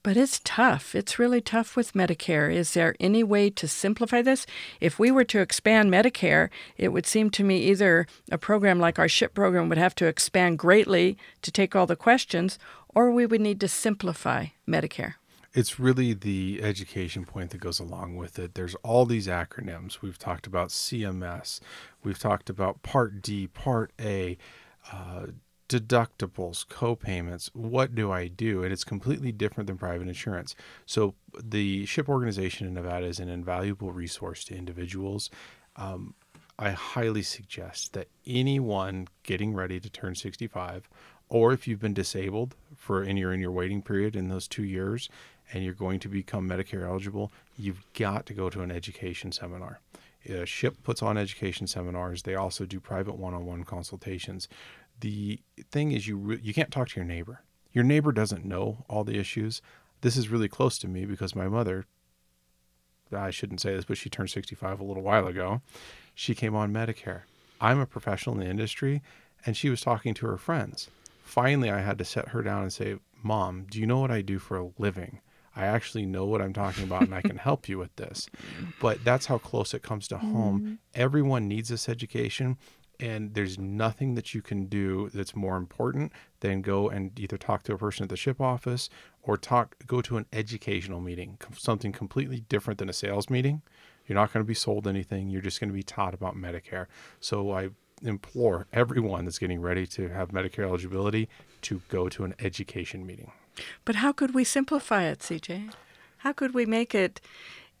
But 0.01 0.15
it's 0.15 0.39
tough. 0.45 0.95
It's 0.95 1.19
really 1.19 1.41
tough 1.41 1.75
with 1.75 1.91
Medicare. 1.91 2.53
Is 2.53 2.73
there 2.73 2.95
any 3.01 3.21
way 3.21 3.49
to 3.49 3.67
simplify 3.67 4.21
this? 4.21 4.45
If 4.79 4.97
we 4.97 5.11
were 5.11 5.25
to 5.25 5.41
expand 5.41 5.91
Medicare, 5.91 6.49
it 6.77 6.89
would 6.89 7.05
seem 7.05 7.29
to 7.31 7.43
me 7.43 7.57
either 7.63 8.07
a 8.31 8.37
program 8.37 8.79
like 8.79 8.97
our 8.97 9.09
SHIP 9.09 9.33
program 9.33 9.67
would 9.67 9.77
have 9.77 9.95
to 9.95 10.05
expand 10.05 10.57
greatly 10.57 11.17
to 11.41 11.51
take 11.51 11.75
all 11.75 11.85
the 11.85 11.97
questions, 11.97 12.57
or 12.95 13.11
we 13.11 13.25
would 13.25 13.41
need 13.41 13.59
to 13.59 13.67
simplify 13.67 14.47
Medicare. 14.67 15.15
It's 15.53 15.79
really 15.79 16.13
the 16.13 16.61
education 16.63 17.25
point 17.25 17.49
that 17.49 17.59
goes 17.59 17.79
along 17.79 18.15
with 18.15 18.39
it. 18.39 18.53
There's 18.53 18.75
all 18.75 19.05
these 19.05 19.27
acronyms. 19.27 20.01
We've 20.01 20.17
talked 20.17 20.47
about 20.47 20.69
CMS, 20.69 21.59
we've 22.03 22.19
talked 22.19 22.49
about 22.49 22.83
Part 22.83 23.21
D, 23.21 23.47
Part 23.47 23.91
A. 23.99 24.37
Uh, 24.93 25.27
deductibles, 25.69 26.67
co-payments, 26.67 27.51
what 27.53 27.95
do 27.95 28.11
I 28.11 28.27
do? 28.27 28.63
And 28.63 28.73
it's 28.73 28.83
completely 28.83 29.31
different 29.31 29.67
than 29.67 29.77
private 29.77 30.07
insurance. 30.07 30.55
So 30.85 31.13
the 31.41 31.85
SHIP 31.85 32.09
organization 32.09 32.67
in 32.67 32.73
Nevada 32.73 33.05
is 33.05 33.19
an 33.19 33.29
invaluable 33.29 33.91
resource 33.91 34.43
to 34.45 34.55
individuals. 34.55 35.29
Um, 35.75 36.15
I 36.57 36.71
highly 36.71 37.21
suggest 37.21 37.93
that 37.93 38.09
anyone 38.27 39.07
getting 39.23 39.53
ready 39.53 39.79
to 39.79 39.89
turn 39.89 40.15
65, 40.15 40.89
or 41.29 41.53
if 41.53 41.67
you've 41.67 41.79
been 41.79 41.93
disabled 41.93 42.55
for 42.75 43.03
and 43.03 43.17
you're 43.17 43.31
in 43.31 43.39
your 43.39 43.51
waiting 43.51 43.81
period 43.81 44.15
in 44.15 44.27
those 44.27 44.47
two 44.47 44.63
years, 44.63 45.07
and 45.53 45.63
you're 45.63 45.73
going 45.73 45.99
to 45.99 46.09
become 46.09 46.49
Medicare 46.49 46.87
eligible, 46.87 47.31
you've 47.57 47.85
got 47.93 48.25
to 48.25 48.33
go 48.33 48.49
to 48.49 48.61
an 48.61 48.71
education 48.71 49.31
seminar. 49.31 49.79
SHIP 50.45 50.83
puts 50.83 51.01
on 51.01 51.17
education 51.17 51.65
seminars. 51.65 52.23
They 52.23 52.35
also 52.35 52.65
do 52.65 52.79
private 52.79 53.15
one-on-one 53.15 53.63
consultations 53.63 54.47
the 54.99 55.39
thing 55.71 55.91
is 55.91 56.07
you 56.07 56.17
re- 56.17 56.39
you 56.41 56.53
can't 56.53 56.71
talk 56.71 56.89
to 56.89 56.95
your 56.95 57.05
neighbor. 57.05 57.43
Your 57.71 57.83
neighbor 57.83 58.11
doesn't 58.11 58.45
know 58.45 58.85
all 58.89 59.03
the 59.03 59.17
issues. 59.17 59.61
This 60.01 60.17
is 60.17 60.29
really 60.29 60.47
close 60.47 60.77
to 60.79 60.87
me 60.87 61.05
because 61.05 61.35
my 61.35 61.47
mother 61.47 61.85
I 63.11 63.31
shouldn't 63.31 63.61
say 63.61 63.75
this, 63.75 63.85
but 63.85 63.97
she 63.97 64.09
turned 64.09 64.29
65 64.29 64.79
a 64.79 64.83
little 64.83 65.01
while 65.01 65.25
ago. 65.25 65.61
She 66.13 66.35
came 66.35 66.55
on 66.55 66.71
Medicare. 66.71 67.21
I'm 67.59 67.79
a 67.79 67.87
professional 67.87 68.35
in 68.35 68.41
the 68.41 68.49
industry 68.49 69.01
and 69.45 69.57
she 69.57 69.69
was 69.69 69.81
talking 69.81 70.13
to 70.15 70.27
her 70.27 70.37
friends. 70.37 70.89
Finally, 71.23 71.71
I 71.71 71.79
had 71.79 71.97
to 71.99 72.05
set 72.05 72.29
her 72.29 72.41
down 72.41 72.63
and 72.63 72.73
say, 72.73 72.97
"Mom, 73.23 73.65
do 73.69 73.79
you 73.79 73.85
know 73.85 73.99
what 73.99 74.11
I 74.11 74.21
do 74.21 74.39
for 74.39 74.57
a 74.57 74.69
living?" 74.77 75.21
I 75.55 75.65
actually 75.65 76.05
know 76.05 76.25
what 76.25 76.41
I'm 76.41 76.53
talking 76.53 76.83
about 76.83 77.01
and 77.01 77.13
I 77.13 77.21
can 77.21 77.37
help 77.37 77.67
you 77.67 77.77
with 77.77 77.95
this. 77.97 78.29
But 78.79 79.03
that's 79.03 79.25
how 79.25 79.37
close 79.37 79.73
it 79.73 79.83
comes 79.83 80.07
to 80.07 80.17
home. 80.17 80.59
Mm-hmm. 80.59 80.73
Everyone 80.95 81.47
needs 81.47 81.69
this 81.69 81.89
education 81.89 82.57
and 82.99 83.33
there's 83.33 83.57
nothing 83.57 84.15
that 84.15 84.33
you 84.33 84.41
can 84.41 84.65
do 84.65 85.09
that's 85.13 85.35
more 85.35 85.57
important 85.57 86.11
than 86.41 86.61
go 86.61 86.89
and 86.89 87.17
either 87.19 87.37
talk 87.37 87.63
to 87.63 87.73
a 87.73 87.77
person 87.77 88.03
at 88.03 88.09
the 88.09 88.17
SHIP 88.17 88.41
office 88.41 88.89
or 89.23 89.37
talk 89.37 89.75
go 89.87 90.01
to 90.01 90.17
an 90.17 90.25
educational 90.33 90.99
meeting 90.99 91.37
something 91.57 91.91
completely 91.91 92.41
different 92.49 92.79
than 92.79 92.89
a 92.89 92.93
sales 92.93 93.29
meeting. 93.29 93.61
You're 94.07 94.17
not 94.17 94.33
going 94.33 94.43
to 94.43 94.47
be 94.47 94.55
sold 94.55 94.87
anything. 94.87 95.29
You're 95.29 95.41
just 95.41 95.59
going 95.59 95.69
to 95.69 95.73
be 95.73 95.83
taught 95.83 96.13
about 96.13 96.35
medicare. 96.35 96.87
So 97.19 97.51
i 97.51 97.69
implore 98.01 98.65
everyone 98.71 99.25
that's 99.25 99.39
getting 99.39 99.61
ready 99.61 99.85
to 99.85 100.07
have 100.07 100.29
medicare 100.29 100.63
eligibility 100.63 101.27
to 101.61 101.81
go 101.89 102.07
to 102.09 102.23
an 102.23 102.33
education 102.39 103.05
meeting. 103.05 103.31
But 103.83 103.95
how 103.95 104.13
could 104.13 104.33
we 104.33 104.43
simplify 104.45 105.03
it 105.03 105.19
cj 105.19 105.73
how 106.19 106.31
could 106.31 106.53
we 106.53 106.65
make 106.65 106.95
it 106.95 107.19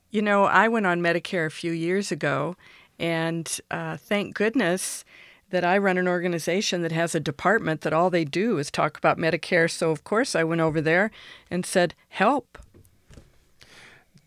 you 0.09 0.21
know 0.21 0.43
i 0.43 0.67
went 0.67 0.85
on 0.85 0.99
medicare 0.99 1.45
a 1.45 1.51
few 1.51 1.71
years 1.71 2.11
ago 2.11 2.57
and 2.99 3.59
uh, 3.71 3.97
thank 3.97 4.35
goodness 4.35 5.05
that 5.49 5.65
I 5.65 5.77
run 5.77 5.97
an 5.97 6.07
organization 6.07 6.81
that 6.83 6.91
has 6.91 7.15
a 7.15 7.19
department 7.19 7.81
that 7.81 7.93
all 7.93 8.09
they 8.09 8.25
do 8.25 8.57
is 8.57 8.69
talk 8.69 8.97
about 8.97 9.17
Medicare. 9.17 9.69
So, 9.69 9.91
of 9.91 10.03
course, 10.03 10.35
I 10.35 10.43
went 10.43 10.61
over 10.61 10.81
there 10.81 11.11
and 11.49 11.65
said, 11.65 11.95
help. 12.09 12.57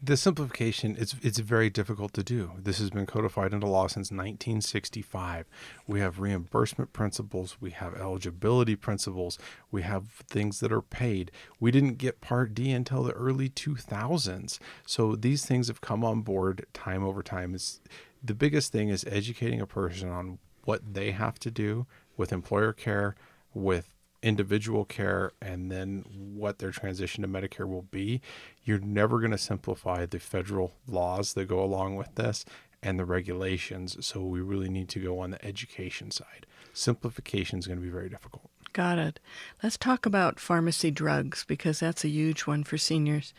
The 0.04 0.16
simplification 0.16 0.96
it's 0.98 1.14
it's 1.22 1.38
very 1.38 1.70
difficult 1.70 2.12
to 2.14 2.24
do. 2.24 2.54
This 2.58 2.80
has 2.80 2.90
been 2.90 3.06
codified 3.06 3.54
into 3.54 3.68
law 3.68 3.87
since 3.87 4.11
1965. 4.11 5.46
We 5.87 6.00
have 6.00 6.18
reimbursement 6.18 6.92
principles, 6.92 7.58
we 7.61 7.70
have 7.70 7.94
eligibility 7.94 8.74
principles, 8.74 9.38
we 9.70 9.82
have 9.82 10.08
things 10.28 10.58
that 10.58 10.72
are 10.72 10.82
paid. 10.82 11.30
We 11.61 11.70
didn't 11.70 11.98
get 11.98 12.20
Part 12.20 12.52
D 12.52 12.72
until 12.72 13.04
the 13.04 13.12
early 13.12 13.48
2000s. 13.48 14.58
So 14.85 15.14
these 15.14 15.46
things 15.46 15.68
have 15.68 15.80
come 15.80 16.04
on 16.04 16.22
board 16.22 16.66
time 16.74 17.04
over 17.04 17.22
time. 17.22 17.54
It's 17.54 17.80
the 18.22 18.35
biggest 18.35 18.72
thing 18.72 18.88
is 18.88 19.04
educating 19.08 19.61
a 19.61 19.66
person 19.66 20.08
on 20.08 20.38
what 20.64 20.94
they 20.94 21.11
have 21.11 21.38
to 21.40 21.50
do 21.50 21.87
with 22.16 22.32
employer 22.32 22.72
care, 22.72 23.16
with 23.52 23.94
individual 24.22 24.85
care, 24.85 25.32
and 25.40 25.70
then 25.70 26.04
what 26.08 26.58
their 26.58 26.70
transition 26.70 27.22
to 27.22 27.28
Medicare 27.28 27.68
will 27.68 27.82
be. 27.82 28.20
You're 28.64 28.78
never 28.78 29.18
going 29.18 29.32
to 29.32 29.38
simplify 29.38 30.06
the 30.06 30.20
federal 30.20 30.72
laws 30.87 31.35
that 31.35 31.46
go 31.46 31.62
along 31.62 31.96
with 31.96 32.14
this 32.14 32.44
and 32.82 32.98
the 32.98 33.04
regulations. 33.04 34.04
So 34.04 34.22
we 34.22 34.40
really 34.40 34.68
need 34.68 34.88
to 34.90 35.00
go 35.00 35.18
on 35.18 35.30
the 35.30 35.44
education 35.44 36.11
side. 36.11 36.46
Simplification 36.72 37.58
is 37.58 37.66
going 37.66 37.78
to 37.78 37.85
be 37.85 37.90
very 37.90 38.08
difficult. 38.08 38.50
Got 38.72 38.98
it. 38.98 39.20
Let's 39.62 39.76
talk 39.76 40.06
about 40.06 40.40
pharmacy 40.40 40.90
drugs 40.90 41.44
because 41.46 41.80
that's 41.80 42.04
a 42.04 42.08
huge 42.08 42.42
one 42.42 42.64
for 42.64 42.78
seniors. 42.78 43.35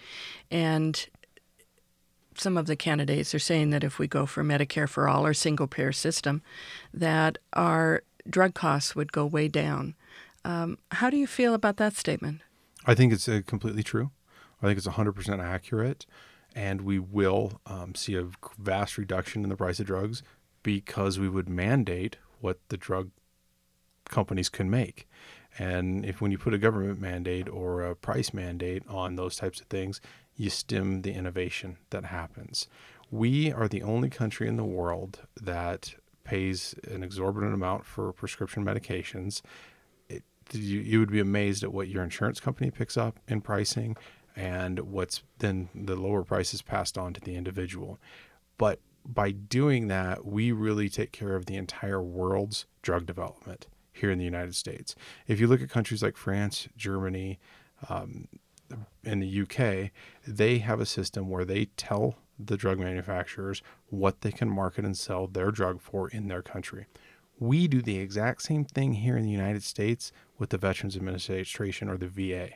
And 0.51 1.07
some 2.39 2.57
of 2.57 2.65
the 2.65 2.75
candidates 2.75 3.33
are 3.33 3.39
saying 3.39 3.69
that 3.71 3.83
if 3.83 3.99
we 3.99 4.07
go 4.07 4.25
for 4.25 4.43
Medicare 4.43 4.89
for 4.89 5.07
all 5.07 5.25
or 5.25 5.33
single 5.33 5.67
payer 5.67 5.91
system, 5.91 6.41
that 6.93 7.37
our 7.53 8.03
drug 8.29 8.53
costs 8.53 8.95
would 8.95 9.11
go 9.11 9.25
way 9.25 9.47
down. 9.47 9.95
Um, 10.45 10.77
how 10.91 11.09
do 11.09 11.17
you 11.17 11.27
feel 11.27 11.53
about 11.53 11.77
that 11.77 11.95
statement? 11.95 12.41
I 12.85 12.95
think 12.95 13.13
it's 13.13 13.29
uh, 13.29 13.41
completely 13.45 13.83
true. 13.83 14.11
I 14.61 14.67
think 14.67 14.77
it's 14.77 14.87
100% 14.87 15.43
accurate. 15.43 16.05
And 16.55 16.81
we 16.81 16.99
will 16.99 17.59
um, 17.65 17.95
see 17.95 18.15
a 18.15 18.27
vast 18.59 18.97
reduction 18.97 19.43
in 19.43 19.49
the 19.49 19.55
price 19.55 19.79
of 19.79 19.87
drugs 19.87 20.21
because 20.61 21.19
we 21.19 21.27
would 21.27 21.49
mandate 21.49 22.17
what 22.39 22.59
the 22.69 22.77
drug 22.77 23.09
companies 24.09 24.49
can 24.49 24.69
make. 24.69 25.07
And 25.57 26.05
if 26.05 26.21
when 26.21 26.31
you 26.31 26.37
put 26.37 26.53
a 26.53 26.57
government 26.57 26.99
mandate 26.99 27.47
or 27.47 27.83
a 27.83 27.95
price 27.95 28.33
mandate 28.33 28.83
on 28.87 29.15
those 29.15 29.35
types 29.35 29.61
of 29.61 29.67
things, 29.67 30.01
you 30.35 30.49
stem 30.49 31.01
the 31.01 31.13
innovation 31.13 31.77
that 31.89 32.05
happens. 32.05 32.67
We 33.11 33.51
are 33.51 33.67
the 33.67 33.83
only 33.83 34.09
country 34.09 34.47
in 34.47 34.57
the 34.57 34.63
world 34.63 35.21
that 35.39 35.95
pays 36.23 36.73
an 36.89 37.03
exorbitant 37.03 37.53
amount 37.53 37.85
for 37.85 38.11
prescription 38.13 38.65
medications. 38.65 39.41
It, 40.09 40.23
you, 40.51 40.79
you 40.79 40.99
would 40.99 41.11
be 41.11 41.19
amazed 41.19 41.63
at 41.63 41.73
what 41.73 41.89
your 41.89 42.03
insurance 42.03 42.39
company 42.39 42.71
picks 42.71 42.97
up 42.97 43.19
in 43.27 43.41
pricing 43.41 43.95
and 44.35 44.79
what's 44.79 45.21
then 45.39 45.69
the 45.75 45.95
lower 45.95 46.23
prices 46.23 46.61
passed 46.61 46.97
on 46.97 47.13
to 47.13 47.21
the 47.21 47.35
individual. 47.35 47.99
But 48.57 48.79
by 49.05 49.31
doing 49.31 49.87
that, 49.89 50.25
we 50.25 50.51
really 50.51 50.89
take 50.89 51.11
care 51.11 51.35
of 51.35 51.45
the 51.45 51.55
entire 51.55 52.01
world's 52.01 52.65
drug 52.81 53.05
development 53.05 53.67
here 53.91 54.09
in 54.09 54.17
the 54.17 54.25
United 54.25 54.55
States. 54.55 54.95
If 55.27 55.39
you 55.39 55.47
look 55.47 55.61
at 55.61 55.69
countries 55.69 56.01
like 56.01 56.17
France, 56.17 56.67
Germany, 56.75 57.39
um, 57.89 58.27
in 59.03 59.19
the 59.19 59.41
UK, 59.41 59.91
they 60.27 60.59
have 60.59 60.79
a 60.79 60.85
system 60.85 61.29
where 61.29 61.45
they 61.45 61.65
tell 61.77 62.15
the 62.39 62.57
drug 62.57 62.79
manufacturers 62.79 63.61
what 63.89 64.21
they 64.21 64.31
can 64.31 64.49
market 64.49 64.85
and 64.85 64.97
sell 64.97 65.27
their 65.27 65.51
drug 65.51 65.81
for 65.81 66.09
in 66.09 66.27
their 66.27 66.41
country. 66.41 66.85
We 67.39 67.67
do 67.67 67.81
the 67.81 67.97
exact 67.97 68.43
same 68.43 68.63
thing 68.63 68.93
here 68.93 69.17
in 69.17 69.25
the 69.25 69.31
United 69.31 69.63
States 69.63 70.11
with 70.37 70.49
the 70.49 70.57
Veterans 70.57 70.95
Administration 70.95 71.89
or 71.89 71.97
the 71.97 72.07
VA. 72.07 72.51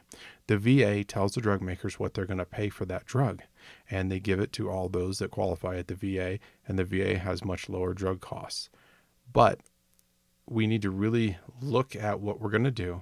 The 0.48 0.58
VA 0.58 1.04
tells 1.04 1.34
the 1.34 1.42
drug 1.42 1.62
makers 1.62 2.00
what 2.00 2.14
they're 2.14 2.26
going 2.26 2.38
to 2.38 2.46
pay 2.46 2.70
for 2.70 2.86
that 2.86 3.06
drug, 3.06 3.42
and 3.90 4.12
they 4.12 4.20
give 4.20 4.40
it 4.40 4.54
to 4.54 4.70
all 4.70 4.88
those 4.88 5.20
that 5.20 5.32
qualify 5.32 5.78
at 5.78 5.88
the 5.88 5.96
VA, 5.96 6.40
and 6.68 6.78
the 6.78 6.86
VA 6.86 7.18
has 7.18 7.44
much 7.44 7.70
lower 7.70 7.94
drug 7.94 8.22
costs. 8.22 8.70
But 9.34 9.62
we 10.48 10.68
need 10.68 10.84
to 10.84 10.92
really 10.92 11.38
look 11.60 11.96
at 11.96 12.20
what 12.20 12.40
we're 12.40 12.52
going 12.52 12.64
to 12.64 12.72
do 12.72 13.02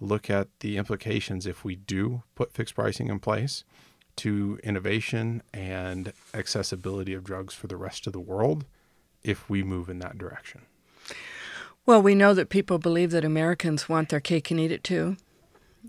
look 0.00 0.28
at 0.28 0.48
the 0.60 0.76
implications 0.76 1.46
if 1.46 1.64
we 1.64 1.76
do 1.76 2.22
put 2.34 2.52
fixed 2.52 2.74
pricing 2.74 3.08
in 3.08 3.18
place 3.18 3.64
to 4.16 4.58
innovation 4.62 5.42
and 5.52 6.12
accessibility 6.32 7.14
of 7.14 7.24
drugs 7.24 7.54
for 7.54 7.66
the 7.66 7.76
rest 7.76 8.06
of 8.06 8.12
the 8.12 8.20
world 8.20 8.64
if 9.22 9.48
we 9.48 9.62
move 9.62 9.88
in 9.88 9.98
that 9.98 10.18
direction. 10.18 10.62
Well, 11.86 12.00
we 12.00 12.14
know 12.14 12.32
that 12.34 12.48
people 12.48 12.78
believe 12.78 13.10
that 13.10 13.24
Americans 13.24 13.88
want 13.88 14.08
their 14.08 14.20
cake 14.20 14.50
and 14.50 14.60
eat 14.60 14.72
it 14.72 14.84
too. 14.84 15.16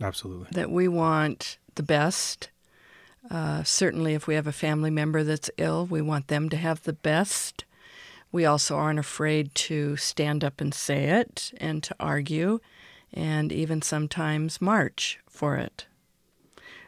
Absolutely. 0.02 0.48
That 0.52 0.72
we 0.72 0.88
want 0.88 1.58
the 1.76 1.84
best. 1.84 2.50
Uh, 3.30 3.64
certainly, 3.64 4.14
if 4.14 4.28
we 4.28 4.36
have 4.36 4.48
a 4.48 4.52
family 4.52 4.92
member 4.92 5.24
that's 5.24 5.50
ill, 5.58 5.86
we 5.86 6.02
want 6.02 6.28
them 6.28 6.50
to 6.50 6.58
have 6.58 6.84
the 6.84 6.94
best. 6.94 7.66
We 8.32 8.46
also 8.46 8.76
aren't 8.76 9.00
afraid 9.00 9.56
to 9.56 9.96
stand 9.96 10.44
up 10.44 10.60
and 10.60 10.74
say 10.74 11.06
it 11.06 11.54
and 11.58 11.82
to 11.84 11.96
argue 12.00 12.60
and 13.16 13.52
even 13.52 13.82
sometimes 13.82 14.62
march 14.62 15.20
for 15.28 15.56
it. 15.56 15.88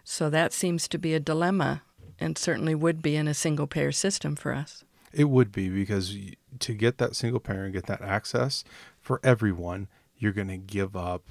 So 0.03 0.29
that 0.29 0.53
seems 0.53 0.87
to 0.89 0.97
be 0.97 1.13
a 1.13 1.19
dilemma 1.19 1.81
and 2.19 2.37
certainly 2.37 2.75
would 2.75 3.01
be 3.01 3.15
in 3.15 3.27
a 3.27 3.33
single 3.33 3.67
payer 3.67 3.91
system 3.91 4.35
for 4.35 4.53
us. 4.53 4.83
It 5.13 5.29
would 5.29 5.51
be 5.51 5.69
because 5.69 6.17
to 6.59 6.73
get 6.73 6.97
that 6.97 7.15
single 7.15 7.39
payer 7.39 7.63
and 7.63 7.73
get 7.73 7.85
that 7.87 8.01
access 8.01 8.63
for 8.99 9.19
everyone, 9.23 9.87
you're 10.17 10.33
going 10.33 10.47
to 10.49 10.57
give 10.57 10.95
up 10.95 11.23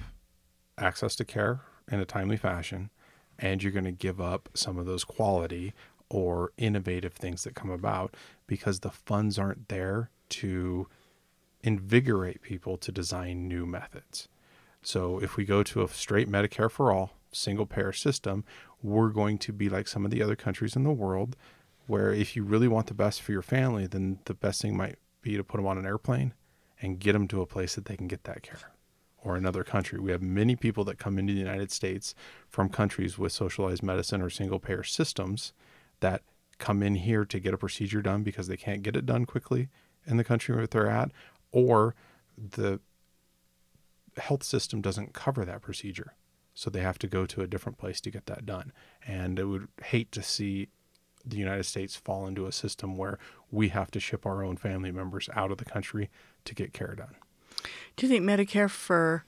access 0.79 1.15
to 1.17 1.25
care 1.25 1.61
in 1.91 2.01
a 2.01 2.05
timely 2.05 2.37
fashion 2.37 2.91
and 3.39 3.63
you're 3.63 3.73
going 3.73 3.85
to 3.85 3.93
give 3.93 4.21
up 4.21 4.49
some 4.55 4.79
of 4.79 4.87
those 4.87 5.05
quality 5.05 5.75
or 6.09 6.53
innovative 6.57 7.13
things 7.13 7.45
that 7.45 7.55
come 7.55 7.71
about 7.71 8.15
because 8.47 8.81
the 8.81 8.91
funds 8.91 9.39
aren't 9.39 9.69
there 9.69 10.11
to 10.29 10.87
invigorate 11.63 12.43
people 12.43 12.77
to 12.79 12.93
design 12.93 13.49
new 13.49 13.67
methods. 13.67 14.29
So 14.87 15.19
if 15.21 15.37
we 15.37 15.45
go 15.45 15.65
to 15.65 15.83
a 15.83 15.89
straight 15.89 16.31
Medicare 16.31 16.71
for 16.71 16.93
all, 16.93 17.11
single 17.33 17.67
payer 17.67 17.93
system, 17.93 18.45
we're 18.85 19.09
going 19.09 19.37
to 19.39 19.53
be 19.53 19.69
like 19.69 19.89
some 19.89 20.05
of 20.05 20.13
the 20.13 20.23
other 20.23 20.37
countries 20.37 20.77
in 20.77 20.85
the 20.85 20.93
world 20.93 21.35
where 21.89 22.13
if 22.13 22.37
you 22.37 22.45
really 22.45 22.69
want 22.69 22.87
the 22.87 22.95
best 22.95 23.21
for 23.21 23.33
your 23.33 23.43
family, 23.43 23.89
then 23.89 24.21
the 24.27 24.35
best 24.35 24.63
thing 24.63 24.77
might 24.77 24.95
be 25.23 25.37
to 25.37 25.43
put 25.43 25.57
them 25.57 25.67
on 25.67 25.77
an 25.77 25.87
airplane 25.87 26.35
and 26.81 27.01
get 27.01 27.15
them 27.15 27.27
to 27.27 27.43
a 27.43 27.47
place 27.47 27.75
that 27.75 27.87
they 27.87 27.97
can 27.97 28.07
get 28.07 28.23
that 28.23 28.45
care 28.45 28.61
or 29.25 29.35
another 29.35 29.65
country. 29.65 29.99
We 29.99 30.13
have 30.13 30.23
many 30.23 30.55
people 30.55 30.85
that 30.85 30.99
come 30.99 31.19
into 31.19 31.33
the 31.33 31.41
United 31.41 31.73
States 31.73 32.15
from 32.49 32.69
countries 32.69 33.19
with 33.19 33.33
socialized 33.33 33.83
medicine 33.83 34.23
or 34.23 34.31
single 34.31 34.61
payer 34.61 34.85
systems 34.85 35.53
that 35.99 36.23
come 36.59 36.81
in 36.81 36.95
here 36.95 37.25
to 37.25 37.41
get 37.41 37.53
a 37.53 37.59
procedure 37.59 38.03
done 38.03 38.23
because 38.23 38.47
they 38.47 38.57
can't 38.57 38.85
get 38.85 38.95
it 38.95 39.05
done 39.05 39.25
quickly 39.25 39.69
in 40.07 40.17
the 40.17 40.23
country 40.23 40.55
where 40.55 40.69
they're 40.69 40.87
at 40.87 41.11
or 41.51 41.97
the 42.39 42.79
health 44.19 44.43
system 44.43 44.81
doesn't 44.81 45.13
cover 45.13 45.45
that 45.45 45.63
procedure. 45.63 46.15
So 46.55 46.71
they 46.71 46.81
have 46.81 46.99
to 47.01 47.07
go 47.07 47.27
to 47.27 47.43
a 47.43 47.47
different 47.47 47.77
place 47.77 48.01
to 48.01 48.11
get 48.11 48.27
that 48.27 48.47
done. 48.47 48.73
And 49.07 49.39
I 49.39 49.45
would 49.45 49.69
hate 49.85 50.11
to 50.13 50.23
see 50.23 50.69
the 51.25 51.37
United 51.37 51.65
States 51.65 51.97
fall 51.97 52.27
into 52.27 52.47
a 52.47 52.53
system 52.53 52.97
where 52.97 53.19
we 53.51 53.69
have 53.69 53.91
to 53.91 54.01
ship 54.01 54.25
our 54.25 54.43
own 54.43 54.57
family 54.57 54.91
members 54.91 55.29
out 55.35 55.51
of 55.51 55.59
the 55.59 55.65
country 55.65 56.09
to 56.45 56.55
get 56.55 56.73
care 56.73 56.95
done. 56.95 57.17
Do 57.97 58.07
you 58.07 58.13
think 58.13 58.25
Medicare 58.25 58.71
for 58.71 59.25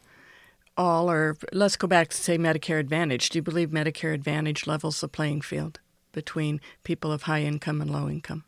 all, 0.76 1.10
or 1.10 1.36
let's 1.52 1.76
go 1.76 1.88
back 1.88 2.08
to 2.08 2.16
say 2.16 2.38
Medicare 2.38 2.78
Advantage, 2.78 3.30
do 3.30 3.38
you 3.38 3.42
believe 3.42 3.70
Medicare 3.70 4.14
Advantage 4.14 4.66
levels 4.66 5.00
the 5.00 5.08
playing 5.08 5.40
field 5.40 5.80
between 6.12 6.60
people 6.84 7.10
of 7.12 7.22
high 7.22 7.42
income 7.42 7.82
and 7.82 7.90
low 7.90 8.08
income? 8.08 8.44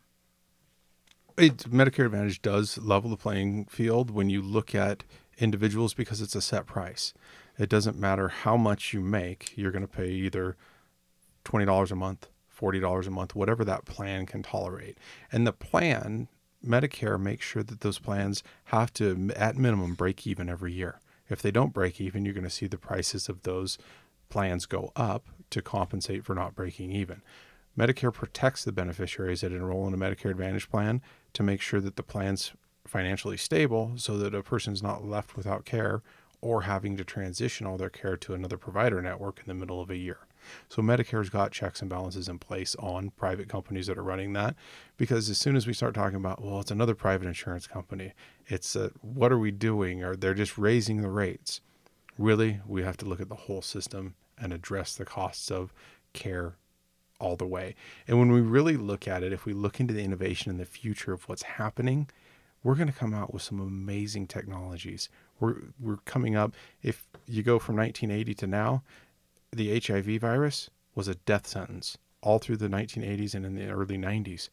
It, 1.37 1.57
Medicare 1.69 2.05
Advantage 2.05 2.41
does 2.41 2.77
level 2.77 3.09
the 3.09 3.17
playing 3.17 3.65
field 3.65 4.09
when 4.11 4.29
you 4.29 4.41
look 4.41 4.73
at 4.73 5.03
individuals 5.41 5.93
because 5.93 6.21
it's 6.21 6.35
a 6.35 6.41
set 6.41 6.65
price. 6.65 7.13
It 7.57 7.69
doesn't 7.69 7.99
matter 7.99 8.29
how 8.29 8.57
much 8.57 8.93
you 8.93 9.01
make, 9.01 9.53
you're 9.55 9.71
going 9.71 9.81
to 9.81 9.87
pay 9.87 10.09
either 10.09 10.55
$20 11.45 11.91
a 11.91 11.95
month, 11.95 12.29
$40 12.57 13.07
a 13.07 13.09
month, 13.09 13.35
whatever 13.35 13.65
that 13.65 13.85
plan 13.85 14.25
can 14.25 14.43
tolerate. 14.43 14.97
And 15.31 15.45
the 15.45 15.53
plan, 15.53 16.27
Medicare 16.65 17.19
makes 17.19 17.45
sure 17.45 17.63
that 17.63 17.81
those 17.81 17.99
plans 17.99 18.43
have 18.65 18.93
to, 18.93 19.31
at 19.35 19.57
minimum, 19.57 19.95
break 19.95 20.25
even 20.27 20.49
every 20.49 20.73
year. 20.73 20.99
If 21.29 21.41
they 21.41 21.51
don't 21.51 21.73
break 21.73 21.99
even, 21.99 22.25
you're 22.25 22.33
going 22.33 22.43
to 22.43 22.49
see 22.49 22.67
the 22.67 22.77
prices 22.77 23.29
of 23.29 23.43
those 23.43 23.77
plans 24.29 24.65
go 24.65 24.91
up 24.95 25.27
to 25.49 25.61
compensate 25.61 26.23
for 26.25 26.35
not 26.35 26.55
breaking 26.55 26.91
even. 26.91 27.21
Medicare 27.77 28.13
protects 28.13 28.63
the 28.63 28.71
beneficiaries 28.71 29.41
that 29.41 29.51
enroll 29.51 29.87
in 29.87 29.93
a 29.93 29.97
Medicare 29.97 30.31
Advantage 30.31 30.69
plan 30.69 31.01
to 31.33 31.43
make 31.43 31.61
sure 31.61 31.79
that 31.79 31.95
the 31.95 32.03
plans 32.03 32.51
financially 32.91 33.37
stable 33.37 33.93
so 33.95 34.17
that 34.17 34.35
a 34.35 34.43
person's 34.43 34.83
not 34.83 35.05
left 35.05 35.37
without 35.37 35.63
care 35.63 36.01
or 36.41 36.63
having 36.63 36.97
to 36.97 37.05
transition 37.05 37.65
all 37.65 37.77
their 37.77 37.89
care 37.89 38.17
to 38.17 38.33
another 38.33 38.57
provider 38.57 39.01
network 39.01 39.39
in 39.39 39.45
the 39.47 39.53
middle 39.53 39.79
of 39.79 39.89
a 39.89 39.95
year. 39.95 40.17
So 40.67 40.81
Medicare's 40.81 41.29
got 41.29 41.53
checks 41.53 41.79
and 41.79 41.89
balances 41.89 42.27
in 42.27 42.37
place 42.37 42.75
on 42.79 43.11
private 43.11 43.47
companies 43.47 43.87
that 43.87 43.97
are 43.97 44.03
running 44.03 44.33
that 44.33 44.55
because 44.97 45.29
as 45.29 45.37
soon 45.37 45.55
as 45.55 45.65
we 45.65 45.73
start 45.73 45.93
talking 45.93 46.17
about, 46.17 46.43
well, 46.43 46.59
it's 46.59 46.71
another 46.71 46.95
private 46.95 47.27
insurance 47.27 47.65
company, 47.65 48.11
it's 48.47 48.75
uh, 48.75 48.89
what 49.01 49.31
are 49.31 49.39
we 49.39 49.51
doing? 49.51 50.03
Or 50.03 50.17
they're 50.17 50.33
just 50.33 50.57
raising 50.57 51.01
the 51.01 51.09
rates. 51.09 51.61
Really, 52.17 52.59
we 52.67 52.83
have 52.83 52.97
to 52.97 53.05
look 53.05 53.21
at 53.21 53.29
the 53.29 53.35
whole 53.35 53.61
system 53.61 54.15
and 54.37 54.51
address 54.51 54.95
the 54.95 55.05
costs 55.05 55.49
of 55.49 55.71
care 56.11 56.55
all 57.21 57.37
the 57.37 57.45
way. 57.45 57.75
And 58.07 58.19
when 58.19 58.31
we 58.31 58.41
really 58.41 58.75
look 58.75 59.07
at 59.07 59.23
it, 59.23 59.31
if 59.31 59.45
we 59.45 59.53
look 59.53 59.79
into 59.79 59.93
the 59.93 60.03
innovation 60.03 60.51
in 60.51 60.57
the 60.57 60.65
future 60.65 61.13
of 61.13 61.29
what's 61.29 61.43
happening, 61.43 62.09
we're 62.63 62.75
going 62.75 62.87
to 62.87 62.93
come 62.93 63.13
out 63.13 63.33
with 63.33 63.41
some 63.41 63.59
amazing 63.59 64.27
technologies. 64.27 65.09
We're 65.39 65.55
we're 65.79 65.97
coming 65.97 66.35
up 66.35 66.53
if 66.81 67.07
you 67.27 67.43
go 67.43 67.59
from 67.59 67.75
1980 67.77 68.33
to 68.35 68.47
now, 68.47 68.83
the 69.51 69.79
HIV 69.79 70.21
virus 70.21 70.69
was 70.95 71.07
a 71.07 71.15
death 71.15 71.47
sentence 71.47 71.97
all 72.21 72.39
through 72.39 72.57
the 72.57 72.67
1980s 72.67 73.33
and 73.33 73.45
in 73.45 73.55
the 73.55 73.69
early 73.69 73.97
90s. 73.97 74.49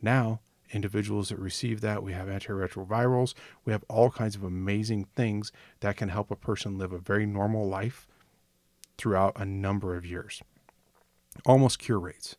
Now, 0.00 0.40
individuals 0.72 1.28
that 1.28 1.38
receive 1.38 1.80
that, 1.82 2.02
we 2.02 2.12
have 2.12 2.28
antiretrovirals, 2.28 3.34
we 3.64 3.72
have 3.72 3.84
all 3.88 4.10
kinds 4.10 4.34
of 4.34 4.42
amazing 4.42 5.04
things 5.14 5.52
that 5.80 5.96
can 5.96 6.08
help 6.08 6.30
a 6.30 6.36
person 6.36 6.78
live 6.78 6.92
a 6.92 6.98
very 6.98 7.26
normal 7.26 7.68
life 7.68 8.06
throughout 8.98 9.40
a 9.40 9.44
number 9.44 9.94
of 9.94 10.04
years. 10.04 10.42
Almost 11.46 11.78
cure 11.78 12.00
rates. 12.00 12.36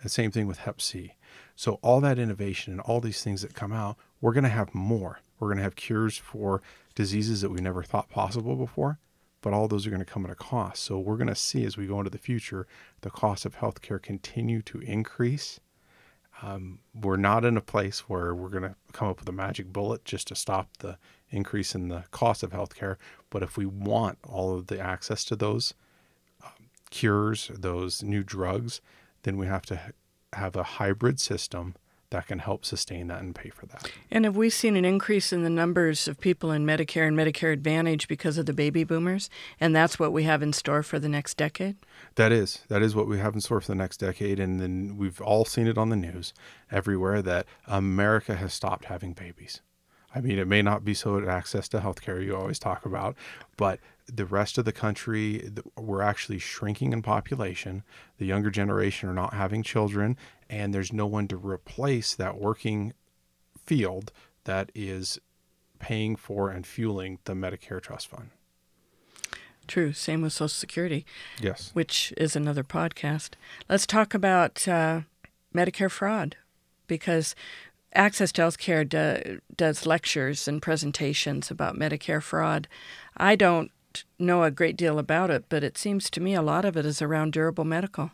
And 0.00 0.10
same 0.10 0.30
thing 0.30 0.46
with 0.46 0.60
Hep 0.60 0.80
C. 0.80 1.14
So, 1.56 1.78
all 1.82 2.00
that 2.00 2.18
innovation 2.18 2.72
and 2.72 2.80
all 2.80 3.00
these 3.00 3.22
things 3.22 3.42
that 3.42 3.54
come 3.54 3.72
out, 3.72 3.98
we're 4.20 4.32
going 4.32 4.44
to 4.44 4.50
have 4.50 4.74
more. 4.74 5.20
We're 5.38 5.48
going 5.48 5.58
to 5.58 5.64
have 5.64 5.76
cures 5.76 6.16
for 6.18 6.62
diseases 6.94 7.40
that 7.40 7.50
we 7.50 7.60
never 7.60 7.82
thought 7.82 8.10
possible 8.10 8.56
before, 8.56 8.98
but 9.40 9.52
all 9.52 9.68
those 9.68 9.86
are 9.86 9.90
going 9.90 10.04
to 10.04 10.12
come 10.12 10.24
at 10.24 10.32
a 10.32 10.36
cost. 10.36 10.82
So, 10.82 10.98
we're 10.98 11.16
going 11.16 11.28
to 11.28 11.34
see 11.34 11.64
as 11.64 11.76
we 11.76 11.86
go 11.86 11.98
into 11.98 12.10
the 12.10 12.18
future 12.18 12.66
the 13.00 13.10
cost 13.10 13.44
of 13.44 13.56
healthcare 13.56 14.00
continue 14.00 14.62
to 14.62 14.80
increase. 14.80 15.60
Um, 16.42 16.78
we're 16.94 17.16
not 17.16 17.44
in 17.44 17.56
a 17.56 17.62
place 17.62 18.08
where 18.08 18.34
we're 18.34 18.48
going 18.48 18.62
to 18.62 18.74
come 18.92 19.08
up 19.08 19.20
with 19.20 19.28
a 19.28 19.32
magic 19.32 19.72
bullet 19.72 20.04
just 20.04 20.28
to 20.28 20.34
stop 20.34 20.68
the 20.78 20.96
increase 21.30 21.74
in 21.74 21.88
the 21.88 22.04
cost 22.10 22.42
of 22.42 22.50
healthcare. 22.50 22.96
But 23.28 23.42
if 23.42 23.56
we 23.56 23.66
want 23.66 24.18
all 24.22 24.56
of 24.56 24.68
the 24.68 24.80
access 24.80 25.24
to 25.26 25.36
those 25.36 25.74
um, 26.42 26.70
cures, 26.90 27.50
those 27.54 28.02
new 28.02 28.22
drugs, 28.22 28.80
then 29.22 29.36
we 29.36 29.46
have 29.46 29.66
to 29.66 29.80
have 30.32 30.56
a 30.56 30.62
hybrid 30.62 31.20
system 31.20 31.74
that 32.10 32.26
can 32.26 32.40
help 32.40 32.64
sustain 32.64 33.06
that 33.06 33.20
and 33.22 33.34
pay 33.34 33.50
for 33.50 33.66
that. 33.66 33.90
And 34.10 34.24
have 34.24 34.36
we 34.36 34.50
seen 34.50 34.76
an 34.76 34.84
increase 34.84 35.32
in 35.32 35.42
the 35.42 35.50
numbers 35.50 36.08
of 36.08 36.20
people 36.20 36.50
in 36.50 36.66
Medicare 36.66 37.06
and 37.06 37.16
Medicare 37.16 37.52
Advantage 37.52 38.08
because 38.08 38.36
of 38.36 38.46
the 38.46 38.52
baby 38.52 38.84
boomers? 38.84 39.30
And 39.60 39.74
that's 39.74 39.98
what 39.98 40.12
we 40.12 40.24
have 40.24 40.42
in 40.42 40.52
store 40.52 40.82
for 40.82 40.98
the 40.98 41.08
next 41.08 41.36
decade? 41.36 41.76
That 42.16 42.32
is. 42.32 42.64
That 42.68 42.82
is 42.82 42.94
what 42.94 43.06
we 43.06 43.18
have 43.18 43.34
in 43.34 43.40
store 43.40 43.60
for 43.60 43.68
the 43.68 43.76
next 43.76 43.98
decade. 43.98 44.40
And 44.40 44.60
then 44.60 44.96
we've 44.96 45.20
all 45.20 45.44
seen 45.44 45.66
it 45.66 45.78
on 45.78 45.88
the 45.88 45.96
news 45.96 46.34
everywhere 46.70 47.22
that 47.22 47.46
America 47.66 48.34
has 48.34 48.52
stopped 48.52 48.86
having 48.86 49.12
babies. 49.12 49.60
I 50.12 50.20
mean, 50.20 50.38
it 50.38 50.48
may 50.48 50.62
not 50.62 50.84
be 50.84 50.94
so 50.94 51.24
access 51.28 51.68
to 51.68 51.78
healthcare 51.78 52.24
you 52.24 52.34
always 52.36 52.58
talk 52.58 52.84
about, 52.84 53.14
but 53.56 53.78
the 54.12 54.24
rest 54.24 54.58
of 54.58 54.64
the 54.64 54.72
country, 54.72 55.48
we're 55.76 56.02
actually 56.02 56.40
shrinking 56.40 56.92
in 56.92 57.00
population. 57.00 57.84
The 58.18 58.26
younger 58.26 58.50
generation 58.50 59.08
are 59.08 59.14
not 59.14 59.34
having 59.34 59.62
children, 59.62 60.16
and 60.50 60.74
there's 60.74 60.92
no 60.92 61.06
one 61.06 61.28
to 61.28 61.36
replace 61.36 62.14
that 62.16 62.36
working 62.36 62.92
field 63.64 64.12
that 64.44 64.70
is 64.74 65.18
paying 65.78 66.16
for 66.16 66.50
and 66.50 66.66
fueling 66.66 67.20
the 67.24 67.32
Medicare 67.32 67.80
Trust 67.80 68.08
Fund. 68.08 68.30
True. 69.68 69.92
Same 69.92 70.22
with 70.22 70.32
Social 70.32 70.48
Security. 70.48 71.06
Yes. 71.40 71.70
Which 71.72 72.12
is 72.16 72.34
another 72.34 72.64
podcast. 72.64 73.30
Let's 73.68 73.86
talk 73.86 74.12
about 74.12 74.66
uh, 74.66 75.02
Medicare 75.54 75.90
fraud 75.90 76.36
because 76.88 77.36
Access 77.94 78.32
to 78.32 78.42
Healthcare 78.42 78.88
do, 78.88 79.40
does 79.56 79.86
lectures 79.86 80.48
and 80.48 80.60
presentations 80.60 81.50
about 81.50 81.76
Medicare 81.76 82.22
fraud. 82.22 82.68
I 83.16 83.36
don't 83.36 83.70
know 84.18 84.42
a 84.42 84.50
great 84.50 84.76
deal 84.76 84.98
about 84.98 85.30
it, 85.30 85.44
but 85.48 85.64
it 85.64 85.78
seems 85.78 86.10
to 86.10 86.20
me 86.20 86.34
a 86.34 86.42
lot 86.42 86.64
of 86.64 86.76
it 86.76 86.84
is 86.84 87.00
around 87.00 87.32
durable 87.32 87.64
medical. 87.64 88.10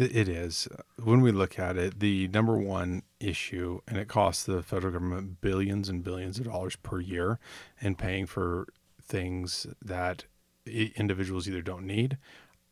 It 0.00 0.30
is. 0.30 0.66
When 1.02 1.20
we 1.20 1.30
look 1.30 1.58
at 1.58 1.76
it, 1.76 2.00
the 2.00 2.26
number 2.28 2.56
one 2.56 3.02
issue, 3.18 3.80
and 3.86 3.98
it 3.98 4.08
costs 4.08 4.44
the 4.44 4.62
federal 4.62 4.94
government 4.94 5.42
billions 5.42 5.90
and 5.90 6.02
billions 6.02 6.38
of 6.38 6.46
dollars 6.46 6.76
per 6.76 7.00
year 7.00 7.38
in 7.82 7.96
paying 7.96 8.24
for 8.24 8.68
things 9.02 9.66
that 9.82 10.24
individuals 10.64 11.46
either 11.46 11.60
don't 11.60 11.86
need 11.86 12.16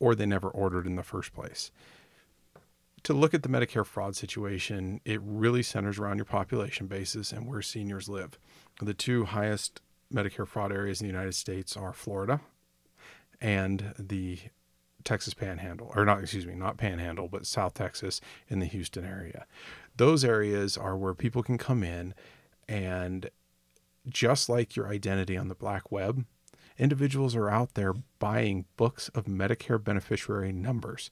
or 0.01 0.15
they 0.15 0.25
never 0.25 0.49
ordered 0.49 0.87
in 0.87 0.97
the 0.97 1.03
first 1.03 1.35
place. 1.35 1.71
To 3.03 3.13
look 3.13 3.35
at 3.35 3.43
the 3.43 3.49
Medicare 3.51 3.85
fraud 3.85 4.17
situation, 4.17 5.03
it 5.05 5.21
really 5.23 5.63
centers 5.63 5.99
around 5.99 6.17
your 6.17 6.25
population 6.25 6.87
basis 6.87 7.31
and 7.31 7.47
where 7.47 7.61
seniors 7.61 8.09
live. 8.09 8.39
The 8.81 8.95
two 8.95 9.27
highest 9.27 9.83
Medicare 10.13 10.47
fraud 10.47 10.73
areas 10.73 11.03
in 11.03 11.07
the 11.07 11.13
United 11.13 11.35
States 11.35 11.77
are 11.77 11.93
Florida 11.93 12.41
and 13.39 13.93
the 13.99 14.39
Texas 15.09 15.33
Panhandle, 15.33 15.91
or 15.97 16.05
not, 16.05 16.21
excuse 16.21 16.47
me, 16.47 16.55
not 16.55 16.77
Panhandle, 16.77 17.29
but 17.29 17.47
South 17.47 17.73
Texas 17.73 18.21
in 18.49 18.59
the 18.59 18.67
Houston 18.67 19.07
area. 19.07 19.47
Those 19.97 20.23
areas 20.23 20.77
are 20.77 20.99
where 20.99 21.15
people 21.15 21.43
can 21.43 21.57
come 21.57 21.83
in 21.83 22.13
and 22.69 23.31
just 24.07 24.51
like 24.51 24.77
your 24.77 24.89
identity 24.89 25.35
on 25.35 25.49
the 25.49 25.55
black 25.55 25.91
web, 25.91 26.27
individuals 26.77 27.35
are 27.35 27.49
out 27.49 27.73
there 27.73 27.95
buying 28.19 28.67
books 28.77 29.09
of 29.15 29.25
Medicare 29.25 29.83
beneficiary 29.83 30.53
numbers. 30.53 31.11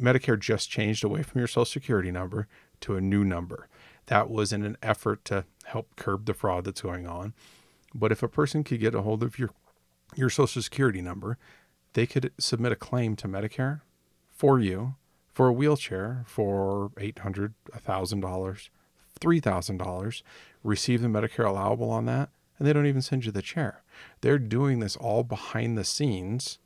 Medicare 0.00 0.38
just 0.38 0.70
changed 0.70 1.02
away 1.02 1.24
from 1.24 1.40
your 1.40 1.48
social 1.48 1.64
security 1.64 2.12
number 2.12 2.46
to 2.82 2.94
a 2.94 3.00
new 3.00 3.24
number. 3.24 3.68
That 4.06 4.30
was 4.30 4.52
in 4.52 4.64
an 4.64 4.76
effort 4.80 5.24
to 5.24 5.44
help 5.64 5.96
curb 5.96 6.26
the 6.26 6.34
fraud 6.34 6.64
that's 6.64 6.82
going 6.82 7.08
on. 7.08 7.34
But 7.92 8.12
if 8.12 8.22
a 8.22 8.28
person 8.28 8.62
could 8.62 8.78
get 8.78 8.94
a 8.94 9.02
hold 9.02 9.24
of 9.24 9.40
your 9.40 9.50
your 10.14 10.30
social 10.30 10.60
security 10.60 11.00
number, 11.00 11.38
they 11.94 12.06
could 12.06 12.32
submit 12.38 12.72
a 12.72 12.76
claim 12.76 13.16
to 13.16 13.28
Medicare 13.28 13.80
for 14.30 14.58
you 14.58 14.94
for 15.32 15.48
a 15.48 15.52
wheelchair 15.52 16.24
for 16.26 16.90
$800, 16.96 17.54
$1,000, 17.72 18.68
$3,000, 19.20 20.22
receive 20.62 21.00
the 21.00 21.08
Medicare 21.08 21.46
allowable 21.46 21.90
on 21.90 22.04
that, 22.06 22.30
and 22.58 22.68
they 22.68 22.72
don't 22.72 22.86
even 22.86 23.02
send 23.02 23.24
you 23.24 23.32
the 23.32 23.42
chair. 23.42 23.82
They're 24.20 24.38
doing 24.38 24.80
this 24.80 24.96
all 24.96 25.24
behind 25.24 25.76
the 25.76 25.84
scenes 25.84 26.58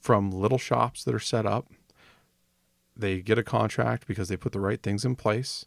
from 0.00 0.30
little 0.30 0.58
shops 0.58 1.04
that 1.04 1.14
are 1.14 1.20
set 1.20 1.46
up. 1.46 1.70
They 2.96 3.20
get 3.20 3.38
a 3.38 3.42
contract 3.42 4.06
because 4.06 4.28
they 4.28 4.36
put 4.36 4.52
the 4.52 4.60
right 4.60 4.82
things 4.82 5.04
in 5.04 5.16
place 5.16 5.66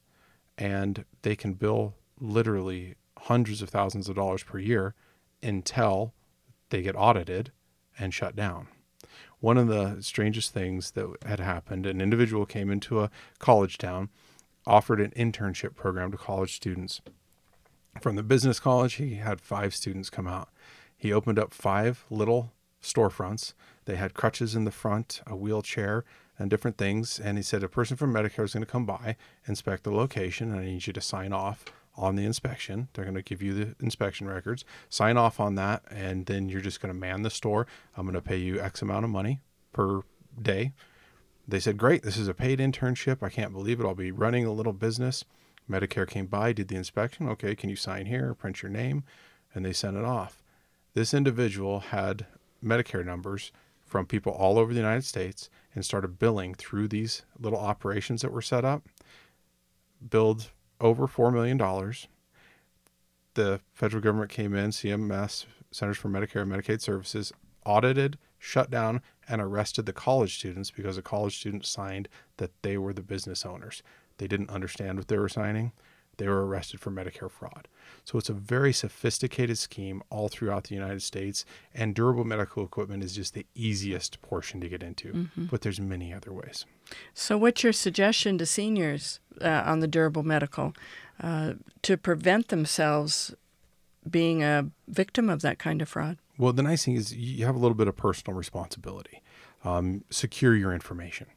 and 0.57 1.05
they 1.21 1.35
can 1.35 1.53
bill 1.53 1.95
literally 2.19 2.95
hundreds 3.17 3.61
of 3.61 3.69
thousands 3.69 4.09
of 4.09 4.15
dollars 4.15 4.43
per 4.43 4.57
year 4.57 4.95
until 5.43 6.13
they 6.69 6.81
get 6.81 6.95
audited 6.95 7.51
and 7.99 8.13
shut 8.13 8.35
down. 8.35 8.67
One 9.39 9.57
of 9.57 9.67
the 9.67 10.01
strangest 10.01 10.53
things 10.53 10.91
that 10.91 11.07
had 11.25 11.39
happened 11.39 11.85
an 11.85 12.01
individual 12.01 12.45
came 12.45 12.71
into 12.71 13.01
a 13.01 13.11
college 13.37 13.77
town, 13.77 14.09
offered 14.65 14.99
an 14.99 15.11
internship 15.11 15.75
program 15.75 16.11
to 16.11 16.17
college 16.17 16.55
students. 16.55 17.01
From 18.01 18.15
the 18.15 18.23
business 18.23 18.59
college, 18.59 18.95
he 18.95 19.15
had 19.15 19.39
five 19.39 19.75
students 19.75 20.09
come 20.09 20.27
out. 20.27 20.49
He 20.97 21.13
opened 21.13 21.37
up 21.37 21.53
five 21.53 22.05
little 22.09 22.51
storefronts. 22.81 23.53
They 23.85 23.95
had 23.95 24.13
crutches 24.13 24.55
in 24.55 24.65
the 24.65 24.71
front, 24.71 25.21
a 25.27 25.35
wheelchair, 25.35 26.03
and 26.39 26.49
different 26.49 26.77
things. 26.77 27.19
And 27.19 27.37
he 27.37 27.43
said, 27.43 27.63
A 27.63 27.69
person 27.69 27.97
from 27.97 28.13
Medicare 28.13 28.45
is 28.45 28.53
going 28.53 28.65
to 28.65 28.71
come 28.71 28.85
by, 28.85 29.15
inspect 29.47 29.83
the 29.83 29.91
location, 29.91 30.51
and 30.51 30.59
I 30.59 30.65
need 30.65 30.87
you 30.87 30.93
to 30.93 31.01
sign 31.01 31.33
off 31.33 31.65
on 31.97 32.15
the 32.15 32.25
inspection. 32.25 32.87
They're 32.93 33.05
going 33.05 33.15
to 33.15 33.21
give 33.21 33.41
you 33.41 33.53
the 33.53 33.75
inspection 33.79 34.27
records, 34.27 34.63
sign 34.89 35.17
off 35.17 35.39
on 35.39 35.55
that, 35.55 35.83
and 35.89 36.25
then 36.27 36.47
you're 36.47 36.61
just 36.61 36.81
going 36.81 36.93
to 36.93 36.99
man 36.99 37.23
the 37.23 37.29
store. 37.29 37.67
I'm 37.95 38.05
going 38.05 38.13
to 38.13 38.21
pay 38.21 38.37
you 38.37 38.61
X 38.61 38.81
amount 38.81 39.03
of 39.05 39.11
money 39.11 39.41
per 39.73 40.01
day. 40.39 40.73
They 41.47 41.59
said, 41.59 41.77
Great, 41.77 42.03
this 42.03 42.17
is 42.17 42.27
a 42.27 42.33
paid 42.33 42.59
internship. 42.59 43.23
I 43.23 43.29
can't 43.29 43.53
believe 43.53 43.79
it. 43.79 43.85
I'll 43.85 43.95
be 43.95 44.11
running 44.11 44.45
a 44.45 44.51
little 44.51 44.73
business. 44.73 45.25
Medicare 45.69 46.07
came 46.07 46.27
by, 46.27 46.53
did 46.53 46.67
the 46.67 46.75
inspection. 46.75 47.27
Okay, 47.29 47.55
can 47.55 47.69
you 47.69 47.75
sign 47.75 48.05
here, 48.05 48.33
print 48.33 48.61
your 48.61 48.71
name? 48.71 49.03
And 49.53 49.65
they 49.65 49.73
sent 49.73 49.97
it 49.97 50.05
off. 50.05 50.43
This 50.93 51.13
individual 51.13 51.79
had 51.79 52.25
Medicare 52.63 53.05
numbers 53.05 53.51
from 53.85 54.05
people 54.05 54.33
all 54.33 54.59
over 54.59 54.73
the 54.73 54.79
United 54.79 55.05
States 55.05 55.49
and 55.73 55.85
started 55.85 56.19
billing 56.19 56.53
through 56.53 56.87
these 56.87 57.23
little 57.39 57.59
operations 57.59 58.21
that 58.21 58.31
were 58.31 58.41
set 58.41 58.65
up. 58.65 58.83
Billed 60.09 60.51
over 60.79 61.07
$4 61.07 61.33
million. 61.33 61.57
The 63.33 63.59
federal 63.73 64.01
government 64.01 64.31
came 64.31 64.55
in, 64.55 64.71
CMS, 64.71 65.45
Centers 65.71 65.97
for 65.97 66.09
Medicare 66.09 66.41
and 66.41 66.51
Medicaid 66.51 66.81
Services, 66.81 67.31
audited, 67.65 68.17
shut 68.39 68.69
down, 68.69 69.01
and 69.27 69.41
arrested 69.41 69.85
the 69.85 69.93
college 69.93 70.37
students 70.37 70.71
because 70.71 70.95
the 70.95 71.01
college 71.01 71.37
students 71.37 71.69
signed 71.69 72.07
that 72.37 72.51
they 72.61 72.77
were 72.77 72.93
the 72.93 73.01
business 73.01 73.45
owners. 73.45 73.83
They 74.17 74.27
didn't 74.27 74.49
understand 74.49 74.97
what 74.97 75.07
they 75.07 75.17
were 75.17 75.29
signing. 75.29 75.73
They 76.17 76.27
were 76.27 76.45
arrested 76.45 76.79
for 76.79 76.91
Medicare 76.91 77.31
fraud. 77.31 77.67
So 78.03 78.17
it's 78.17 78.29
a 78.29 78.33
very 78.33 78.73
sophisticated 78.73 79.57
scheme 79.57 80.01
all 80.09 80.27
throughout 80.27 80.65
the 80.65 80.75
United 80.75 81.01
States, 81.01 81.45
and 81.73 81.95
durable 81.95 82.23
medical 82.23 82.63
equipment 82.63 83.03
is 83.03 83.15
just 83.15 83.33
the 83.33 83.45
easiest 83.55 84.21
portion 84.21 84.59
to 84.61 84.69
get 84.69 84.83
into. 84.83 85.13
Mm-hmm. 85.13 85.45
But 85.45 85.61
there's 85.61 85.79
many 85.79 86.13
other 86.13 86.33
ways. 86.33 86.65
So, 87.13 87.37
what's 87.37 87.63
your 87.63 87.73
suggestion 87.73 88.37
to 88.37 88.45
seniors 88.45 89.19
uh, 89.41 89.63
on 89.65 89.79
the 89.79 89.87
durable 89.87 90.23
medical 90.23 90.73
uh, 91.21 91.53
to 91.83 91.97
prevent 91.97 92.47
themselves 92.49 93.33
being 94.09 94.43
a 94.43 94.69
victim 94.87 95.29
of 95.29 95.41
that 95.41 95.59
kind 95.59 95.81
of 95.81 95.89
fraud? 95.89 96.17
Well, 96.37 96.53
the 96.53 96.63
nice 96.63 96.85
thing 96.85 96.95
is 96.95 97.15
you 97.15 97.45
have 97.45 97.55
a 97.55 97.59
little 97.59 97.75
bit 97.75 97.87
of 97.87 97.95
personal 97.95 98.37
responsibility. 98.37 99.21
Um, 99.63 100.03
secure 100.09 100.55
your 100.55 100.73
information. 100.73 101.27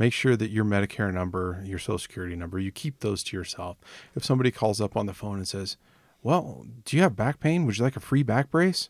Make 0.00 0.14
sure 0.14 0.34
that 0.34 0.50
your 0.50 0.64
Medicare 0.64 1.12
number, 1.12 1.62
your 1.62 1.78
Social 1.78 1.98
Security 1.98 2.34
number, 2.34 2.58
you 2.58 2.72
keep 2.72 3.00
those 3.00 3.22
to 3.24 3.36
yourself. 3.36 3.76
If 4.16 4.24
somebody 4.24 4.50
calls 4.50 4.80
up 4.80 4.96
on 4.96 5.04
the 5.04 5.12
phone 5.12 5.36
and 5.36 5.46
says, 5.46 5.76
Well, 6.22 6.64
do 6.86 6.96
you 6.96 7.02
have 7.02 7.14
back 7.14 7.38
pain? 7.38 7.66
Would 7.66 7.76
you 7.76 7.84
like 7.84 7.96
a 7.96 8.00
free 8.00 8.22
back 8.22 8.50
brace? 8.50 8.88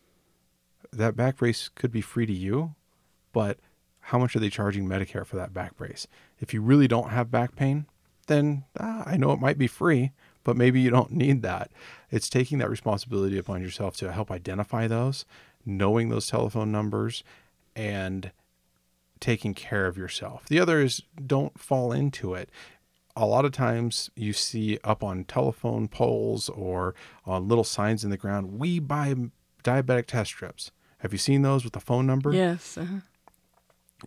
That 0.93 1.17
back 1.17 1.35
brace 1.35 1.67
could 1.67 1.91
be 1.91 1.99
free 1.99 2.25
to 2.27 2.33
you, 2.33 2.75
but 3.33 3.59
how 3.99 4.19
much 4.19 4.37
are 4.37 4.39
they 4.39 4.49
charging 4.49 4.87
Medicare 4.87 5.25
for 5.25 5.35
that 5.35 5.53
back 5.53 5.75
brace? 5.75 6.07
If 6.39 6.53
you 6.53 6.61
really 6.61 6.87
don't 6.87 7.09
have 7.09 7.29
back 7.29 7.57
pain, 7.57 7.87
then 8.27 8.63
ah, 8.79 9.03
I 9.05 9.17
know 9.17 9.33
it 9.33 9.41
might 9.41 9.57
be 9.57 9.67
free, 9.67 10.13
but 10.45 10.55
maybe 10.55 10.79
you 10.79 10.91
don't 10.91 11.11
need 11.11 11.41
that. 11.41 11.71
It's 12.09 12.29
taking 12.29 12.59
that 12.59 12.69
responsibility 12.69 13.37
upon 13.37 13.61
yourself 13.61 13.97
to 13.97 14.13
help 14.13 14.31
identify 14.31 14.87
those, 14.87 15.25
knowing 15.65 16.07
those 16.07 16.27
telephone 16.27 16.71
numbers, 16.71 17.21
and 17.75 18.31
taking 19.21 19.53
care 19.53 19.85
of 19.85 19.97
yourself. 19.97 20.45
The 20.47 20.59
other 20.59 20.81
is 20.81 21.01
don't 21.25 21.57
fall 21.57 21.93
into 21.93 22.33
it. 22.33 22.49
A 23.15 23.25
lot 23.25 23.45
of 23.45 23.51
times 23.51 24.09
you 24.15 24.33
see 24.33 24.79
up 24.83 25.03
on 25.03 25.23
telephone 25.23 25.87
poles 25.87 26.49
or 26.49 26.95
on 27.25 27.47
little 27.47 27.63
signs 27.63 28.03
in 28.03 28.09
the 28.09 28.17
ground, 28.17 28.59
we 28.59 28.79
buy 28.79 29.13
diabetic 29.63 30.07
test 30.07 30.31
strips. 30.31 30.71
Have 30.99 31.13
you 31.13 31.17
seen 31.17 31.41
those 31.41 31.63
with 31.63 31.73
the 31.73 31.79
phone 31.79 32.05
number? 32.05 32.33
Yes. 32.33 32.77
Uh-huh 32.77 32.99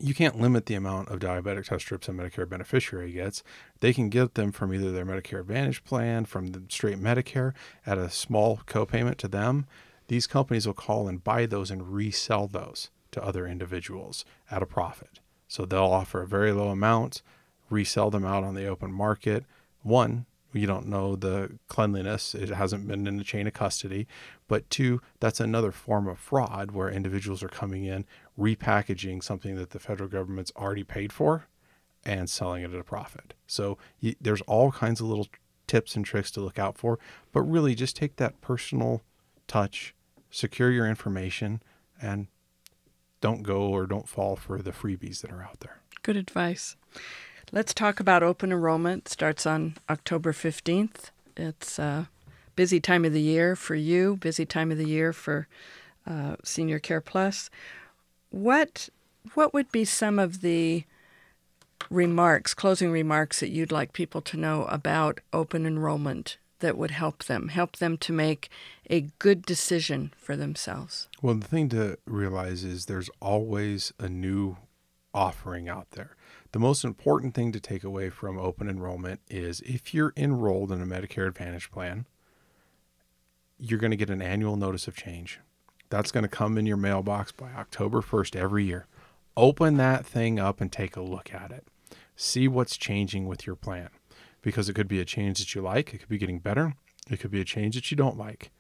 you 0.01 0.15
can't 0.15 0.41
limit 0.41 0.67
the 0.67 0.75
amount 0.75 1.09
of 1.09 1.21
diabetic 1.21 1.67
test 1.67 1.85
strips 1.85 2.09
a 2.09 2.13
Medicare 2.13 2.49
beneficiary 2.49 3.13
gets. 3.13 3.43
They 3.81 3.93
can 3.93 4.09
get 4.09 4.35
them 4.35 4.53
from 4.53 4.75
either 4.75 4.91
their 4.91 5.07
Medicare 5.07 5.41
Advantage 5.41 5.85
plan, 5.85 6.25
from 6.25 6.49
the 6.49 6.63
straight 6.69 6.99
Medicare 6.99 7.53
at 7.87 7.99
a 7.99 8.11
small 8.11 8.61
copayment 8.67 9.17
to 9.19 9.29
them. 9.29 9.67
These 10.09 10.27
companies 10.27 10.67
will 10.67 10.75
call 10.75 11.09
and 11.09 11.23
buy 11.23 11.47
those 11.47 11.71
and 11.71 11.93
resell 11.93 12.47
those 12.47 12.91
to 13.15 13.25
other 13.25 13.47
individuals 13.47 14.25
at 14.51 14.63
a 14.63 14.67
profit. 14.67 15.21
So 15.49 15.65
they'll 15.65 15.85
offer 15.85 16.23
a 16.23 16.27
very 16.27 16.53
low 16.53 16.69
amount, 16.69 17.23
resell 17.71 18.11
them 18.11 18.25
out 18.25 18.45
on 18.45 18.55
the 18.55 18.67
open 18.67 18.93
market. 18.93 19.45
One, 19.83 20.27
you 20.53 20.67
don't 20.67 20.87
know 20.87 21.17
the 21.17 21.59
cleanliness, 21.69 22.35
it 22.35 22.49
hasn't 22.51 22.87
been 22.87 23.07
in 23.07 23.17
the 23.17 23.25
chain 23.25 23.47
of 23.47 23.53
custody. 23.53 24.07
But 24.47 24.69
two, 24.71 25.01
that's 25.21 25.41
another 25.41 25.73
form 25.73 26.07
of 26.07 26.19
fraud 26.19 26.71
where 26.71 26.89
individuals 26.89 27.43
are 27.43 27.49
coming 27.49 27.85
in, 27.85 28.05
repackaging 28.39 29.23
something 29.23 29.57
that 29.57 29.71
the 29.71 29.79
federal 29.79 30.09
government's 30.09 30.53
already 30.57 30.85
paid 30.85 31.13
for 31.13 31.47
and 32.05 32.29
selling 32.29 32.63
it 32.63 32.73
at 32.73 32.81
a 32.81 32.85
profit. 32.85 33.35
So 33.47 33.79
you, 33.99 34.15
there's 34.21 34.43
all 34.43 34.71
kinds 34.71 35.01
of 35.01 35.07
little 35.07 35.29
tips 35.67 35.97
and 35.97 36.05
tricks 36.05 36.31
to 36.33 36.41
look 36.41 36.59
out 36.59 36.77
for, 36.77 36.99
but 37.33 37.43
really 37.43 37.75
just 37.75 37.97
take 37.97 38.17
that 38.17 38.41
personal 38.41 39.03
touch, 39.47 39.95
secure 40.31 40.71
your 40.71 40.87
information, 40.87 41.63
and 42.01 42.29
don't 43.25 43.43
go 43.43 43.69
or 43.69 43.87
don't 43.87 44.07
fall 44.07 44.37
for 44.37 44.61
the 44.61 44.71
freebies 44.71 45.23
that 45.23 45.33
are 45.33 45.43
out 45.43 45.61
there. 45.61 45.79
Good 46.03 46.15
advice. 46.15 46.77
Let's 47.53 47.73
talk 47.73 47.99
about 47.99 48.23
open 48.23 48.53
enrollment. 48.53 49.07
It 49.07 49.13
starts 49.13 49.47
on 49.47 49.77
October 49.89 50.35
15th. 50.35 51.09
It's 51.35 51.79
a 51.79 52.11
busy 52.55 52.81
time 52.81 53.03
of 53.07 53.15
the 53.15 53.23
year 53.23 53.57
for 53.57 53.77
you, 53.77 54.17
busy 54.17 54.45
time 54.45 54.71
of 54.71 54.77
the 54.77 54.87
year 54.87 55.15
for 55.15 55.49
uh, 56.07 56.37
Senior 56.45 56.79
Care 56.79 57.01
Plus. 57.01 57.49
What 58.29 58.91
what 59.33 59.55
would 59.55 59.73
be 59.73 59.87
some 59.87 60.19
of 60.19 60.43
the 60.43 60.85
remarks, 61.89 62.53
closing 62.53 62.91
remarks 62.91 63.41
that 63.41 63.49
you'd 63.49 63.73
like 63.73 63.95
people 63.95 64.21
to 64.21 64.37
know 64.37 64.65
about 64.65 65.21
open 65.33 65.65
enrollment 65.65 66.37
that 66.61 66.77
would 66.77 66.93
help 66.93 67.25
them, 67.25 67.49
help 67.49 67.77
them 67.77 67.97
to 67.99 68.13
make 68.13 68.49
a 68.89 69.03
good 69.19 69.43
decision 69.43 70.13
for 70.17 70.37
themselves? 70.37 71.09
Well, 71.23 71.35
the 71.35 71.47
thing 71.47 71.69
to 71.71 71.99
realize 72.07 72.65
is 72.65 72.87
there's 72.87 73.11
always 73.21 73.93
a 73.99 74.09
new 74.09 74.57
offering 75.13 75.69
out 75.69 75.93
there. 75.93 76.17
The 76.53 76.59
most 76.59 76.85
important 76.85 77.35
thing 77.35 77.53
to 77.53 77.61
take 77.61 77.85
away 77.85 78.11
from 78.11 78.39
open 78.39 78.69
enrollment 78.69 79.21
is 79.29 79.61
if 79.61 79.93
you're 79.95 80.13
enrolled 80.17 80.73
in 80.73 80.81
a 80.81 80.87
Medicare 80.87 81.29
Advantage 81.29 81.71
plan, 81.71 82.07
you're 83.59 83.79
going 83.79 83.91
to 83.91 83.97
get 83.97 84.11
an 84.11 84.23
annual 84.23 84.57
notice 84.57 84.89
of 84.89 84.97
change. 84.97 85.41
That's 85.91 86.11
going 86.11 86.23
to 86.23 86.29
come 86.29 86.59
in 86.59 86.67
your 86.67 86.77
mailbox 86.77 87.33
by 87.33 87.53
October 87.53 88.03
1st 88.03 88.37
every 88.37 88.65
year. 88.65 88.87
Open 89.37 89.77
that 89.77 90.05
thing 90.07 90.39
up 90.39 90.61
and 90.61 90.71
take 90.71 90.97
a 90.97 91.03
look 91.03 91.33
at 91.33 91.51
it. 91.51 91.67
See 92.17 92.47
what's 92.47 92.77
changing 92.77 93.27
with 93.27 93.47
your 93.47 93.57
plan 93.57 93.91
because 94.45 94.69
it 94.69 94.75
could 94.75 94.87
be 94.87 95.01
a 95.01 95.05
change 95.07 95.39
that 95.39 95.55
you 95.55 95.63
like, 95.63 95.95
it 95.95 95.99
could 95.99 96.09
be 96.09 96.19
getting 96.19 96.39
better, 96.39 96.75
it 97.11 97.19
could 97.19 97.31
be 97.31 97.41
a 97.41 97.45
change 97.45 97.75
that 97.75 97.91
you 97.91 97.97
don't 97.97 98.19
like, 98.19 98.51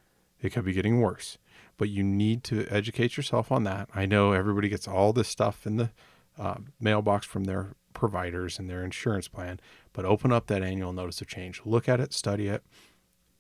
it 0.41 0.51
could 0.51 0.65
be 0.65 0.73
getting 0.73 1.01
worse. 1.01 1.37
But 1.77 1.91
you 1.91 2.03
need 2.03 2.43
to 2.45 2.67
educate 2.71 3.17
yourself 3.17 3.53
on 3.53 3.65
that. 3.65 3.89
I 3.95 4.07
know 4.07 4.33
everybody 4.33 4.69
gets 4.69 4.89
all 4.89 5.13
this 5.13 5.29
stuff 5.29 5.67
in 5.67 5.77
the 5.77 5.91
uh, 6.39 6.57
mailbox 6.81 7.27
from 7.27 7.45
their 7.45 7.75
providers 7.93 8.59
and 8.59 8.69
their 8.69 8.83
insurance 8.83 9.29
plan, 9.29 9.61
but 9.93 10.07
open 10.07 10.33
up 10.33 10.47
that 10.47 10.63
annual 10.63 10.93
notice 10.93 11.21
of 11.21 11.29
change. 11.29 11.61
Look 11.67 11.89
at 11.89 12.01
it, 12.01 12.15
study 12.15 12.49
it, 12.49 12.65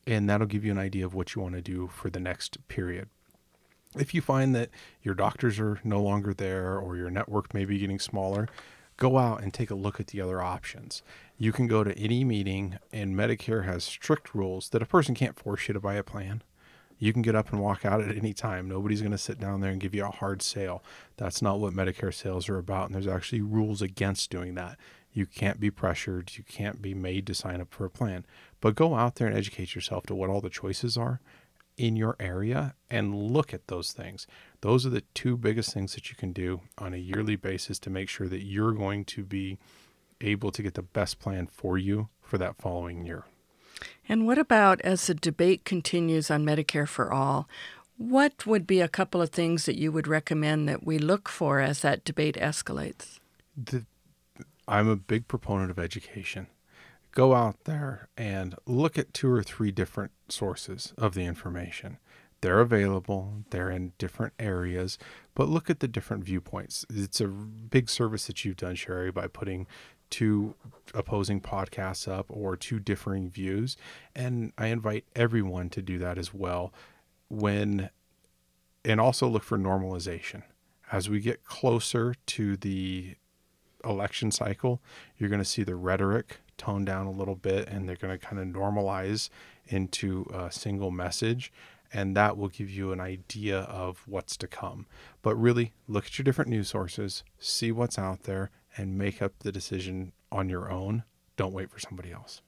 and 0.06 0.28
that'll 0.28 0.46
give 0.46 0.64
you 0.64 0.70
an 0.70 0.78
idea 0.78 1.06
of 1.06 1.14
what 1.14 1.34
you 1.34 1.40
want 1.40 1.54
to 1.54 1.62
do 1.62 1.88
for 1.88 2.10
the 2.10 2.20
next 2.20 2.58
period. 2.68 3.08
If 3.96 4.12
you 4.12 4.20
find 4.20 4.54
that 4.54 4.70
your 5.02 5.14
doctors 5.14 5.58
are 5.58 5.80
no 5.82 6.02
longer 6.02 6.34
there 6.34 6.78
or 6.78 6.96
your 6.96 7.10
network 7.10 7.54
may 7.54 7.64
be 7.64 7.78
getting 7.78 8.00
smaller, 8.00 8.48
go 8.96 9.18
out 9.18 9.42
and 9.42 9.52
take 9.52 9.70
a 9.70 9.74
look 9.74 9.98
at 10.00 10.08
the 10.08 10.20
other 10.20 10.42
options. 10.42 11.02
You 11.36 11.52
can 11.52 11.66
go 11.66 11.82
to 11.82 11.96
any 11.98 12.22
meeting, 12.22 12.78
and 12.92 13.16
Medicare 13.16 13.64
has 13.64 13.82
strict 13.82 14.34
rules 14.34 14.68
that 14.68 14.82
a 14.82 14.86
person 14.86 15.14
can't 15.14 15.38
force 15.38 15.66
you 15.66 15.74
to 15.74 15.80
buy 15.80 15.94
a 15.94 16.04
plan. 16.04 16.42
You 16.96 17.12
can 17.12 17.22
get 17.22 17.34
up 17.34 17.50
and 17.50 17.60
walk 17.60 17.84
out 17.84 18.00
at 18.00 18.16
any 18.16 18.32
time. 18.32 18.68
Nobody's 18.68 19.00
going 19.00 19.12
to 19.12 19.18
sit 19.18 19.40
down 19.40 19.60
there 19.60 19.72
and 19.72 19.80
give 19.80 19.94
you 19.94 20.04
a 20.04 20.10
hard 20.10 20.42
sale. 20.42 20.82
That's 21.16 21.42
not 21.42 21.58
what 21.58 21.72
Medicare 21.72 22.14
sales 22.14 22.48
are 22.48 22.58
about. 22.58 22.86
And 22.86 22.94
there's 22.94 23.08
actually 23.08 23.42
rules 23.42 23.82
against 23.82 24.30
doing 24.30 24.54
that. 24.54 24.78
You 25.12 25.26
can't 25.26 25.58
be 25.58 25.70
pressured. 25.70 26.32
You 26.36 26.44
can't 26.44 26.80
be 26.80 26.94
made 26.94 27.26
to 27.26 27.34
sign 27.34 27.60
up 27.60 27.72
for 27.72 27.84
a 27.84 27.90
plan. 27.90 28.24
But 28.60 28.76
go 28.76 28.94
out 28.94 29.16
there 29.16 29.26
and 29.26 29.36
educate 29.36 29.74
yourself 29.74 30.06
to 30.06 30.14
what 30.14 30.30
all 30.30 30.40
the 30.40 30.50
choices 30.50 30.96
are 30.96 31.20
in 31.76 31.96
your 31.96 32.14
area 32.20 32.74
and 32.88 33.14
look 33.14 33.52
at 33.52 33.66
those 33.66 33.92
things. 33.92 34.28
Those 34.60 34.86
are 34.86 34.90
the 34.90 35.02
two 35.14 35.36
biggest 35.36 35.74
things 35.74 35.94
that 35.94 36.10
you 36.10 36.16
can 36.16 36.32
do 36.32 36.60
on 36.78 36.94
a 36.94 36.98
yearly 36.98 37.36
basis 37.36 37.80
to 37.80 37.90
make 37.90 38.08
sure 38.08 38.28
that 38.28 38.44
you're 38.44 38.72
going 38.72 39.04
to 39.06 39.24
be 39.24 39.58
able 40.20 40.50
to 40.50 40.62
get 40.62 40.74
the 40.74 40.82
best 40.82 41.18
plan 41.18 41.46
for 41.46 41.78
you 41.78 42.08
for 42.20 42.38
that 42.38 42.56
following 42.56 43.04
year. 43.04 43.24
And 44.08 44.26
what 44.26 44.38
about 44.38 44.80
as 44.82 45.06
the 45.06 45.14
debate 45.14 45.64
continues 45.64 46.30
on 46.30 46.44
Medicare 46.44 46.88
for 46.88 47.12
All? 47.12 47.48
What 47.96 48.46
would 48.46 48.66
be 48.66 48.80
a 48.80 48.88
couple 48.88 49.22
of 49.22 49.30
things 49.30 49.66
that 49.66 49.78
you 49.78 49.92
would 49.92 50.08
recommend 50.08 50.68
that 50.68 50.84
we 50.84 50.98
look 50.98 51.28
for 51.28 51.60
as 51.60 51.80
that 51.80 52.04
debate 52.04 52.36
escalates? 52.36 53.20
The, 53.56 53.84
I'm 54.66 54.88
a 54.88 54.96
big 54.96 55.28
proponent 55.28 55.70
of 55.70 55.78
education. 55.78 56.48
Go 57.12 57.34
out 57.34 57.64
there 57.64 58.08
and 58.16 58.56
look 58.66 58.98
at 58.98 59.14
two 59.14 59.30
or 59.30 59.42
three 59.42 59.70
different 59.70 60.10
sources 60.28 60.92
of 60.98 61.14
the 61.14 61.24
information. 61.24 61.98
They're 62.40 62.60
available, 62.60 63.44
they're 63.50 63.70
in 63.70 63.92
different 63.96 64.34
areas, 64.38 64.98
but 65.34 65.48
look 65.48 65.70
at 65.70 65.80
the 65.80 65.88
different 65.88 66.24
viewpoints. 66.24 66.84
It's 66.90 67.20
a 67.20 67.28
big 67.28 67.88
service 67.88 68.26
that 68.26 68.44
you've 68.44 68.56
done, 68.56 68.74
Sherry, 68.74 69.10
by 69.10 69.28
putting 69.28 69.66
two 70.14 70.54
opposing 70.94 71.40
podcasts 71.40 72.06
up 72.06 72.26
or 72.28 72.56
two 72.56 72.78
differing 72.78 73.28
views. 73.28 73.76
And 74.14 74.52
I 74.56 74.68
invite 74.68 75.04
everyone 75.16 75.70
to 75.70 75.82
do 75.82 75.98
that 75.98 76.18
as 76.18 76.32
well 76.32 76.72
when, 77.28 77.90
and 78.84 79.00
also 79.00 79.26
look 79.26 79.42
for 79.42 79.58
normalization. 79.58 80.44
As 80.92 81.10
we 81.10 81.18
get 81.18 81.42
closer 81.42 82.14
to 82.26 82.56
the 82.56 83.16
election 83.84 84.30
cycle, 84.30 84.80
you're 85.18 85.28
going 85.28 85.42
to 85.42 85.44
see 85.44 85.64
the 85.64 85.74
rhetoric 85.74 86.38
tone 86.58 86.84
down 86.84 87.06
a 87.06 87.10
little 87.10 87.34
bit 87.34 87.68
and 87.68 87.88
they're 87.88 87.96
going 87.96 88.16
to 88.16 88.24
kind 88.24 88.40
of 88.40 88.46
normalize 88.46 89.30
into 89.66 90.26
a 90.32 90.52
single 90.52 90.92
message. 90.92 91.52
And 91.92 92.16
that 92.16 92.36
will 92.36 92.48
give 92.48 92.70
you 92.70 92.92
an 92.92 93.00
idea 93.00 93.62
of 93.62 94.04
what's 94.06 94.36
to 94.36 94.46
come. 94.46 94.86
But 95.22 95.34
really, 95.34 95.72
look 95.88 96.06
at 96.06 96.18
your 96.18 96.24
different 96.24 96.50
news 96.50 96.68
sources, 96.68 97.24
see 97.40 97.72
what's 97.72 97.98
out 97.98 98.22
there, 98.24 98.52
and 98.76 98.98
make 98.98 99.22
up 99.22 99.32
the 99.40 99.52
decision 99.52 100.12
on 100.30 100.48
your 100.48 100.70
own. 100.70 101.04
Don't 101.36 101.52
wait 101.52 101.70
for 101.70 101.78
somebody 101.78 102.12
else. 102.12 102.42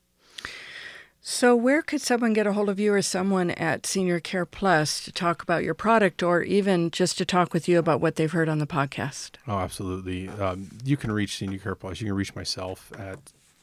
So, 1.28 1.56
where 1.56 1.82
could 1.82 2.00
someone 2.00 2.34
get 2.34 2.46
a 2.46 2.52
hold 2.52 2.68
of 2.68 2.78
you 2.78 2.92
or 2.92 3.02
someone 3.02 3.50
at 3.50 3.84
Senior 3.84 4.20
Care 4.20 4.46
Plus 4.46 5.02
to 5.04 5.10
talk 5.10 5.42
about 5.42 5.64
your 5.64 5.74
product 5.74 6.22
or 6.22 6.42
even 6.42 6.88
just 6.92 7.18
to 7.18 7.24
talk 7.24 7.52
with 7.52 7.66
you 7.66 7.80
about 7.80 8.00
what 8.00 8.14
they've 8.14 8.30
heard 8.30 8.48
on 8.48 8.58
the 8.58 8.66
podcast? 8.66 9.32
Oh, 9.48 9.58
absolutely. 9.58 10.28
Um, 10.28 10.68
you 10.84 10.96
can 10.96 11.10
reach 11.10 11.36
Senior 11.36 11.58
Care 11.58 11.74
Plus. 11.74 12.00
You 12.00 12.06
can 12.06 12.14
reach 12.14 12.36
myself 12.36 12.92
at 12.96 13.18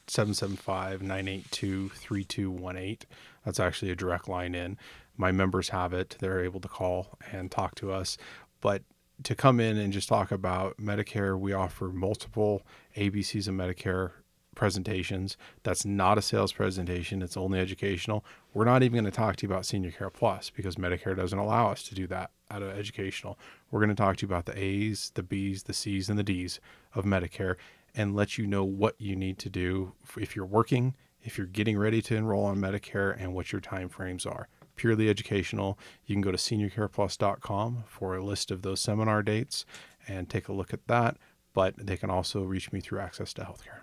775 0.08 1.02
982 1.02 1.90
3218. 1.90 2.98
That's 3.46 3.62
actually 3.62 3.92
a 3.92 3.96
direct 3.96 4.28
line 4.28 4.56
in. 4.56 4.78
My 5.16 5.32
members 5.32 5.70
have 5.70 5.94
it. 5.94 6.18
They're 6.20 6.44
able 6.44 6.60
to 6.60 6.68
call 6.68 7.18
and 7.32 7.50
talk 7.50 7.76
to 7.76 7.94
us. 7.94 8.18
But 8.60 8.82
to 9.22 9.36
come 9.36 9.60
in 9.60 9.78
and 9.78 9.94
just 9.94 10.10
talk 10.10 10.32
about 10.32 10.78
Medicare, 10.78 11.40
we 11.40 11.54
offer 11.54 11.90
multiple 11.90 12.64
ABCs 12.98 13.48
of 13.48 13.54
Medicare 13.54 14.12
presentations. 14.56 15.38
That's 15.64 15.86
not 15.86 16.18
a 16.18 16.22
sales 16.22 16.52
presentation, 16.52 17.22
it's 17.22 17.38
only 17.38 17.60
educational. 17.60 18.26
We're 18.54 18.66
not 18.66 18.84
even 18.84 18.94
going 18.94 19.06
to 19.06 19.12
talk 19.12 19.36
to 19.38 19.48
you 19.48 19.54
about 19.54 19.66
Senior 19.66 19.92
Care 19.92 20.10
Plus 20.10 20.50
because 20.50 20.76
Medicare 20.76 21.16
doesn't 21.16 21.38
allow 21.38 21.70
us 21.70 21.84
to 21.84 21.96
do 21.96 22.08
that 22.08 22.32
out 22.52 22.62
of 22.62 22.78
educational. 22.78 23.38
We're 23.72 23.80
going 23.80 23.90
to 23.90 23.96
talk 23.96 24.18
to 24.18 24.26
you 24.26 24.28
about 24.28 24.46
the 24.46 24.58
A's, 24.58 25.12
the 25.16 25.24
B's, 25.24 25.64
the 25.64 25.74
C's, 25.74 26.10
and 26.10 26.20
the 26.20 26.24
D's 26.24 26.60
of 26.94 27.06
Medicare 27.06 27.56
and 27.96 28.16
let 28.16 28.38
you 28.38 28.48
know 28.48 28.64
what 28.64 28.96
you 29.00 29.16
need 29.16 29.38
to 29.40 29.50
do 29.50 29.94
if 30.18 30.36
you're 30.36 30.46
working, 30.46 30.96
if 31.22 31.38
you're 31.38 31.48
getting 31.48 31.78
ready 31.78 32.02
to 32.02 32.16
enroll 32.16 32.46
on 32.46 32.58
Medicare, 32.58 33.16
and 33.18 33.34
what 33.34 33.52
your 33.52 33.62
time 33.62 33.90
frames 33.90 34.26
are. 34.26 34.48
Purely 34.76 35.10
educational. 35.10 35.78
You 36.06 36.16
can 36.16 36.22
go 36.22 36.32
to 36.32 36.38
seniorcareplus.com 36.38 37.84
for 37.88 38.16
a 38.16 38.24
list 38.24 38.52
of 38.52 38.62
those 38.62 38.80
seminar 38.80 39.24
dates 39.24 39.66
and 40.08 40.30
take 40.30 40.48
a 40.48 40.54
look 40.54 40.74
at 40.74 40.88
that. 40.88 41.18
But 41.54 41.76
they 41.78 41.98
can 41.98 42.10
also 42.10 42.42
reach 42.42 42.72
me 42.72 42.80
through 42.80 43.00
Access 43.00 43.34
to 43.34 43.42
Healthcare. 43.42 43.82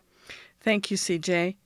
Thank 0.61 0.91
you, 0.91 0.97
CJ. 0.97 1.57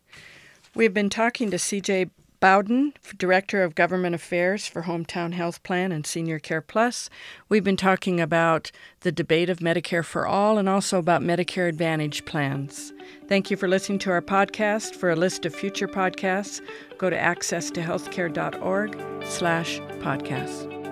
We've 0.74 0.94
been 0.94 1.10
talking 1.10 1.50
to 1.50 1.56
CJ 1.56 2.10
Bowden, 2.44 2.92
Director 3.16 3.62
of 3.62 3.74
Government 3.74 4.14
Affairs 4.14 4.66
for 4.66 4.82
Hometown 4.82 5.32
Health 5.32 5.62
Plan 5.62 5.90
and 5.90 6.06
Senior 6.06 6.38
Care 6.38 6.60
Plus. 6.60 7.08
We've 7.48 7.64
been 7.64 7.78
talking 7.78 8.20
about 8.20 8.70
the 9.00 9.10
debate 9.10 9.48
of 9.48 9.60
Medicare 9.60 10.04
for 10.04 10.26
All 10.26 10.58
and 10.58 10.68
also 10.68 10.98
about 10.98 11.22
Medicare 11.22 11.70
Advantage 11.70 12.26
plans. 12.26 12.92
Thank 13.28 13.50
you 13.50 13.56
for 13.56 13.66
listening 13.66 13.98
to 14.00 14.10
our 14.10 14.20
podcast. 14.20 14.94
For 14.94 15.10
a 15.10 15.16
list 15.16 15.46
of 15.46 15.54
future 15.54 15.88
podcasts, 15.88 16.60
go 16.98 17.08
to 17.08 17.16
accesstohealthcare.org 17.16 19.24
slash 19.24 19.78
podcasts. 19.78 20.83